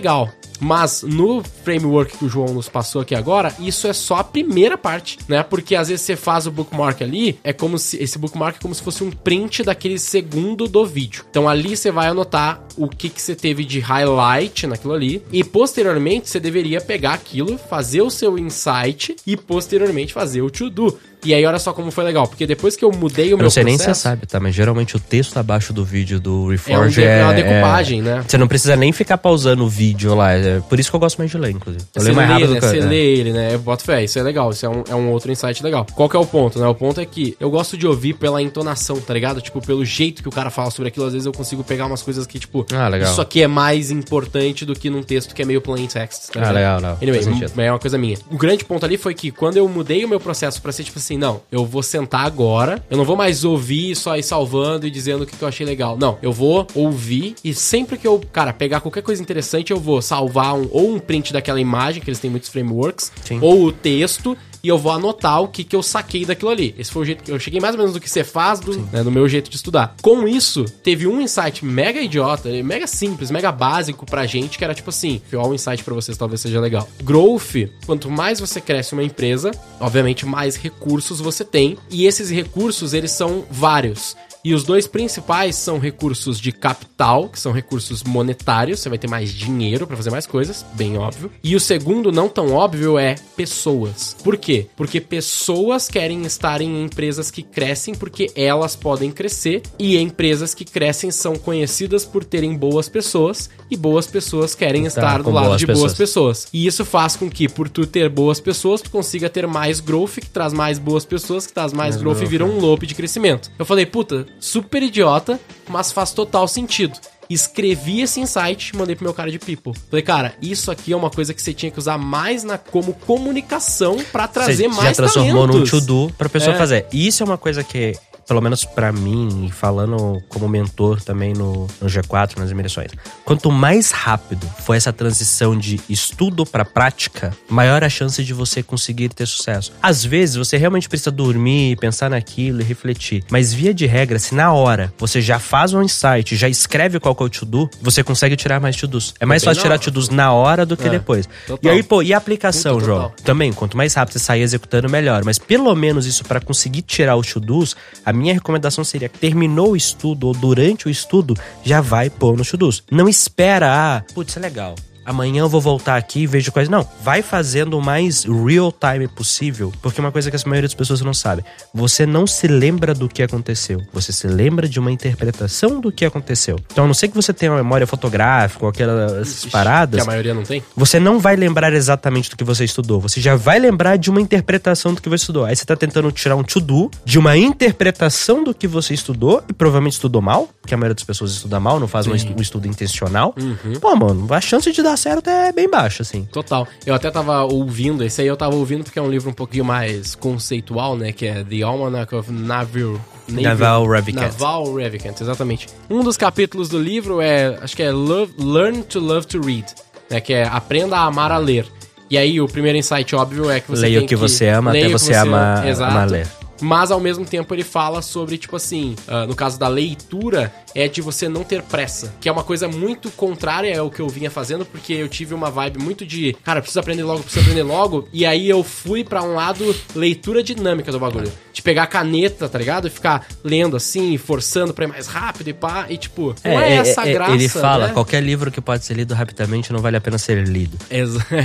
Mas 0.59 1.03
no 1.03 1.41
framework 1.63 2.17
que 2.17 2.25
o 2.25 2.29
João 2.29 2.53
nos 2.53 2.67
passou 2.67 3.01
aqui 3.01 3.15
agora, 3.15 3.55
isso 3.59 3.87
é 3.87 3.93
só 3.93 4.17
a 4.17 4.23
primeira 4.23 4.77
parte, 4.77 5.17
né? 5.27 5.41
Porque 5.41 5.75
às 5.75 5.87
vezes 5.87 6.05
você 6.05 6.15
faz 6.15 6.45
o 6.47 6.51
bookmark 6.51 7.01
ali, 7.01 7.39
é 7.43 7.53
como 7.53 7.79
se 7.79 7.97
esse 7.97 8.17
bookmark 8.17 8.57
é 8.57 8.61
como 8.61 8.75
se 8.75 8.81
fosse 8.81 9.03
um 9.03 9.09
print 9.09 9.63
daquele 9.63 9.97
segundo 9.97 10.67
do 10.67 10.85
vídeo. 10.85 11.23
Então 11.29 11.47
ali 11.47 11.75
você 11.75 11.91
vai 11.91 12.07
anotar 12.07 12.61
o 12.75 12.87
que 12.87 13.09
que 13.09 13.21
você 13.21 13.35
teve 13.35 13.63
de 13.63 13.79
highlight 13.79 14.67
naquilo 14.67 14.93
ali 14.93 15.23
e 15.31 15.43
posteriormente 15.43 16.29
você 16.29 16.39
deveria 16.39 16.81
pegar 16.81 17.13
aquilo, 17.13 17.57
fazer 17.57 18.01
o 18.01 18.09
seu 18.09 18.37
insight 18.37 19.15
e 19.25 19.37
posteriormente 19.37 20.13
fazer 20.13 20.41
o 20.41 20.49
to 20.49 20.69
do. 20.69 20.99
E 21.23 21.33
aí 21.33 21.45
olha 21.45 21.59
só 21.59 21.73
como 21.73 21.91
foi 21.91 22.03
legal, 22.03 22.27
porque 22.27 22.47
depois 22.47 22.75
que 22.75 22.83
eu 22.85 22.91
mudei 22.91 23.27
o 23.27 23.31
Eu 23.31 23.37
meu 23.37 23.43
não 23.43 23.49
sei 23.49 23.63
nem 23.63 23.73
se 23.73 23.79
você 23.79 23.85
processo, 23.85 24.03
sabe, 24.03 24.25
tá? 24.25 24.39
Mas 24.39 24.55
geralmente 24.55 24.95
o 24.95 24.99
texto 24.99 25.35
abaixo 25.37 25.73
do 25.73 25.83
vídeo 25.83 26.19
do 26.19 26.31
é, 26.31 26.45
um 26.45 26.47
Reforge 26.49 27.01
de- 27.01 27.07
é, 27.07 27.19
é 27.19 27.23
uma 27.23 27.33
decupagem, 27.33 28.01
né? 28.01 28.23
Você 28.27 28.37
não 28.37 28.47
precisa 28.47 28.75
nem 28.75 28.91
ficar 28.93 29.17
pausando 29.17 29.65
o 29.65 29.69
vídeo 29.69 30.15
lá. 30.15 30.31
É 30.33 30.59
por 30.61 30.79
isso 30.79 30.89
que 30.89 30.95
eu 30.95 30.99
gosto 30.99 31.17
mais 31.17 31.29
de 31.29 31.37
ler, 31.37 31.51
inclusive. 31.51 31.83
Eu 31.95 32.03
leio 32.03 32.15
mais 32.15 32.27
lê, 32.29 32.33
rápido 32.35 32.53
né? 32.53 32.59
que 32.59 32.65
Você 32.67 32.77
é. 32.77 32.85
lê 32.85 33.05
ele, 33.17 33.33
né? 33.33 33.53
Eu 33.53 33.59
boto 33.59 33.83
fé, 33.83 34.03
isso 34.03 34.17
é 34.17 34.23
legal, 34.23 34.49
isso 34.51 34.65
é 34.65 34.69
um, 34.69 34.83
é 34.89 34.95
um 34.95 35.09
outro 35.11 35.31
insight 35.31 35.61
legal. 35.63 35.85
Qual 35.93 36.07
que 36.09 36.15
é 36.15 36.19
o 36.19 36.25
ponto, 36.25 36.57
né? 36.59 36.67
O 36.67 36.75
ponto 36.75 36.99
é 37.01 37.05
que 37.05 37.35
eu 37.39 37.49
gosto 37.49 37.77
de 37.77 37.85
ouvir 37.85 38.13
pela 38.13 38.41
entonação, 38.41 38.99
tá 39.01 39.13
ligado? 39.13 39.41
Tipo, 39.41 39.61
pelo 39.65 39.83
jeito 39.83 40.21
que 40.23 40.29
o 40.29 40.31
cara 40.31 40.49
fala 40.49 40.71
sobre 40.71 40.87
aquilo, 40.89 41.05
às 41.05 41.13
vezes 41.13 41.25
eu 41.25 41.33
consigo 41.33 41.63
pegar 41.63 41.85
umas 41.85 42.01
coisas 42.01 42.25
que, 42.25 42.39
tipo, 42.39 42.65
Ah, 42.71 42.87
legal. 42.87 43.11
isso 43.11 43.19
aqui 43.21 43.41
é 43.41 43.47
mais 43.47 43.91
importante 43.91 44.65
do 44.65 44.73
que 44.73 44.89
num 44.89 45.03
texto 45.03 45.35
que 45.35 45.41
é 45.41 45.45
meio 45.45 45.59
plain 45.61 45.85
text. 45.87 46.29
Tá 46.31 46.47
Ah, 46.47 46.51
legal, 46.51 46.77
legal. 46.77 46.97
Anyway, 47.01 47.21
é 47.57 47.71
uma 47.71 47.79
coisa 47.79 47.97
minha. 47.97 48.17
O 48.31 48.37
grande 48.37 48.63
ponto 48.63 48.85
ali 48.85 48.97
foi 48.97 49.13
que 49.13 49.31
quando 49.31 49.57
eu 49.57 49.67
mudei 49.67 50.05
o 50.05 50.07
meu 50.07 50.19
processo 50.19 50.61
pra 50.61 50.71
ser 50.71 50.83
tipo 50.83 50.97
assim, 50.99 51.08
não, 51.17 51.41
eu 51.51 51.65
vou 51.65 51.83
sentar 51.83 52.25
agora, 52.25 52.83
eu 52.89 52.97
não 52.97 53.05
vou 53.05 53.15
mais 53.15 53.43
ouvir 53.43 53.95
só 53.95 54.17
ir 54.17 54.23
salvando 54.23 54.87
e 54.87 54.91
dizendo 54.91 55.23
o 55.23 55.25
que, 55.25 55.35
que 55.35 55.43
eu 55.43 55.47
achei 55.47 55.65
legal. 55.65 55.97
Não, 55.97 56.17
eu 56.21 56.31
vou 56.31 56.67
ouvir 56.75 57.35
e 57.43 57.53
sempre 57.53 57.97
que 57.97 58.07
eu, 58.07 58.21
cara, 58.31 58.53
pegar 58.53 58.81
qualquer 58.81 59.01
coisa 59.03 59.21
interessante, 59.21 59.71
eu 59.71 59.79
vou 59.79 60.01
salvar 60.01 60.55
um, 60.55 60.67
ou 60.71 60.93
um 60.93 60.99
print 60.99 61.33
daquela 61.33 61.59
imagem, 61.59 62.01
que 62.01 62.09
eles 62.09 62.19
têm 62.19 62.29
muitos 62.29 62.49
frameworks, 62.49 63.11
Sim. 63.23 63.39
ou 63.41 63.65
o 63.65 63.71
texto. 63.71 64.37
E 64.63 64.67
eu 64.67 64.77
vou 64.77 64.91
anotar 64.91 65.41
o 65.41 65.47
que, 65.47 65.63
que 65.63 65.75
eu 65.75 65.83
saquei 65.83 66.25
daquilo 66.25 66.51
ali. 66.51 66.75
Esse 66.77 66.91
foi 66.91 67.01
o 67.01 67.05
jeito 67.05 67.23
que 67.23 67.31
eu 67.31 67.39
cheguei 67.39 67.59
mais 67.59 67.73
ou 67.73 67.79
menos 67.79 67.93
do 67.93 67.99
que 67.99 68.09
você 68.09 68.23
faz, 68.23 68.59
do, 68.59 68.77
né, 68.91 69.03
do 69.03 69.11
meu 69.11 69.27
jeito 69.27 69.49
de 69.49 69.55
estudar. 69.55 69.95
Com 70.01 70.27
isso, 70.27 70.65
teve 70.83 71.07
um 71.07 71.21
insight 71.21 71.63
mega 71.63 72.01
idiota, 72.01 72.49
mega 72.63 72.87
simples, 72.87 73.31
mega 73.31 73.51
básico 73.51 74.05
pra 74.05 74.25
gente, 74.25 74.57
que 74.57 74.63
era 74.63 74.73
tipo 74.73 74.89
assim: 74.89 75.21
ó, 75.33 75.47
um 75.47 75.53
insight 75.53 75.83
pra 75.83 75.93
vocês 75.93 76.17
talvez 76.17 76.41
seja 76.41 76.59
legal. 76.59 76.87
Growth, 77.03 77.69
quanto 77.85 78.09
mais 78.09 78.39
você 78.39 78.59
cresce 78.59 78.93
uma 78.93 79.03
empresa, 79.03 79.51
obviamente 79.79 80.25
mais 80.25 80.55
recursos 80.55 81.19
você 81.19 81.43
tem. 81.43 81.77
E 81.89 82.05
esses 82.05 82.29
recursos, 82.29 82.93
eles 82.93 83.11
são 83.11 83.45
vários. 83.49 84.15
E 84.43 84.53
os 84.53 84.63
dois 84.63 84.87
principais 84.87 85.55
são 85.55 85.79
recursos 85.79 86.39
de 86.39 86.51
capital, 86.51 87.29
que 87.29 87.39
são 87.39 87.51
recursos 87.51 88.03
monetários, 88.03 88.79
você 88.79 88.89
vai 88.89 88.97
ter 88.97 89.07
mais 89.07 89.31
dinheiro 89.31 89.85
pra 89.85 89.97
fazer 89.97 90.09
mais 90.09 90.25
coisas, 90.25 90.65
bem 90.73 90.97
óbvio. 90.97 91.31
E 91.43 91.55
o 91.55 91.59
segundo, 91.59 92.11
não 92.11 92.29
tão 92.29 92.53
óbvio, 92.53 92.97
é 92.97 93.15
pessoas. 93.35 94.15
Por 94.23 94.37
quê? 94.37 94.67
Porque 94.77 95.01
pessoas 95.01 95.89
querem 95.89 96.25
estar 96.25 96.61
em 96.61 96.83
empresas 96.83 97.29
que 97.29 97.43
crescem 97.43 97.93
porque 97.93 98.31
elas 98.35 98.75
podem 98.75 99.11
crescer 99.11 99.61
e 99.77 99.97
empresas 99.97 100.53
que 100.53 100.63
crescem 100.63 101.11
são 101.11 101.35
conhecidas 101.35 102.05
por 102.05 102.23
terem 102.23 102.55
boas 102.55 102.87
pessoas 102.87 103.49
e 103.71 103.77
boas 103.77 104.07
pessoas 104.07 104.55
querem 104.55 104.85
estar 104.85 105.19
do 105.19 105.25
com 105.25 105.31
lado 105.31 105.55
de 105.57 105.65
boas 105.65 105.93
pessoas. 105.93 106.43
pessoas. 106.43 106.47
E 106.53 106.65
isso 106.65 106.83
faz 106.83 107.15
com 107.15 107.29
que, 107.29 107.47
por 107.47 107.69
tu 107.69 107.85
ter 107.85 108.09
boas 108.09 108.39
pessoas, 108.39 108.81
tu 108.81 108.89
consiga 108.89 109.29
ter 109.29 109.45
mais 109.47 109.79
growth, 109.79 110.15
que 110.15 110.25
traz 110.29 110.53
mais 110.53 110.79
boas 110.79 111.05
pessoas, 111.05 111.45
que 111.45 111.53
traz 111.53 111.71
mais, 111.73 111.95
growth, 111.97 112.21
e 112.21 112.25
vira 112.25 112.45
um 112.45 112.59
loop 112.59 112.85
de 112.87 112.95
crescimento. 112.95 113.51
Eu 113.59 113.65
falei, 113.65 113.85
puta, 113.85 114.25
super 114.39 114.81
idiota, 114.83 115.39
mas 115.69 115.91
faz 115.91 116.11
total 116.11 116.47
sentido. 116.47 116.97
Escrevi 117.29 118.01
esse 118.01 118.19
insight, 118.19 118.75
mandei 118.75 118.95
pro 118.95 119.05
meu 119.05 119.13
cara 119.13 119.29
de 119.29 119.37
people. 119.37 119.71
Falei, 119.87 120.01
cara, 120.03 120.33
isso 120.41 120.71
aqui 120.71 120.91
é 120.91 120.97
uma 120.97 121.11
coisa 121.11 121.31
que 121.31 121.39
você 121.39 121.53
tinha 121.53 121.71
que 121.71 121.77
usar 121.77 121.95
mais 121.95 122.43
na, 122.43 122.57
como 122.57 122.91
comunicação 122.93 123.97
pra 124.11 124.27
trazer 124.27 124.63
Você 124.63 124.67
mais 124.67 124.89
já 124.89 124.93
transformou 124.95 125.45
num 125.45 125.53
talentos. 125.53 125.69
to-do 125.69 126.11
pra 126.17 126.27
pessoa 126.27 126.55
É. 126.55 126.57
fazer. 126.57 126.87
E 126.91 127.05
isso 127.07 127.21
é 127.21 127.25
uma 127.27 127.37
coisa 127.37 127.63
que, 127.63 127.93
pelo 128.29 128.41
menos 128.41 128.63
pra 128.63 128.91
mim, 128.91 129.47
e 129.47 129.51
falando 129.51 130.21
como 130.29 130.47
mentor 130.47 131.01
também 131.01 131.33
no, 131.33 131.67
no 131.81 131.87
G4, 131.89 132.37
nas 132.37 132.51
imersões, 132.51 132.91
quanto 133.25 133.51
mais 133.51 133.89
rápido 133.89 134.47
for 134.59 134.75
essa 134.75 134.93
transição 134.93 135.57
de 135.57 135.81
estudo 135.89 136.45
pra 136.45 136.63
prática, 136.63 137.35
maior 137.49 137.83
a 137.83 137.89
chance 137.89 138.23
de 138.23 138.31
você 138.33 138.61
conseguir 138.61 139.09
ter 139.09 139.25
sucesso. 139.25 139.73
Às 139.81 140.05
vezes, 140.05 140.35
você 140.35 140.57
realmente 140.57 140.87
precisa 140.87 141.09
dormir, 141.09 141.75
pensar 141.77 142.07
naquilo 142.09 142.61
e 142.61 142.63
refletir. 142.63 143.23
Mas 143.31 143.51
via 143.51 143.73
de 143.73 143.87
regra, 143.87 144.19
se 144.19 144.35
na 144.35 144.53
hora 144.53 144.93
você 144.97 145.19
já 145.21 145.39
faz 145.39 145.73
um 145.73 145.81
insight, 145.81 146.35
já 146.35 146.47
escreve 146.47 146.99
qual 146.99 147.15
que 147.15 147.23
é 147.23 147.25
o 147.25 147.29
to-do, 147.29 147.67
você 147.81 148.03
consegue 148.03 148.35
tirar 148.35 148.59
mais 148.59 148.75
to-dos. 148.75 149.15
É 149.19 149.25
mais 149.25 149.41
bem 149.41 149.49
fácil 149.49 149.63
tirar 149.63 149.79
to-dos 149.79 150.09
na 150.09 150.31
hora 150.31 150.67
do 150.67 150.77
que 150.77 150.85
É, 150.87 150.91
depois. 150.91 151.27
total. 151.47 151.59
E 151.63 151.75
aí, 151.75 151.81
pô, 151.81 152.03
e 152.03 152.13
a 152.13 152.17
aplicação, 152.17 152.73
Muito 152.73 152.85
João? 152.85 153.01
total. 153.09 153.15
Também, 153.25 153.51
quanto 153.51 153.75
mais 153.75 153.95
rápido 153.95 154.13
você 154.13 154.19
sair 154.19 154.41
executando, 154.41 154.87
melhor. 154.87 155.23
Mas 155.25 155.39
pelo 155.39 155.73
menos 155.75 156.05
isso 156.05 156.23
para 156.23 156.39
conseguir 156.39 156.83
tirar 156.83 157.15
os 157.15 157.25
to-dos, 157.33 157.75
a 158.05 158.13
minha 158.19 158.33
recomendação 158.33 158.83
seria: 158.83 159.09
terminou 159.09 159.71
o 159.71 159.75
estudo 159.75 160.27
ou 160.27 160.33
durante 160.33 160.87
o 160.87 160.89
estudo, 160.89 161.33
já 161.63 161.81
vai 161.81 162.09
pôr 162.09 162.37
nos 162.37 162.49
to-dos. 162.49 162.83
Não 162.91 163.07
espera, 163.07 163.67
ah, 163.71 164.13
putz, 164.13 164.35
é 164.37 164.39
legal. 164.39 164.75
Amanhã 165.09 165.41
eu 165.41 165.49
vou 165.49 165.59
voltar 165.59 165.95
aqui 165.97 166.21
e 166.21 166.27
vejo 166.27 166.51
coisa. 166.51 166.69
Não, 166.69 166.87
vai 167.01 167.23
fazendo 167.23 167.77
o 167.77 167.81
mais 167.81 168.25
real 168.25 168.71
time 168.71 169.07
possível. 169.07 169.73
Porque 169.81 169.99
uma 169.99 170.11
coisa 170.11 170.29
que 170.29 170.37
a 170.37 170.39
maioria 170.45 170.67
das 170.67 170.75
pessoas 170.75 171.01
não 171.01 171.13
sabe: 171.15 171.43
você 171.73 172.05
não 172.05 172.27
se 172.27 172.47
lembra 172.47 172.93
do 172.93 173.09
que 173.09 173.23
aconteceu. 173.23 173.81
Você 173.91 174.11
se 174.11 174.27
lembra 174.27 174.67
de 174.69 174.79
uma 174.79 174.91
interpretação 174.91 175.79
do 175.81 175.91
que 175.91 176.05
aconteceu. 176.05 176.57
Então, 176.71 176.83
a 176.83 176.87
não 176.87 176.93
ser 176.93 177.07
que 177.07 177.15
você 177.15 177.33
tenha 177.33 177.51
uma 177.51 177.57
memória 177.57 177.87
fotográfica 177.87 178.63
ou 178.65 178.69
aquelas 178.69 179.45
paradas. 179.45 179.95
Que 179.95 180.01
a 180.03 180.05
maioria 180.05 180.33
não 180.33 180.43
tem. 180.43 180.63
Você 180.75 180.99
não 180.99 181.19
vai 181.19 181.35
lembrar 181.35 181.73
exatamente 181.73 182.29
do 182.29 182.37
que 182.37 182.43
você 182.43 182.63
estudou. 182.63 182.99
Você 183.01 183.19
já 183.19 183.35
vai 183.35 183.57
lembrar 183.57 183.97
de 183.97 184.11
uma 184.11 184.21
interpretação 184.21 184.93
do 184.93 185.01
que 185.01 185.09
você 185.09 185.23
estudou. 185.23 185.45
Aí 185.45 185.55
você 185.55 185.65
tá 185.65 185.75
tentando 185.75 186.11
tirar 186.11 186.35
um 186.35 186.43
to-do 186.43 186.91
de 187.03 187.17
uma 187.17 187.35
interpretação 187.35 188.43
do 188.43 188.53
que 188.53 188.67
você 188.67 188.93
estudou 188.93 189.43
e 189.49 189.53
provavelmente 189.53 189.93
estudou 189.93 190.21
mal, 190.21 190.49
porque 190.61 190.73
a 190.73 190.77
maioria 190.77 190.93
das 190.95 191.03
pessoas 191.03 191.31
estuda 191.31 191.59
mal, 191.59 191.79
não 191.79 191.87
faz 191.87 192.05
um 192.07 192.15
estu- 192.15 192.33
um 192.37 192.41
estudo 192.41 192.67
intencional. 192.67 193.33
Pô, 193.79 193.95
mano, 193.95 194.27
a 194.33 194.41
chance 194.41 194.71
de 194.71 194.81
dar 194.83 194.97
certo 194.99 195.29
é 195.29 195.51
bem 195.51 195.69
baixo, 195.69 196.01
assim. 196.01 196.25
Total. 196.31 196.67
Eu 196.85 196.93
até 196.93 197.09
tava 197.09 197.43
ouvindo, 197.43 198.03
esse 198.03 198.21
aí 198.21 198.27
eu 198.27 198.37
tava 198.37 198.55
ouvindo 198.55 198.83
porque 198.83 198.99
é 198.99 199.01
um 199.01 199.09
livro 199.09 199.29
um 199.29 199.33
pouquinho 199.33 199.65
mais 199.65 200.13
conceitual, 200.15 200.95
né? 200.95 201.11
Que 201.11 201.25
é 201.25 201.43
The 201.43 201.61
Almanac 201.63 202.13
of 202.13 202.31
Naval... 202.31 202.99
Naval 203.27 203.87
Ravikant. 203.87 204.21
Naval 204.23 204.75
Ravikant, 204.75 205.21
exatamente. 205.21 205.67
Um 205.89 206.03
dos 206.03 206.17
capítulos 206.17 206.67
do 206.69 206.79
livro 206.79 207.21
é, 207.21 207.57
acho 207.61 207.75
que 207.75 207.83
é 207.83 207.91
Love, 207.91 208.33
Learn 208.39 208.81
to 208.83 208.99
Love 208.99 209.27
to 209.27 209.39
Read, 209.41 209.65
né? 210.09 210.19
Que 210.19 210.33
é 210.33 210.47
Aprenda 210.47 210.97
a 210.97 211.05
Amar 211.05 211.31
a 211.31 211.37
Ler. 211.37 211.65
E 212.09 212.17
aí 212.17 212.41
o 212.41 212.47
primeiro 212.47 212.77
insight 212.77 213.15
óbvio 213.15 213.49
é 213.49 213.59
que 213.59 213.69
você 213.69 213.83
Leia 213.83 214.01
o 214.01 214.07
que 214.07 214.15
você 214.15 214.47
ama 214.47 214.71
até 214.71 214.81
que 214.81 214.89
você 214.89 215.13
ama- 215.13 215.61
amar 215.61 216.09
ler. 216.09 216.27
Mas 216.61 216.91
ao 216.91 216.99
mesmo 216.99 217.23
tempo 217.23 217.53
ele 217.53 217.63
fala 217.63 218.01
sobre, 218.01 218.37
tipo 218.37 218.55
assim, 218.55 218.95
ah, 219.07 219.25
no 219.25 219.33
caso 219.35 219.57
da 219.57 219.67
leitura, 219.67 220.51
é 220.75 220.87
de 220.87 221.01
você 221.01 221.27
não 221.27 221.43
ter 221.43 221.61
pressa. 221.63 222.13
Que 222.19 222.29
é 222.29 222.31
uma 222.31 222.43
coisa 222.43 222.67
muito 222.67 223.11
contrária 223.11 223.79
ao 223.79 223.89
que 223.89 223.99
eu 223.99 224.07
vinha 224.07 224.31
fazendo, 224.31 224.65
porque 224.65 224.93
eu 224.93 225.07
tive 225.07 225.33
uma 225.33 225.49
vibe 225.49 225.79
muito 225.79 226.05
de, 226.05 226.35
cara, 226.43 226.61
preciso 226.61 226.79
aprender 226.79 227.03
logo, 227.03 227.21
preciso 227.23 227.41
aprender 227.41 227.63
logo. 227.63 228.07
E 228.11 228.25
aí 228.25 228.49
eu 228.49 228.63
fui 228.63 229.03
pra 229.03 229.23
um 229.23 229.33
lado 229.33 229.75
leitura 229.95 230.43
dinâmica 230.43 230.91
do 230.91 230.99
bagulho. 230.99 231.31
De 231.51 231.61
pegar 231.61 231.83
a 231.83 231.87
caneta, 231.87 232.47
tá 232.47 232.57
ligado? 232.57 232.87
E 232.87 232.89
ficar 232.89 233.27
lendo 233.43 233.75
assim, 233.75 234.17
forçando 234.17 234.73
pra 234.73 234.85
ir 234.85 234.87
mais 234.87 235.07
rápido 235.07 235.49
e 235.49 235.53
pá. 235.53 235.87
E 235.89 235.97
tipo, 235.97 236.35
não 236.43 236.59
é, 236.59 236.75
essa 236.75 237.07
é, 237.07 237.13
graça. 237.13 237.33
Ele 237.33 237.49
fala, 237.49 237.87
né? 237.87 237.93
qualquer 237.93 238.21
livro 238.21 238.51
que 238.51 238.61
pode 238.61 238.85
ser 238.85 238.93
lido 238.93 239.13
rapidamente 239.13 239.73
não 239.73 239.79
vale 239.79 239.97
a 239.97 240.01
pena 240.01 240.17
ser 240.17 240.47
lido. 240.47 240.77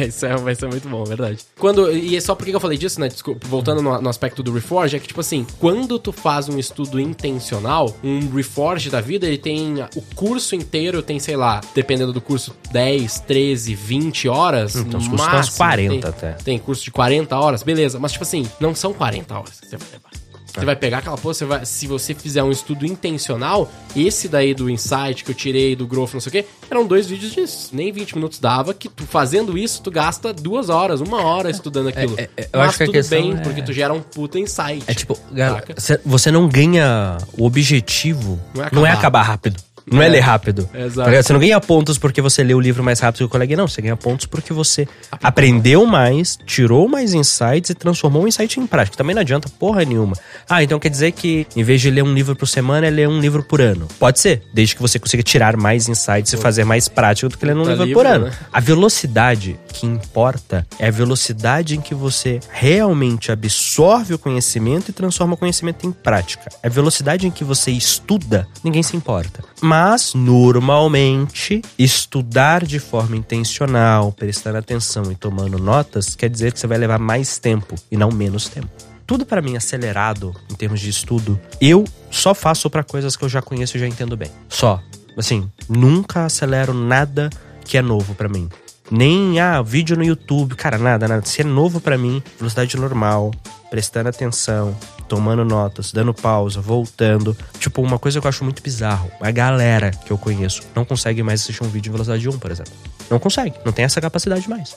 Isso 0.06 0.26
é- 0.26 0.36
vai 0.36 0.54
ser 0.54 0.68
muito 0.68 0.88
bom, 0.88 1.04
verdade. 1.04 1.38
Quando, 1.58 1.90
e 1.90 2.16
é 2.16 2.20
só 2.20 2.34
porque 2.34 2.54
eu 2.54 2.60
falei 2.60 2.76
disso, 2.76 3.00
né? 3.00 3.08
Desculpa, 3.08 3.46
voltando 3.46 3.80
no, 3.80 4.00
no 4.00 4.08
aspecto 4.08 4.42
do 4.42 4.52
Reforge, 4.52 4.96
é 4.96 4.98
que, 4.98 5.08
tipo 5.08 5.20
assim, 5.20 5.46
quando 5.58 5.98
tu 5.98 6.12
faz 6.12 6.48
um 6.48 6.58
estudo 6.58 7.00
intencional, 7.00 7.96
um 8.02 8.30
Reforge 8.30 8.90
da 8.90 9.00
vida, 9.00 9.13
ele 9.22 9.38
tem 9.38 9.74
o 9.94 10.02
curso 10.14 10.54
inteiro, 10.56 11.02
tem, 11.02 11.18
sei 11.18 11.36
lá, 11.36 11.60
dependendo 11.74 12.12
do 12.12 12.20
curso, 12.20 12.56
10, 12.72 13.20
13, 13.20 13.74
20 13.74 14.28
horas. 14.28 14.74
Então, 14.74 14.98
os 14.98 15.06
cursos 15.06 15.26
máximo. 15.26 15.56
40 15.56 15.88
tem, 15.88 16.10
até. 16.10 16.32
Tem 16.42 16.58
curso 16.58 16.82
de 16.82 16.90
40 16.90 17.38
horas, 17.38 17.62
beleza. 17.62 17.98
Mas, 17.98 18.12
tipo 18.12 18.24
assim, 18.24 18.48
não 18.58 18.74
são 18.74 18.92
40 18.92 19.38
horas 19.38 19.60
que 19.60 19.68
você 19.68 19.76
vai 19.76 19.88
levar. 19.92 20.23
É. 20.56 20.60
Você 20.60 20.66
vai 20.66 20.76
pegar 20.76 20.98
aquela 20.98 21.16
porra, 21.18 21.34
você 21.34 21.44
vai, 21.44 21.64
se 21.66 21.86
você 21.86 22.14
fizer 22.14 22.42
um 22.42 22.50
estudo 22.50 22.86
intencional, 22.86 23.70
esse 23.96 24.28
daí 24.28 24.54
do 24.54 24.70
Insight 24.70 25.24
que 25.24 25.30
eu 25.30 25.34
tirei 25.34 25.74
do 25.74 25.86
Growth, 25.86 26.14
não 26.14 26.20
sei 26.20 26.28
o 26.28 26.32
quê, 26.32 26.44
eram 26.70 26.86
dois 26.86 27.06
vídeos 27.06 27.32
disso. 27.32 27.70
Nem 27.72 27.90
20 27.92 28.14
minutos 28.14 28.38
dava, 28.38 28.72
que 28.72 28.88
tu 28.88 29.04
fazendo 29.04 29.58
isso, 29.58 29.82
tu 29.82 29.90
gasta 29.90 30.32
duas 30.32 30.68
horas, 30.68 31.00
uma 31.00 31.22
hora 31.22 31.50
estudando 31.50 31.88
aquilo. 31.88 32.14
é, 32.18 32.28
é, 32.36 32.44
eu 32.52 32.60
Mas 32.60 32.68
acho 32.70 32.78
que 32.78 32.84
tudo 32.84 32.94
questão 32.94 33.20
bem, 33.20 33.32
é- 33.32 33.36
porque 33.36 33.62
tu 33.62 33.72
gera 33.72 33.92
um 33.92 34.00
puta 34.00 34.38
insight. 34.38 34.84
É 34.86 34.94
tipo, 34.94 35.18
cê- 35.76 36.00
você 36.04 36.30
não 36.30 36.48
ganha. 36.48 37.18
O 37.36 37.44
objetivo 37.46 38.40
Não 38.54 38.64
é 38.64 38.68
não 38.72 38.86
é 38.86 38.90
acabar. 38.90 38.98
acabar 39.00 39.22
rápido. 39.22 39.62
Não 39.90 40.00
é, 40.02 40.06
É. 40.06 40.08
ler 40.08 40.20
rápido. 40.20 40.68
Exato. 40.74 41.00
Tá 41.04 41.06
ligado? 41.10 41.24
Você 41.24 41.32
não 41.32 41.40
ganha 41.40 41.60
pontos 41.60 41.98
porque 41.98 42.20
você 42.22 42.42
lê 42.42 42.54
o 42.54 42.60
livro 42.60 42.82
mais 42.82 43.00
rápido 43.00 43.18
que 43.18 43.24
o 43.24 43.28
colega, 43.28 43.56
não. 43.56 43.68
Você 43.68 43.82
ganha 43.82 43.96
pontos 43.96 44.26
porque 44.26 44.52
você 44.52 44.88
aprendeu 45.22 45.84
mais, 45.86 46.38
tirou 46.46 46.88
mais 46.88 47.12
insights 47.14 47.70
e 47.70 47.74
transformou 47.74 48.24
o 48.24 48.28
insight 48.28 48.58
em 48.60 48.66
prática. 48.66 48.96
Também 48.96 49.14
não 49.14 49.20
adianta 49.22 49.48
porra 49.58 49.84
nenhuma. 49.84 50.16
Ah, 50.48 50.62
então 50.62 50.78
quer 50.78 50.88
dizer 50.88 51.12
que 51.12 51.46
em 51.56 51.62
vez 51.62 51.80
de 51.80 51.90
ler 51.90 52.02
um 52.02 52.12
livro 52.14 52.34
por 52.36 52.46
semana, 52.46 52.86
é 52.86 52.90
ler 52.90 53.08
um 53.08 53.20
livro 53.20 53.42
por 53.42 53.60
ano. 53.60 53.86
Pode 53.98 54.20
ser, 54.20 54.42
desde 54.52 54.74
que 54.74 54.82
você 54.82 54.98
consiga 54.98 55.22
tirar 55.22 55.56
mais 55.56 55.88
insights 55.88 56.32
e 56.32 56.36
fazer 56.36 56.64
mais 56.64 56.88
prática 56.88 57.28
do 57.28 57.36
que 57.38 57.44
ler 57.44 57.54
um 57.56 57.60
Puta 57.60 57.70
livro, 57.70 57.84
livro, 57.86 58.00
por 58.02 58.06
ano. 58.06 58.26
né? 58.26 58.32
A 58.52 58.60
velocidade 58.60 59.58
que 59.68 59.86
importa 59.86 60.66
é 60.78 60.88
a 60.88 60.90
velocidade 60.90 61.76
em 61.76 61.80
que 61.80 61.94
você 61.94 62.40
realmente 62.50 63.30
absorve 63.32 64.14
o 64.14 64.18
conhecimento 64.18 64.88
e 64.90 64.92
transforma 64.92 65.34
o 65.34 65.36
conhecimento 65.36 65.86
em 65.86 65.92
prática. 65.92 66.48
A 66.62 66.68
velocidade 66.68 67.26
em 67.26 67.30
que 67.30 67.44
você 67.44 67.70
estuda, 67.70 68.46
ninguém 68.62 68.82
se 68.82 68.96
importa. 68.96 69.42
Mas, 69.66 70.12
normalmente, 70.12 71.62
estudar 71.78 72.66
de 72.66 72.78
forma 72.78 73.16
intencional, 73.16 74.12
prestando 74.12 74.58
atenção 74.58 75.10
e 75.10 75.14
tomando 75.14 75.58
notas, 75.58 76.14
quer 76.14 76.28
dizer 76.28 76.52
que 76.52 76.60
você 76.60 76.66
vai 76.66 76.76
levar 76.76 76.98
mais 76.98 77.38
tempo 77.38 77.74
e 77.90 77.96
não 77.96 78.10
menos 78.10 78.46
tempo. 78.46 78.68
Tudo 79.06 79.24
pra 79.24 79.40
mim 79.40 79.56
acelerado 79.56 80.34
em 80.52 80.54
termos 80.54 80.80
de 80.80 80.90
estudo, 80.90 81.40
eu 81.62 81.82
só 82.10 82.34
faço 82.34 82.68
pra 82.68 82.84
coisas 82.84 83.16
que 83.16 83.24
eu 83.24 83.28
já 83.30 83.40
conheço 83.40 83.78
e 83.78 83.80
já 83.80 83.88
entendo 83.88 84.18
bem. 84.18 84.30
Só. 84.50 84.82
Assim, 85.16 85.50
nunca 85.66 86.26
acelero 86.26 86.74
nada 86.74 87.30
que 87.64 87.78
é 87.78 87.82
novo 87.82 88.14
pra 88.14 88.28
mim. 88.28 88.50
Nem, 88.90 89.40
ah, 89.40 89.62
vídeo 89.62 89.96
no 89.96 90.04
YouTube, 90.04 90.56
cara, 90.56 90.76
nada, 90.76 91.08
nada. 91.08 91.24
Se 91.24 91.40
é 91.40 91.44
novo 91.44 91.80
pra 91.80 91.96
mim, 91.96 92.22
velocidade 92.36 92.76
normal, 92.76 93.30
prestando 93.70 94.10
atenção, 94.10 94.76
tomando 95.08 95.44
notas, 95.44 95.92
dando 95.92 96.12
pausa, 96.12 96.60
voltando. 96.60 97.36
Tipo, 97.58 97.82
uma 97.82 97.98
coisa 97.98 98.20
que 98.20 98.26
eu 98.26 98.28
acho 98.28 98.44
muito 98.44 98.62
bizarro. 98.62 99.10
A 99.20 99.30
galera 99.30 99.90
que 99.90 100.10
eu 100.10 100.18
conheço 100.18 100.62
não 100.74 100.84
consegue 100.84 101.22
mais 101.22 101.42
assistir 101.42 101.62
um 101.62 101.68
vídeo 101.68 101.90
em 101.90 101.92
velocidade 101.92 102.28
1, 102.28 102.38
por 102.38 102.50
exemplo. 102.50 102.72
Não 103.10 103.18
consegue, 103.18 103.56
não 103.64 103.72
tem 103.72 103.84
essa 103.84 104.00
capacidade 104.00 104.48
mais. 104.48 104.76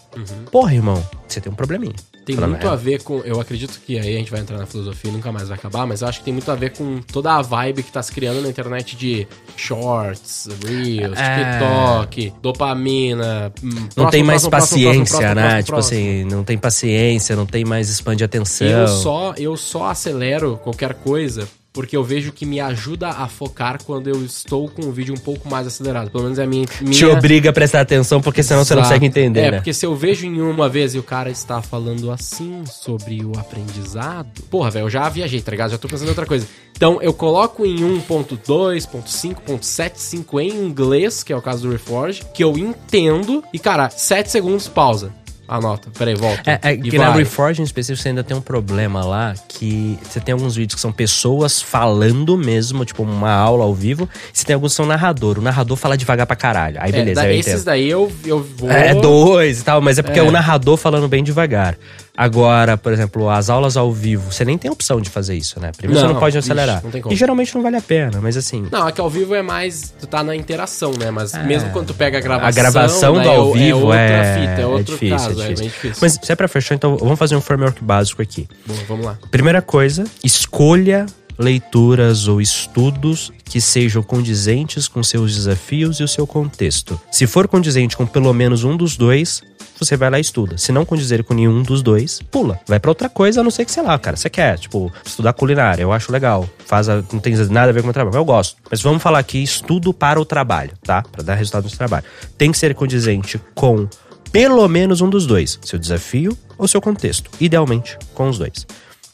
Porra, 0.51 0.73
irmão, 0.73 1.01
você 1.27 1.39
tem 1.39 1.51
um 1.51 1.55
probleminha. 1.55 1.95
Tem 2.27 2.35
Falando 2.35 2.51
muito 2.51 2.63
real. 2.63 2.73
a 2.73 2.75
ver 2.75 3.01
com. 3.03 3.19
Eu 3.21 3.39
acredito 3.39 3.79
que 3.85 3.97
aí 3.97 4.15
a 4.15 4.19
gente 4.19 4.29
vai 4.29 4.41
entrar 4.41 4.57
na 4.57 4.65
filosofia 4.65 5.09
e 5.09 5.13
nunca 5.13 5.31
mais 5.31 5.47
vai 5.47 5.57
acabar, 5.57 5.87
mas 5.87 6.01
eu 6.01 6.09
acho 6.09 6.19
que 6.19 6.25
tem 6.25 6.33
muito 6.33 6.51
a 6.51 6.55
ver 6.55 6.71
com 6.73 6.99
toda 7.01 7.31
a 7.33 7.41
vibe 7.41 7.83
que 7.83 7.91
tá 7.91 8.03
se 8.03 8.11
criando 8.11 8.41
na 8.41 8.49
internet 8.49 8.97
de 8.97 9.25
shorts, 9.55 10.49
reels, 10.65 11.17
É. 11.17 11.59
TikTok, 11.59 12.33
dopamina. 12.41 13.51
hum, 13.63 13.69
Não 13.69 13.87
próximo, 13.87 14.11
tem 14.11 14.23
mais 14.23 14.47
próximo, 14.47 14.49
paciência, 14.77 15.17
próximo, 15.19 15.35
né? 15.35 15.63
tipo 15.63 15.77
assim, 15.77 16.23
não 16.25 16.43
tem 16.43 16.57
paciência, 16.57 17.35
não 17.35 17.45
tem 17.45 17.63
mais 17.63 17.89
expande 17.89 18.23
atenção. 18.23 18.67
Eu 18.67 18.87
só, 18.87 19.33
eu 19.37 19.55
só 19.57 19.85
acelero 19.85 20.59
qualquer 20.63 20.93
coisa 20.95 21.47
porque 21.77 21.95
eu 21.95 22.03
vejo 22.03 22.31
que 22.31 22.43
me 22.43 22.59
ajuda 22.59 23.09
a 23.09 23.27
focar 23.27 23.77
quando 23.83 24.09
eu 24.09 24.25
estou 24.25 24.67
com 24.67 24.87
o 24.87 24.91
vídeo 24.91 25.13
um 25.13 25.19
pouco 25.19 25.47
mais 25.47 25.67
acelerado. 25.67 26.09
Pelo 26.09 26.23
menos 26.23 26.39
é 26.39 26.43
a 26.43 26.47
minha. 26.47 26.65
minha... 26.81 26.91
Te 26.91 27.05
obriga 27.05 27.51
a 27.51 27.53
prestar 27.53 27.81
atenção, 27.81 28.19
porque 28.19 28.41
senão 28.41 28.65
você 28.65 28.73
não 28.73 28.81
Exato. 28.81 28.95
consegue 28.95 29.05
entender, 29.05 29.39
É, 29.41 29.51
né? 29.51 29.57
porque 29.57 29.71
se 29.71 29.85
eu 29.85 29.95
vejo 29.95 30.25
em 30.25 30.41
uma 30.41 30.67
vez 30.67 30.95
e 30.95 30.97
o 30.97 31.03
cara 31.03 31.29
está 31.29 31.61
falando 31.61 32.09
assim 32.09 32.63
sobre 32.65 33.23
o 33.23 33.31
aprendizado. 33.37 34.41
Porra, 34.49 34.71
velho, 34.71 34.85
eu 34.85 34.89
já 34.89 35.07
viajei, 35.07 35.39
tá 35.39 35.51
ligado? 35.51 35.69
Já 35.69 35.77
tô 35.77 35.87
pensando 35.87 36.07
em 36.07 36.09
outra 36.09 36.25
coisa. 36.25 36.47
Então 36.75 36.99
eu 36.99 37.13
coloco 37.13 37.63
em 37.63 37.77
1.2.5.75 37.77 40.41
em 40.41 40.65
inglês, 40.65 41.21
que 41.21 41.31
é 41.31 41.37
o 41.37 41.43
caso 41.43 41.67
do 41.67 41.71
Reforge, 41.71 42.23
que 42.33 42.43
eu 42.43 42.57
entendo. 42.57 43.43
E, 43.53 43.59
cara, 43.59 43.91
7 43.91 44.31
segundos, 44.31 44.67
pausa. 44.67 45.13
Anota. 45.47 45.89
Peraí, 45.97 46.13
volta. 46.15 46.59
É, 46.61 46.73
é 46.73 46.77
que 46.77 46.97
na 46.97 47.09
vai. 47.09 47.19
Reforge 47.19 47.61
em 47.61 47.63
específico 47.65 48.01
você 48.01 48.09
ainda 48.09 48.23
tem 48.23 48.35
um 48.35 48.41
problema 48.41 49.05
lá 49.05 49.33
que 49.47 49.97
você 50.03 50.19
tem 50.19 50.33
alguns 50.33 50.55
vídeos 50.55 50.75
que 50.75 50.81
são 50.81 50.91
pessoas 50.91 51.61
falando 51.61 52.37
mesmo, 52.37 52.83
tipo 52.83 53.03
uma 53.03 53.31
aula 53.31 53.63
ao 53.63 53.73
vivo, 53.73 54.09
e 54.33 54.37
você 54.37 54.45
tem 54.45 54.53
alguns 54.53 54.73
que 54.73 54.75
são 54.77 54.85
narrador. 54.85 55.39
O 55.39 55.41
narrador 55.41 55.77
fala 55.77 55.95
devagar 55.97 56.27
pra 56.27 56.35
caralho. 56.35 56.77
Aí 56.81 56.89
É, 56.89 56.91
beleza, 56.91 57.21
da- 57.21 57.27
eu 57.27 57.39
esses 57.39 57.63
daí 57.63 57.89
eu, 57.89 58.11
eu 58.25 58.43
vou. 58.57 58.69
É 58.69 58.93
dois 58.93 59.61
e 59.61 59.63
tal, 59.63 59.79
mas 59.81 59.97
é 59.97 60.01
porque 60.03 60.19
é. 60.19 60.23
É. 60.23 60.27
o 60.27 60.31
narrador 60.31 60.75
falando 60.77 61.07
bem 61.07 61.23
devagar. 61.23 61.77
Agora, 62.17 62.75
por 62.75 62.91
exemplo, 62.91 63.29
as 63.29 63.47
aulas 63.47 63.77
ao 63.77 63.93
vivo, 63.93 64.31
você 64.33 64.43
nem 64.43 64.57
tem 64.57 64.71
opção 64.71 64.99
de 64.99 65.07
fazer 65.07 65.35
isso, 65.35 65.59
né? 65.59 65.71
Primeiro 65.77 65.99
você 66.01 66.07
Não, 66.07 66.13
não 66.15 66.19
pode 66.19 66.35
ixi, 66.35 66.47
acelerar. 66.51 66.81
não 66.83 66.89
tem 66.89 66.99
como. 66.99 67.13
E 67.13 67.15
geralmente 67.15 67.53
não 67.53 67.61
vale 67.61 67.77
a 67.77 67.81
pena, 67.81 68.19
mas 68.19 68.35
assim. 68.35 68.65
Não, 68.71 68.87
é 68.87 68.91
que 68.91 68.99
ao 68.99 69.07
vivo 69.07 69.35
é 69.35 69.43
mais. 69.43 69.93
Tu 69.99 70.07
tá 70.07 70.23
na 70.23 70.35
interação, 70.35 70.93
né? 70.97 71.11
Mas 71.11 71.33
mesmo 71.45 71.69
quando 71.69 71.87
tu 71.87 71.93
pega 71.93 72.17
a 72.17 72.21
gravação. 72.21 72.47
A 72.47 72.51
gravação 72.51 73.15
né, 73.17 73.23
do 73.23 73.29
ao 73.29 73.55
é, 73.55 73.59
vivo 73.59 73.79
outra 73.85 73.99
é, 74.01 74.33
fita, 74.33 74.61
é 74.61 74.65
outro 74.65 74.93
difícil, 74.93 75.15
caso, 75.15 75.41
é 75.41 75.45
é, 75.45 75.53
difícil. 75.53 75.57
bem 75.57 75.67
difícil. 75.67 75.97
Mas 76.01 76.19
se 76.19 76.31
é 76.31 76.35
pra 76.35 76.47
fechar, 76.47 76.73
então 76.73 76.97
vamos 76.97 77.19
fazer 77.19 77.35
um 77.35 77.41
framework 77.41 77.83
básico 77.83 78.19
aqui. 78.19 78.47
Bom, 78.65 78.73
vamos 78.87 79.05
lá. 79.05 79.19
Primeira 79.29 79.61
coisa, 79.61 80.03
escolha 80.23 81.05
leituras 81.37 82.27
ou 82.27 82.41
estudos 82.41 83.31
que 83.45 83.61
sejam 83.61 84.03
condizentes 84.03 84.87
com 84.87 85.01
seus 85.03 85.35
desafios 85.35 85.99
e 85.99 86.03
o 86.03 86.07
seu 86.07 86.25
contexto. 86.27 86.99
Se 87.11 87.25
for 87.27 87.47
condizente 87.47 87.95
com 87.95 88.05
pelo 88.05 88.33
menos 88.33 88.63
um 88.63 88.75
dos 88.75 88.97
dois, 88.97 89.41
você 89.79 89.95
vai 89.95 90.09
lá 90.09 90.17
e 90.17 90.21
estuda. 90.21 90.57
Se 90.57 90.71
não 90.71 90.83
condizer 90.85 91.23
com 91.23 91.33
nenhum 91.35 91.61
dos 91.61 91.81
dois, 91.83 92.19
pula. 92.31 92.59
Vai 92.67 92.79
pra 92.79 92.89
outra 92.91 93.07
coisa, 93.09 93.41
a 93.41 93.43
não 93.43 93.51
ser 93.51 93.63
que, 93.63 93.71
sei 93.71 93.83
lá, 93.83 93.97
cara, 93.99 94.17
você 94.17 94.29
quer, 94.29 94.57
tipo, 94.57 94.91
estudar 95.05 95.33
culinária, 95.33 95.83
eu 95.83 95.91
acho 95.93 96.11
legal. 96.11 96.49
Faz 96.65 96.89
a- 96.89 97.03
não 97.13 97.19
tem 97.19 97.35
nada 97.35 97.69
a 97.69 97.73
ver 97.73 97.83
com 97.83 97.89
o 97.89 97.93
trabalho, 97.93 98.17
eu 98.17 98.25
gosto. 98.25 98.57
Mas 98.69 98.81
vamos 98.81 99.03
falar 99.03 99.19
aqui 99.19 99.41
estudo 99.41 99.93
para 99.93 100.19
o 100.19 100.25
trabalho, 100.25 100.71
tá? 100.83 101.03
Pra 101.03 101.21
dar 101.23 101.35
resultado 101.35 101.65
no 101.65 101.69
trabalho. 101.69 102.05
Tem 102.37 102.51
que 102.51 102.57
ser 102.57 102.73
condizente 102.73 103.39
com 103.53 103.87
pelo 104.31 104.67
menos 104.67 104.99
um 104.99 105.09
dos 105.09 105.25
dois, 105.25 105.57
seu 105.63 105.79
desafio 105.79 106.35
ou 106.57 106.67
seu 106.67 106.81
contexto, 106.81 107.29
idealmente 107.39 107.97
com 108.13 108.27
os 108.29 108.37
dois. 108.37 108.65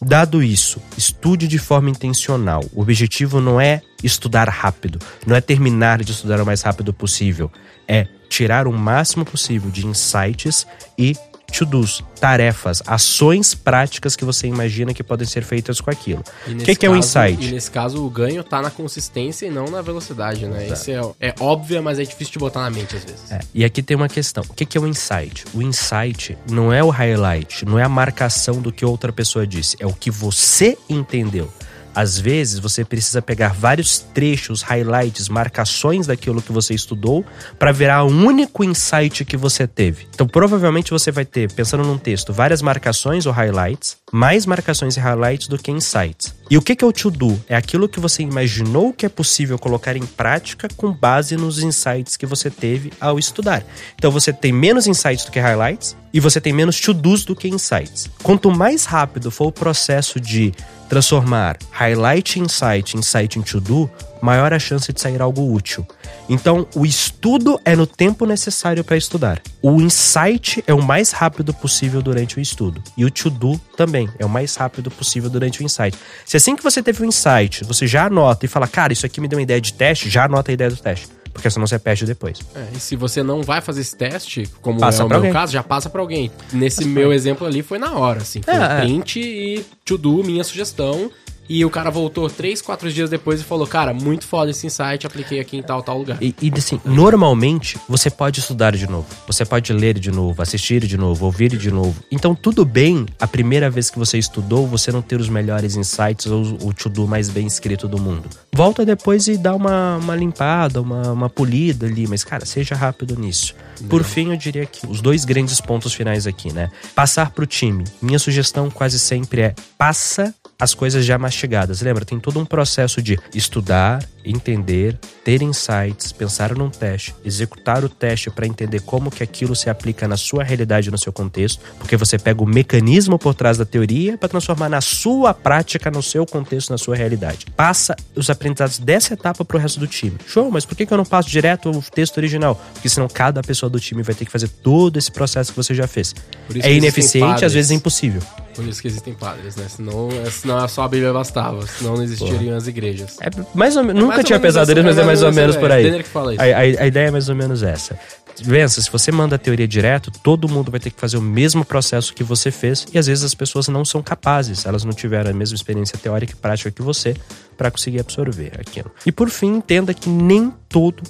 Dado 0.05 0.43
isso, 0.43 0.81
estude 0.97 1.47
de 1.47 1.57
forma 1.57 1.89
intencional. 1.89 2.63
O 2.73 2.81
objetivo 2.81 3.39
não 3.39 3.59
é 3.59 3.81
estudar 4.03 4.49
rápido, 4.49 4.99
não 5.25 5.35
é 5.35 5.41
terminar 5.41 6.03
de 6.03 6.11
estudar 6.11 6.41
o 6.41 6.45
mais 6.45 6.61
rápido 6.61 6.93
possível, 6.93 7.51
é 7.87 8.07
tirar 8.27 8.67
o 8.67 8.73
máximo 8.73 9.23
possível 9.23 9.69
de 9.71 9.85
insights 9.85 10.67
e 10.97 11.15
to-dos, 11.59 12.03
tarefas, 12.19 12.81
ações 12.87 13.53
práticas 13.53 14.15
que 14.15 14.25
você 14.25 14.47
imagina 14.47 14.93
que 14.93 15.03
podem 15.03 15.27
ser 15.27 15.43
feitas 15.43 15.79
com 15.79 15.91
aquilo. 15.91 16.23
O 16.47 16.55
que, 16.57 16.75
que 16.75 16.85
é 16.85 16.89
o 16.89 16.95
insight? 16.95 17.47
E 17.47 17.51
nesse 17.51 17.69
caso, 17.69 18.03
o 18.03 18.09
ganho 18.09 18.43
tá 18.43 18.61
na 18.61 18.71
consistência 18.71 19.45
e 19.45 19.51
não 19.51 19.65
na 19.65 19.81
velocidade, 19.81 20.45
né? 20.47 20.67
Isso 20.67 20.89
é, 20.91 21.29
é 21.29 21.35
óbvio, 21.39 21.81
mas 21.83 21.99
é 21.99 22.03
difícil 22.03 22.33
de 22.33 22.39
botar 22.39 22.61
na 22.61 22.69
mente 22.69 22.95
às 22.95 23.03
vezes. 23.03 23.31
É, 23.31 23.39
e 23.53 23.63
aqui 23.63 23.83
tem 23.83 23.95
uma 23.95 24.09
questão. 24.09 24.43
O 24.49 24.53
que, 24.53 24.65
que 24.65 24.77
é 24.77 24.81
o 24.81 24.87
insight? 24.87 25.45
O 25.53 25.61
insight 25.61 26.37
não 26.49 26.73
é 26.73 26.83
o 26.83 26.89
highlight, 26.89 27.65
não 27.65 27.77
é 27.77 27.83
a 27.83 27.89
marcação 27.89 28.61
do 28.61 28.71
que 28.71 28.83
outra 28.83 29.13
pessoa 29.13 29.45
disse, 29.45 29.77
é 29.79 29.85
o 29.85 29.93
que 29.93 30.09
você 30.09 30.77
entendeu. 30.89 31.51
Às 31.95 32.19
vezes 32.19 32.59
você 32.59 32.83
precisa 32.83 33.21
pegar 33.21 33.53
vários 33.53 33.99
trechos, 33.99 34.61
highlights, 34.61 35.29
marcações 35.29 36.07
daquilo 36.07 36.41
que 36.41 36.51
você 36.51 36.73
estudou 36.73 37.25
para 37.57 37.71
virar 37.71 38.03
um 38.03 38.25
único 38.25 38.63
insight 38.63 39.23
que 39.25 39.37
você 39.37 39.67
teve. 39.67 40.07
Então, 40.13 40.27
provavelmente 40.27 40.91
você 40.91 41.11
vai 41.11 41.25
ter, 41.25 41.51
pensando 41.51 41.83
num 41.83 41.97
texto, 41.97 42.33
várias 42.33 42.61
marcações 42.61 43.25
ou 43.25 43.31
highlights, 43.31 43.97
mais 44.13 44.45
marcações 44.45 44.95
e 44.95 44.99
highlights 44.99 45.47
do 45.47 45.57
que 45.57 45.71
insights. 45.71 46.35
E 46.47 46.55
o 46.55 46.61
que 46.61 46.77
é 46.79 46.85
o 46.85 46.93
to-do? 46.93 47.43
É 47.49 47.55
aquilo 47.55 47.89
que 47.89 47.99
você 47.99 48.21
imaginou 48.21 48.93
que 48.93 49.07
é 49.07 49.09
possível 49.09 49.57
colocar 49.57 49.97
em 49.97 50.05
prática 50.05 50.67
com 50.77 50.93
base 50.93 51.35
nos 51.35 51.63
insights 51.63 52.15
que 52.15 52.27
você 52.27 52.51
teve 52.51 52.93
ao 53.01 53.17
estudar. 53.17 53.65
Então 53.95 54.11
você 54.11 54.31
tem 54.31 54.51
menos 54.51 54.85
insights 54.85 55.25
do 55.25 55.31
que 55.31 55.39
highlights 55.39 55.97
e 56.13 56.19
você 56.19 56.39
tem 56.39 56.53
menos 56.53 56.79
to-dos 56.79 57.25
do 57.25 57.35
que 57.35 57.47
insights. 57.47 58.07
Quanto 58.21 58.51
mais 58.51 58.85
rápido 58.85 59.31
for 59.31 59.47
o 59.47 59.51
processo 59.51 60.19
de 60.19 60.53
transformar 60.87 61.57
highlight 61.71 62.39
em 62.39 62.43
insight, 62.43 62.95
insight 62.95 63.39
em 63.39 63.41
to-do, 63.41 63.89
maior 64.23 64.53
a 64.53 64.59
chance 64.59 64.91
de 64.93 65.01
sair 65.01 65.21
algo 65.21 65.53
útil. 65.53 65.85
Então, 66.29 66.65
o 66.73 66.85
estudo 66.85 67.59
é 67.65 67.75
no 67.75 67.85
tempo 67.85 68.25
necessário 68.25 68.81
para 68.81 68.95
estudar. 68.95 69.41
O 69.61 69.81
insight 69.81 70.63
é 70.65 70.73
o 70.73 70.81
mais 70.81 71.11
rápido 71.11 71.53
possível 71.53 72.01
durante 72.01 72.37
o 72.37 72.39
estudo. 72.39 72.81
E 72.95 73.03
o 73.03 73.11
to-do 73.11 73.59
também 73.75 74.09
é 74.17 74.25
o 74.25 74.29
mais 74.29 74.55
rápido 74.55 74.89
possível 74.89 75.29
durante 75.29 75.61
o 75.61 75.65
insight. 75.65 75.97
Se 76.25 76.37
assim 76.37 76.55
que 76.55 76.63
você 76.63 76.81
teve 76.81 77.01
o 77.01 77.05
um 77.05 77.09
insight, 77.09 77.65
você 77.65 77.85
já 77.85 78.05
anota 78.05 78.45
e 78.45 78.47
fala, 78.47 78.65
cara, 78.65 78.93
isso 78.93 79.05
aqui 79.05 79.19
me 79.19 79.27
deu 79.27 79.37
uma 79.37 79.43
ideia 79.43 79.59
de 79.59 79.73
teste, 79.73 80.09
já 80.09 80.23
anota 80.23 80.51
a 80.51 80.53
ideia 80.53 80.69
do 80.69 80.77
teste 80.77 81.09
porque 81.33 81.49
senão 81.49 81.65
você 81.65 81.79
perde 81.79 82.05
depois. 82.05 82.39
É, 82.53 82.67
e 82.75 82.79
se 82.79 82.95
você 82.95 83.23
não 83.23 83.41
vai 83.41 83.59
fazer 83.59 83.81
esse 83.81 83.95
teste, 83.95 84.47
como 84.61 84.79
passa 84.79 85.01
é 85.01 85.05
o 85.05 85.09
meu 85.09 85.17
alguém. 85.17 85.33
caso, 85.33 85.51
já 85.51 85.63
passa 85.63 85.89
para 85.89 85.99
alguém. 85.99 86.31
Nesse 86.53 86.77
passa 86.77 86.89
meu 86.89 87.11
exemplo 87.11 87.47
ali 87.47 87.63
foi 87.63 87.79
na 87.79 87.91
hora, 87.97 88.21
assim. 88.21 88.43
Foi 88.43 88.53
é, 88.53 88.57
é. 88.57 88.81
print 88.81 89.19
é. 89.19 89.23
e 89.23 89.65
to 89.83 89.97
do, 89.97 90.23
minha 90.23 90.43
sugestão. 90.43 91.11
E 91.47 91.63
o 91.65 91.69
cara 91.69 91.89
voltou 91.89 92.29
três, 92.29 92.61
quatro 92.61 92.91
dias 92.91 93.09
depois 93.09 93.41
e 93.41 93.43
falou: 93.43 93.67
Cara, 93.67 93.93
muito 93.93 94.25
foda 94.25 94.51
esse 94.51 94.65
insight, 94.65 95.05
apliquei 95.05 95.39
aqui 95.39 95.57
em 95.57 95.61
tal, 95.61 95.83
tal 95.83 95.97
lugar. 95.97 96.17
E, 96.21 96.33
e 96.41 96.51
assim, 96.55 96.79
normalmente 96.85 97.77
você 97.87 98.09
pode 98.09 98.39
estudar 98.39 98.75
de 98.75 98.87
novo, 98.87 99.07
você 99.27 99.43
pode 99.45 99.71
ler 99.73 99.99
de 99.99 100.11
novo, 100.11 100.41
assistir 100.41 100.85
de 100.85 100.97
novo, 100.97 101.25
ouvir 101.25 101.55
de 101.57 101.71
novo. 101.71 102.01
Então, 102.11 102.33
tudo 102.33 102.63
bem 102.63 103.05
a 103.19 103.27
primeira 103.27 103.69
vez 103.69 103.89
que 103.89 103.99
você 103.99 104.17
estudou, 104.17 104.65
você 104.67 104.91
não 104.91 105.01
ter 105.01 105.19
os 105.19 105.29
melhores 105.29 105.75
insights 105.75 106.27
ou 106.27 106.41
o 106.61 106.73
to-do 106.73 107.07
mais 107.07 107.29
bem 107.29 107.45
escrito 107.45 107.87
do 107.87 107.99
mundo. 107.99 108.29
Volta 108.53 108.85
depois 108.85 109.27
e 109.27 109.37
dá 109.37 109.53
uma, 109.53 109.97
uma 109.97 110.15
limpada, 110.15 110.81
uma, 110.81 111.11
uma 111.11 111.29
polida 111.29 111.85
ali, 111.85 112.07
mas, 112.07 112.23
cara, 112.23 112.45
seja 112.45 112.75
rápido 112.75 113.15
nisso. 113.15 113.55
Não. 113.81 113.89
Por 113.89 114.03
fim, 114.03 114.31
eu 114.31 114.37
diria 114.37 114.65
que 114.65 114.87
os 114.87 115.01
dois 115.01 115.25
grandes 115.25 115.59
pontos 115.59 115.93
finais 115.93 116.25
aqui, 116.25 116.53
né? 116.53 116.69
Passar 116.95 117.31
pro 117.31 117.45
time. 117.45 117.83
Minha 118.01 118.19
sugestão 118.19 118.69
quase 118.69 118.99
sempre 118.99 119.41
é 119.41 119.55
passa 119.77 120.33
as 120.63 120.73
coisas 120.73 121.05
já 121.05 121.17
mastigadas. 121.17 121.81
Lembra, 121.81 122.05
tem 122.05 122.19
todo 122.19 122.39
um 122.39 122.45
processo 122.45 123.01
de 123.01 123.19
estudar, 123.35 124.03
entender, 124.25 124.97
ter 125.23 125.41
insights, 125.41 126.11
pensar 126.11 126.55
num 126.55 126.69
teste, 126.69 127.13
executar 127.23 127.83
o 127.83 127.89
teste 127.89 128.29
para 128.29 128.47
entender 128.47 128.79
como 128.81 129.11
que 129.11 129.21
aquilo 129.21 129.55
se 129.55 129.69
aplica 129.69 130.07
na 130.07 130.15
sua 130.15 130.43
realidade, 130.43 130.89
no 130.89 130.97
seu 130.97 131.11
contexto, 131.11 131.61
porque 131.77 131.97
você 131.97 132.17
pega 132.17 132.41
o 132.41 132.45
mecanismo 132.45 133.19
por 133.19 133.33
trás 133.35 133.57
da 133.57 133.65
teoria 133.65 134.17
para 134.17 134.29
transformar 134.29 134.69
na 134.69 134.79
sua 134.79 135.33
prática, 135.33 135.91
no 135.91 136.01
seu 136.01 136.25
contexto, 136.25 136.69
na 136.69 136.77
sua 136.77 136.95
realidade. 136.95 137.45
Passa 137.55 137.95
os 138.15 138.29
aprendizados 138.29 138.79
dessa 138.79 139.13
etapa 139.13 139.43
para 139.43 139.57
o 139.57 139.59
resto 139.59 139.79
do 139.79 139.87
time. 139.87 140.17
Show, 140.25 140.49
mas 140.49 140.65
por 140.65 140.75
que, 140.75 140.87
eu 140.89 140.97
não 140.97 141.05
passo 141.05 141.29
direto 141.29 141.69
o 141.69 141.81
texto 141.81 142.17
original? 142.17 142.59
Porque 142.73 142.87
senão 142.87 143.07
cada 143.07 143.41
pessoa 143.41 143.69
do 143.69 143.79
time 143.79 144.01
vai 144.01 144.15
ter 144.15 144.25
que 144.25 144.31
fazer 144.31 144.47
todo 144.47 144.97
esse 144.97 145.11
processo 145.11 145.51
que 145.51 145.57
você 145.57 145.73
já 145.73 145.87
fez. 145.87 146.15
É 146.61 146.73
ineficiente, 146.73 147.43
às 147.43 147.53
vezes 147.53 147.71
é 147.71 147.73
impossível. 147.73 148.21
Por 148.55 148.65
isso 148.65 148.81
que 148.81 148.87
existem 148.87 149.13
padres, 149.13 149.55
né? 149.55 149.67
Senão, 149.67 150.09
senão 150.31 150.67
só 150.67 150.83
a 150.83 150.87
Bíblia 150.87 151.11
bastava. 151.11 151.65
Senão 151.65 151.95
não 151.95 152.03
existiriam 152.03 152.51
Pô. 152.51 152.57
as 152.57 152.67
igrejas. 152.67 153.17
É 153.21 153.29
mais 153.53 153.75
ou. 153.75 153.83
É 153.89 153.93
nunca 153.93 154.23
tinha 154.23 154.39
pesado 154.39 154.71
eles, 154.71 154.83
mas 154.83 154.97
é 154.97 155.03
mais 155.03 155.23
ou 155.23 155.31
menos 155.31 155.55
por 155.55 155.71
aí. 155.71 156.03
A, 156.37 156.43
a, 156.43 156.59
a 156.83 156.87
ideia 156.87 157.07
é 157.07 157.11
mais 157.11 157.29
ou 157.29 157.35
menos 157.35 157.63
essa. 157.63 157.97
Vença, 158.41 158.81
se 158.81 158.91
você 158.91 159.11
manda 159.11 159.35
a 159.35 159.39
teoria 159.39 159.67
direto, 159.67 160.11
todo 160.11 160.49
mundo 160.49 160.71
vai 160.71 160.79
ter 160.79 160.89
que 160.89 160.99
fazer 160.99 161.17
o 161.17 161.21
mesmo 161.21 161.63
processo 161.63 162.13
que 162.13 162.23
você 162.23 162.49
fez 162.49 162.85
e 162.91 162.97
às 162.97 163.05
vezes 163.05 163.23
as 163.23 163.35
pessoas 163.35 163.67
não 163.67 163.85
são 163.85 164.01
capazes, 164.01 164.65
elas 164.65 164.83
não 164.83 164.91
tiveram 164.91 165.29
a 165.29 165.33
mesma 165.33 165.55
experiência 165.55 165.97
teórica 165.97 166.33
e 166.33 166.35
prática 166.35 166.71
que 166.71 166.81
você 166.81 167.15
para 167.55 167.69
conseguir 167.69 167.99
absorver 167.99 168.53
aquilo. 168.59 168.91
E 169.05 169.11
por 169.11 169.29
fim, 169.29 169.57
entenda 169.57 169.93
que 169.93 170.09
nem 170.09 170.51
todo 170.67 171.03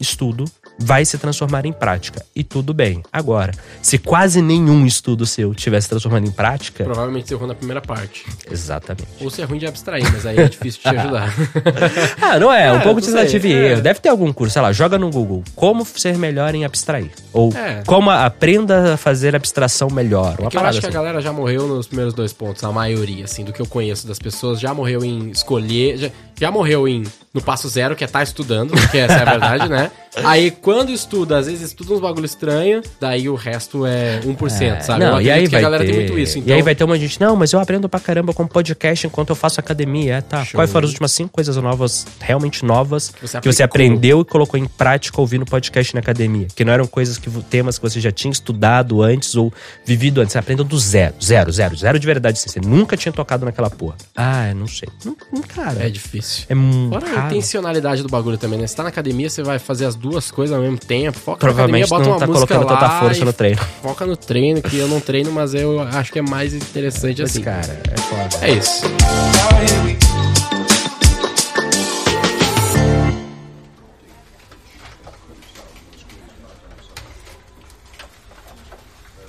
estudo 0.00 0.44
vai 0.78 1.04
se 1.04 1.18
transformar 1.18 1.66
em 1.66 1.72
prática. 1.72 2.24
E 2.34 2.42
tudo 2.42 2.74
bem. 2.74 3.02
Agora, 3.12 3.52
se 3.80 3.98
quase 3.98 4.42
nenhum 4.42 4.86
estudo 4.86 5.26
seu 5.26 5.54
tivesse 5.54 5.88
transformando 5.88 6.26
em 6.26 6.30
prática. 6.30 6.84
Provavelmente 6.84 7.28
você 7.28 7.34
errou 7.34 7.46
na 7.46 7.54
primeira 7.54 7.80
parte. 7.80 8.24
Exatamente. 8.50 9.08
Ou 9.20 9.30
você 9.30 9.42
é 9.42 9.44
ruim 9.44 9.58
de 9.58 9.66
abstrair, 9.66 10.04
mas 10.12 10.26
aí 10.26 10.38
é 10.38 10.48
difícil 10.48 10.80
de 10.82 10.90
te 10.90 10.96
ajudar. 10.96 11.32
ah, 12.20 12.38
não 12.38 12.52
é? 12.52 12.66
é 12.66 12.72
um 12.72 12.80
pouco 12.80 13.00
de 13.00 13.06
tentativa 13.06 13.46
e 13.46 13.52
erro. 13.52 13.82
Deve 13.82 14.00
ter 14.00 14.08
algum 14.08 14.32
curso, 14.32 14.52
sei 14.52 14.62
lá, 14.62 14.72
joga 14.72 14.98
no 14.98 15.10
Google. 15.10 15.42
Como 15.54 15.84
ser 15.84 16.16
melhor 16.16 16.54
em 16.54 16.64
abstrair. 16.64 17.10
Ou 17.32 17.52
é. 17.52 17.82
como 17.86 18.10
aprenda 18.10 18.94
a 18.94 18.96
fazer 18.96 19.34
abstração 19.36 19.88
melhor. 19.90 20.36
Uma 20.38 20.50
é 20.52 20.56
eu 20.56 20.60
acho 20.60 20.68
assim. 20.68 20.80
que 20.80 20.86
a 20.86 20.88
assim. 20.88 20.90
galera 20.90 21.20
já 21.20 21.32
morreu 21.32 21.66
nos 21.66 21.86
primeiros 21.86 22.14
dois 22.14 22.32
pontos, 22.32 22.62
a 22.64 22.72
maioria, 22.72 23.24
assim, 23.24 23.44
do 23.44 23.52
que 23.52 23.60
eu 23.60 23.66
conheço 23.66 24.06
das 24.06 24.18
pessoas, 24.18 24.60
já 24.60 24.74
morreu 24.74 25.04
em 25.04 25.30
escolher. 25.30 25.96
Já, 25.98 26.10
já 26.42 26.50
morreu 26.50 26.88
em 26.88 27.04
no 27.32 27.40
passo 27.40 27.68
zero, 27.68 27.96
que 27.96 28.04
é 28.04 28.06
estar 28.06 28.18
tá 28.18 28.22
estudando, 28.22 28.74
que 28.90 28.98
essa 28.98 29.14
é 29.14 29.22
a 29.22 29.24
verdade, 29.24 29.68
né? 29.68 29.90
Aí 30.24 30.50
quando 30.50 30.90
estuda, 30.90 31.38
às 31.38 31.46
vezes 31.46 31.62
estuda 31.62 31.94
uns 31.94 32.00
bagulho 32.00 32.26
estranho, 32.26 32.82
daí 33.00 33.30
o 33.30 33.34
resto 33.34 33.86
é 33.86 34.20
1%, 34.20 34.60
é, 34.60 34.80
sabe? 34.80 35.00
Não, 35.00 35.18
e 35.18 35.30
aí 35.30 35.46
vai 35.46 35.62
ter... 35.62 35.86
tem 35.86 35.94
muito 35.94 36.18
isso. 36.18 36.38
Então... 36.38 36.50
E 36.50 36.52
aí 36.52 36.58
então 36.58 36.64
vai 36.66 36.74
ter 36.74 36.84
uma 36.84 36.98
gente, 36.98 37.18
não, 37.18 37.34
mas 37.34 37.50
eu 37.50 37.58
aprendo 37.58 37.88
pra 37.88 37.98
caramba 37.98 38.34
com 38.34 38.46
podcast 38.46 39.06
enquanto 39.06 39.30
eu 39.30 39.34
faço 39.34 39.58
academia. 39.58 40.16
É, 40.16 40.20
tá. 40.20 40.44
Show. 40.44 40.58
Quais 40.58 40.70
foram 40.70 40.84
as 40.84 40.90
últimas 40.90 41.12
cinco 41.12 41.32
coisas 41.32 41.56
novas, 41.56 42.06
realmente 42.20 42.62
novas, 42.62 43.08
que 43.08 43.26
você, 43.26 43.40
que 43.40 43.50
você 43.50 43.62
aprendeu 43.62 44.20
e 44.20 44.24
colocou 44.26 44.60
em 44.60 44.66
prática 44.66 45.18
ouvindo 45.18 45.46
podcast 45.46 45.94
na 45.94 46.00
academia? 46.00 46.48
Que 46.54 46.62
não 46.62 46.74
eram 46.74 46.86
coisas 46.86 47.16
que 47.16 47.30
temas 47.44 47.78
que 47.78 47.88
você 47.88 47.98
já 47.98 48.12
tinha 48.12 48.32
estudado 48.32 49.00
antes 49.00 49.34
ou 49.34 49.50
vivido 49.82 50.20
antes. 50.20 50.32
Você 50.32 50.38
aprendeu 50.38 50.66
do 50.66 50.78
zero, 50.78 51.14
zero, 51.24 51.50
zero, 51.50 51.74
zero 51.74 51.98
de 51.98 52.06
verdade. 52.06 52.38
Você 52.38 52.60
nunca 52.60 52.98
tinha 52.98 53.12
tocado 53.12 53.46
naquela 53.46 53.70
porra. 53.70 53.96
Ah, 54.14 54.52
não 54.52 54.66
sei. 54.66 54.90
Não, 55.06 55.40
cara. 55.40 55.86
É 55.86 55.88
difícil. 55.88 56.31
É 56.48 56.54
muito. 56.54 56.96
a 56.96 57.26
intencionalidade 57.26 58.02
do 58.02 58.08
bagulho 58.08 58.38
também, 58.38 58.58
né? 58.58 58.66
Você 58.66 58.74
tá 58.76 58.82
na 58.82 58.88
academia, 58.88 59.28
você 59.28 59.42
vai 59.42 59.58
fazer 59.58 59.86
as 59.86 59.94
duas 59.94 60.30
coisas 60.30 60.54
ao 60.56 60.62
mesmo 60.62 60.78
tempo. 60.78 61.18
Foca 61.18 61.38
Provavelmente 61.38 61.90
na 61.90 61.96
academia, 61.96 62.10
bota 62.16 62.26
não 62.26 62.28
uma 62.28 62.42
tá 62.42 62.56
colocando 62.56 62.66
tanta 62.66 63.00
força 63.00 63.24
no 63.24 63.32
treino. 63.32 63.60
Foca 63.82 64.06
no 64.06 64.16
treino, 64.16 64.62
que 64.62 64.78
eu 64.78 64.88
não 64.88 65.00
treino, 65.00 65.32
mas 65.32 65.54
eu 65.54 65.80
acho 65.80 66.12
que 66.12 66.18
é 66.18 66.22
mais 66.22 66.54
interessante 66.54 67.22
assim. 67.22 67.42
cara, 67.42 67.80
é 67.90 68.00
foda. 68.00 68.46
É 68.46 68.52
isso. 68.52 70.11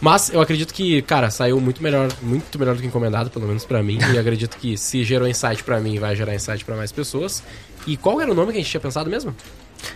Mas 0.03 0.29
eu 0.33 0.41
acredito 0.41 0.73
que, 0.73 1.01
cara, 1.03 1.31
saiu 1.31 1.61
muito 1.61 1.81
melhor, 1.81 2.09
muito 2.21 2.59
melhor 2.59 2.75
do 2.75 2.81
que 2.81 2.87
encomendado, 2.87 3.29
pelo 3.29 3.47
menos 3.47 3.63
para 3.63 3.81
mim. 3.81 3.97
e 4.13 4.19
acredito 4.19 4.57
que 4.57 4.77
se 4.77 5.01
gerou 5.01 5.25
insight 5.25 5.63
para 5.63 5.79
mim, 5.79 5.97
vai 5.97 6.13
gerar 6.13 6.35
insight 6.35 6.65
para 6.65 6.75
mais 6.75 6.91
pessoas. 6.91 7.41
E 7.87 7.95
qual 7.95 8.19
era 8.19 8.29
o 8.29 8.35
nome 8.35 8.51
que 8.51 8.57
a 8.57 8.61
gente 8.61 8.69
tinha 8.69 8.81
pensado 8.81 9.09
mesmo? 9.09 9.33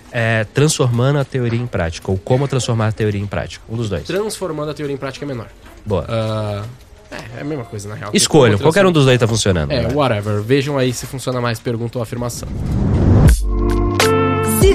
É, 0.10 0.46
transformando 0.54 1.20
a 1.20 1.26
teoria 1.26 1.60
em 1.60 1.68
prática, 1.68 2.10
ou 2.10 2.18
como 2.18 2.48
transformar 2.48 2.88
a 2.88 2.92
teoria 2.94 3.20
em 3.20 3.28
prática. 3.28 3.66
Um 3.68 3.76
dos 3.76 3.90
dois. 3.90 4.06
Transformando 4.06 4.72
a 4.72 4.74
teoria 4.74 4.96
em 4.96 4.98
prática 4.98 5.26
é 5.26 5.28
menor. 5.28 5.48
Boa. 5.86 6.04
Uh, 6.04 6.66
é, 7.12 7.40
é 7.40 7.42
a 7.42 7.44
mesma 7.44 7.66
coisa, 7.66 7.90
na 7.90 7.96
real. 7.96 8.12
Escolham, 8.14 8.58
qualquer 8.58 8.86
um 8.86 8.94
dos 8.94 9.04
dois 9.04 9.20
tá 9.20 9.28
funcionando. 9.28 9.74
É, 9.74 9.90
né? 9.90 9.94
whatever. 9.94 10.42
Vejam 10.42 10.78
aí 10.78 10.94
se 10.94 11.06
funciona 11.06 11.42
mais 11.42 11.60
pergunta 11.60 11.98
ou 11.98 12.02
afirmação. 12.02 12.48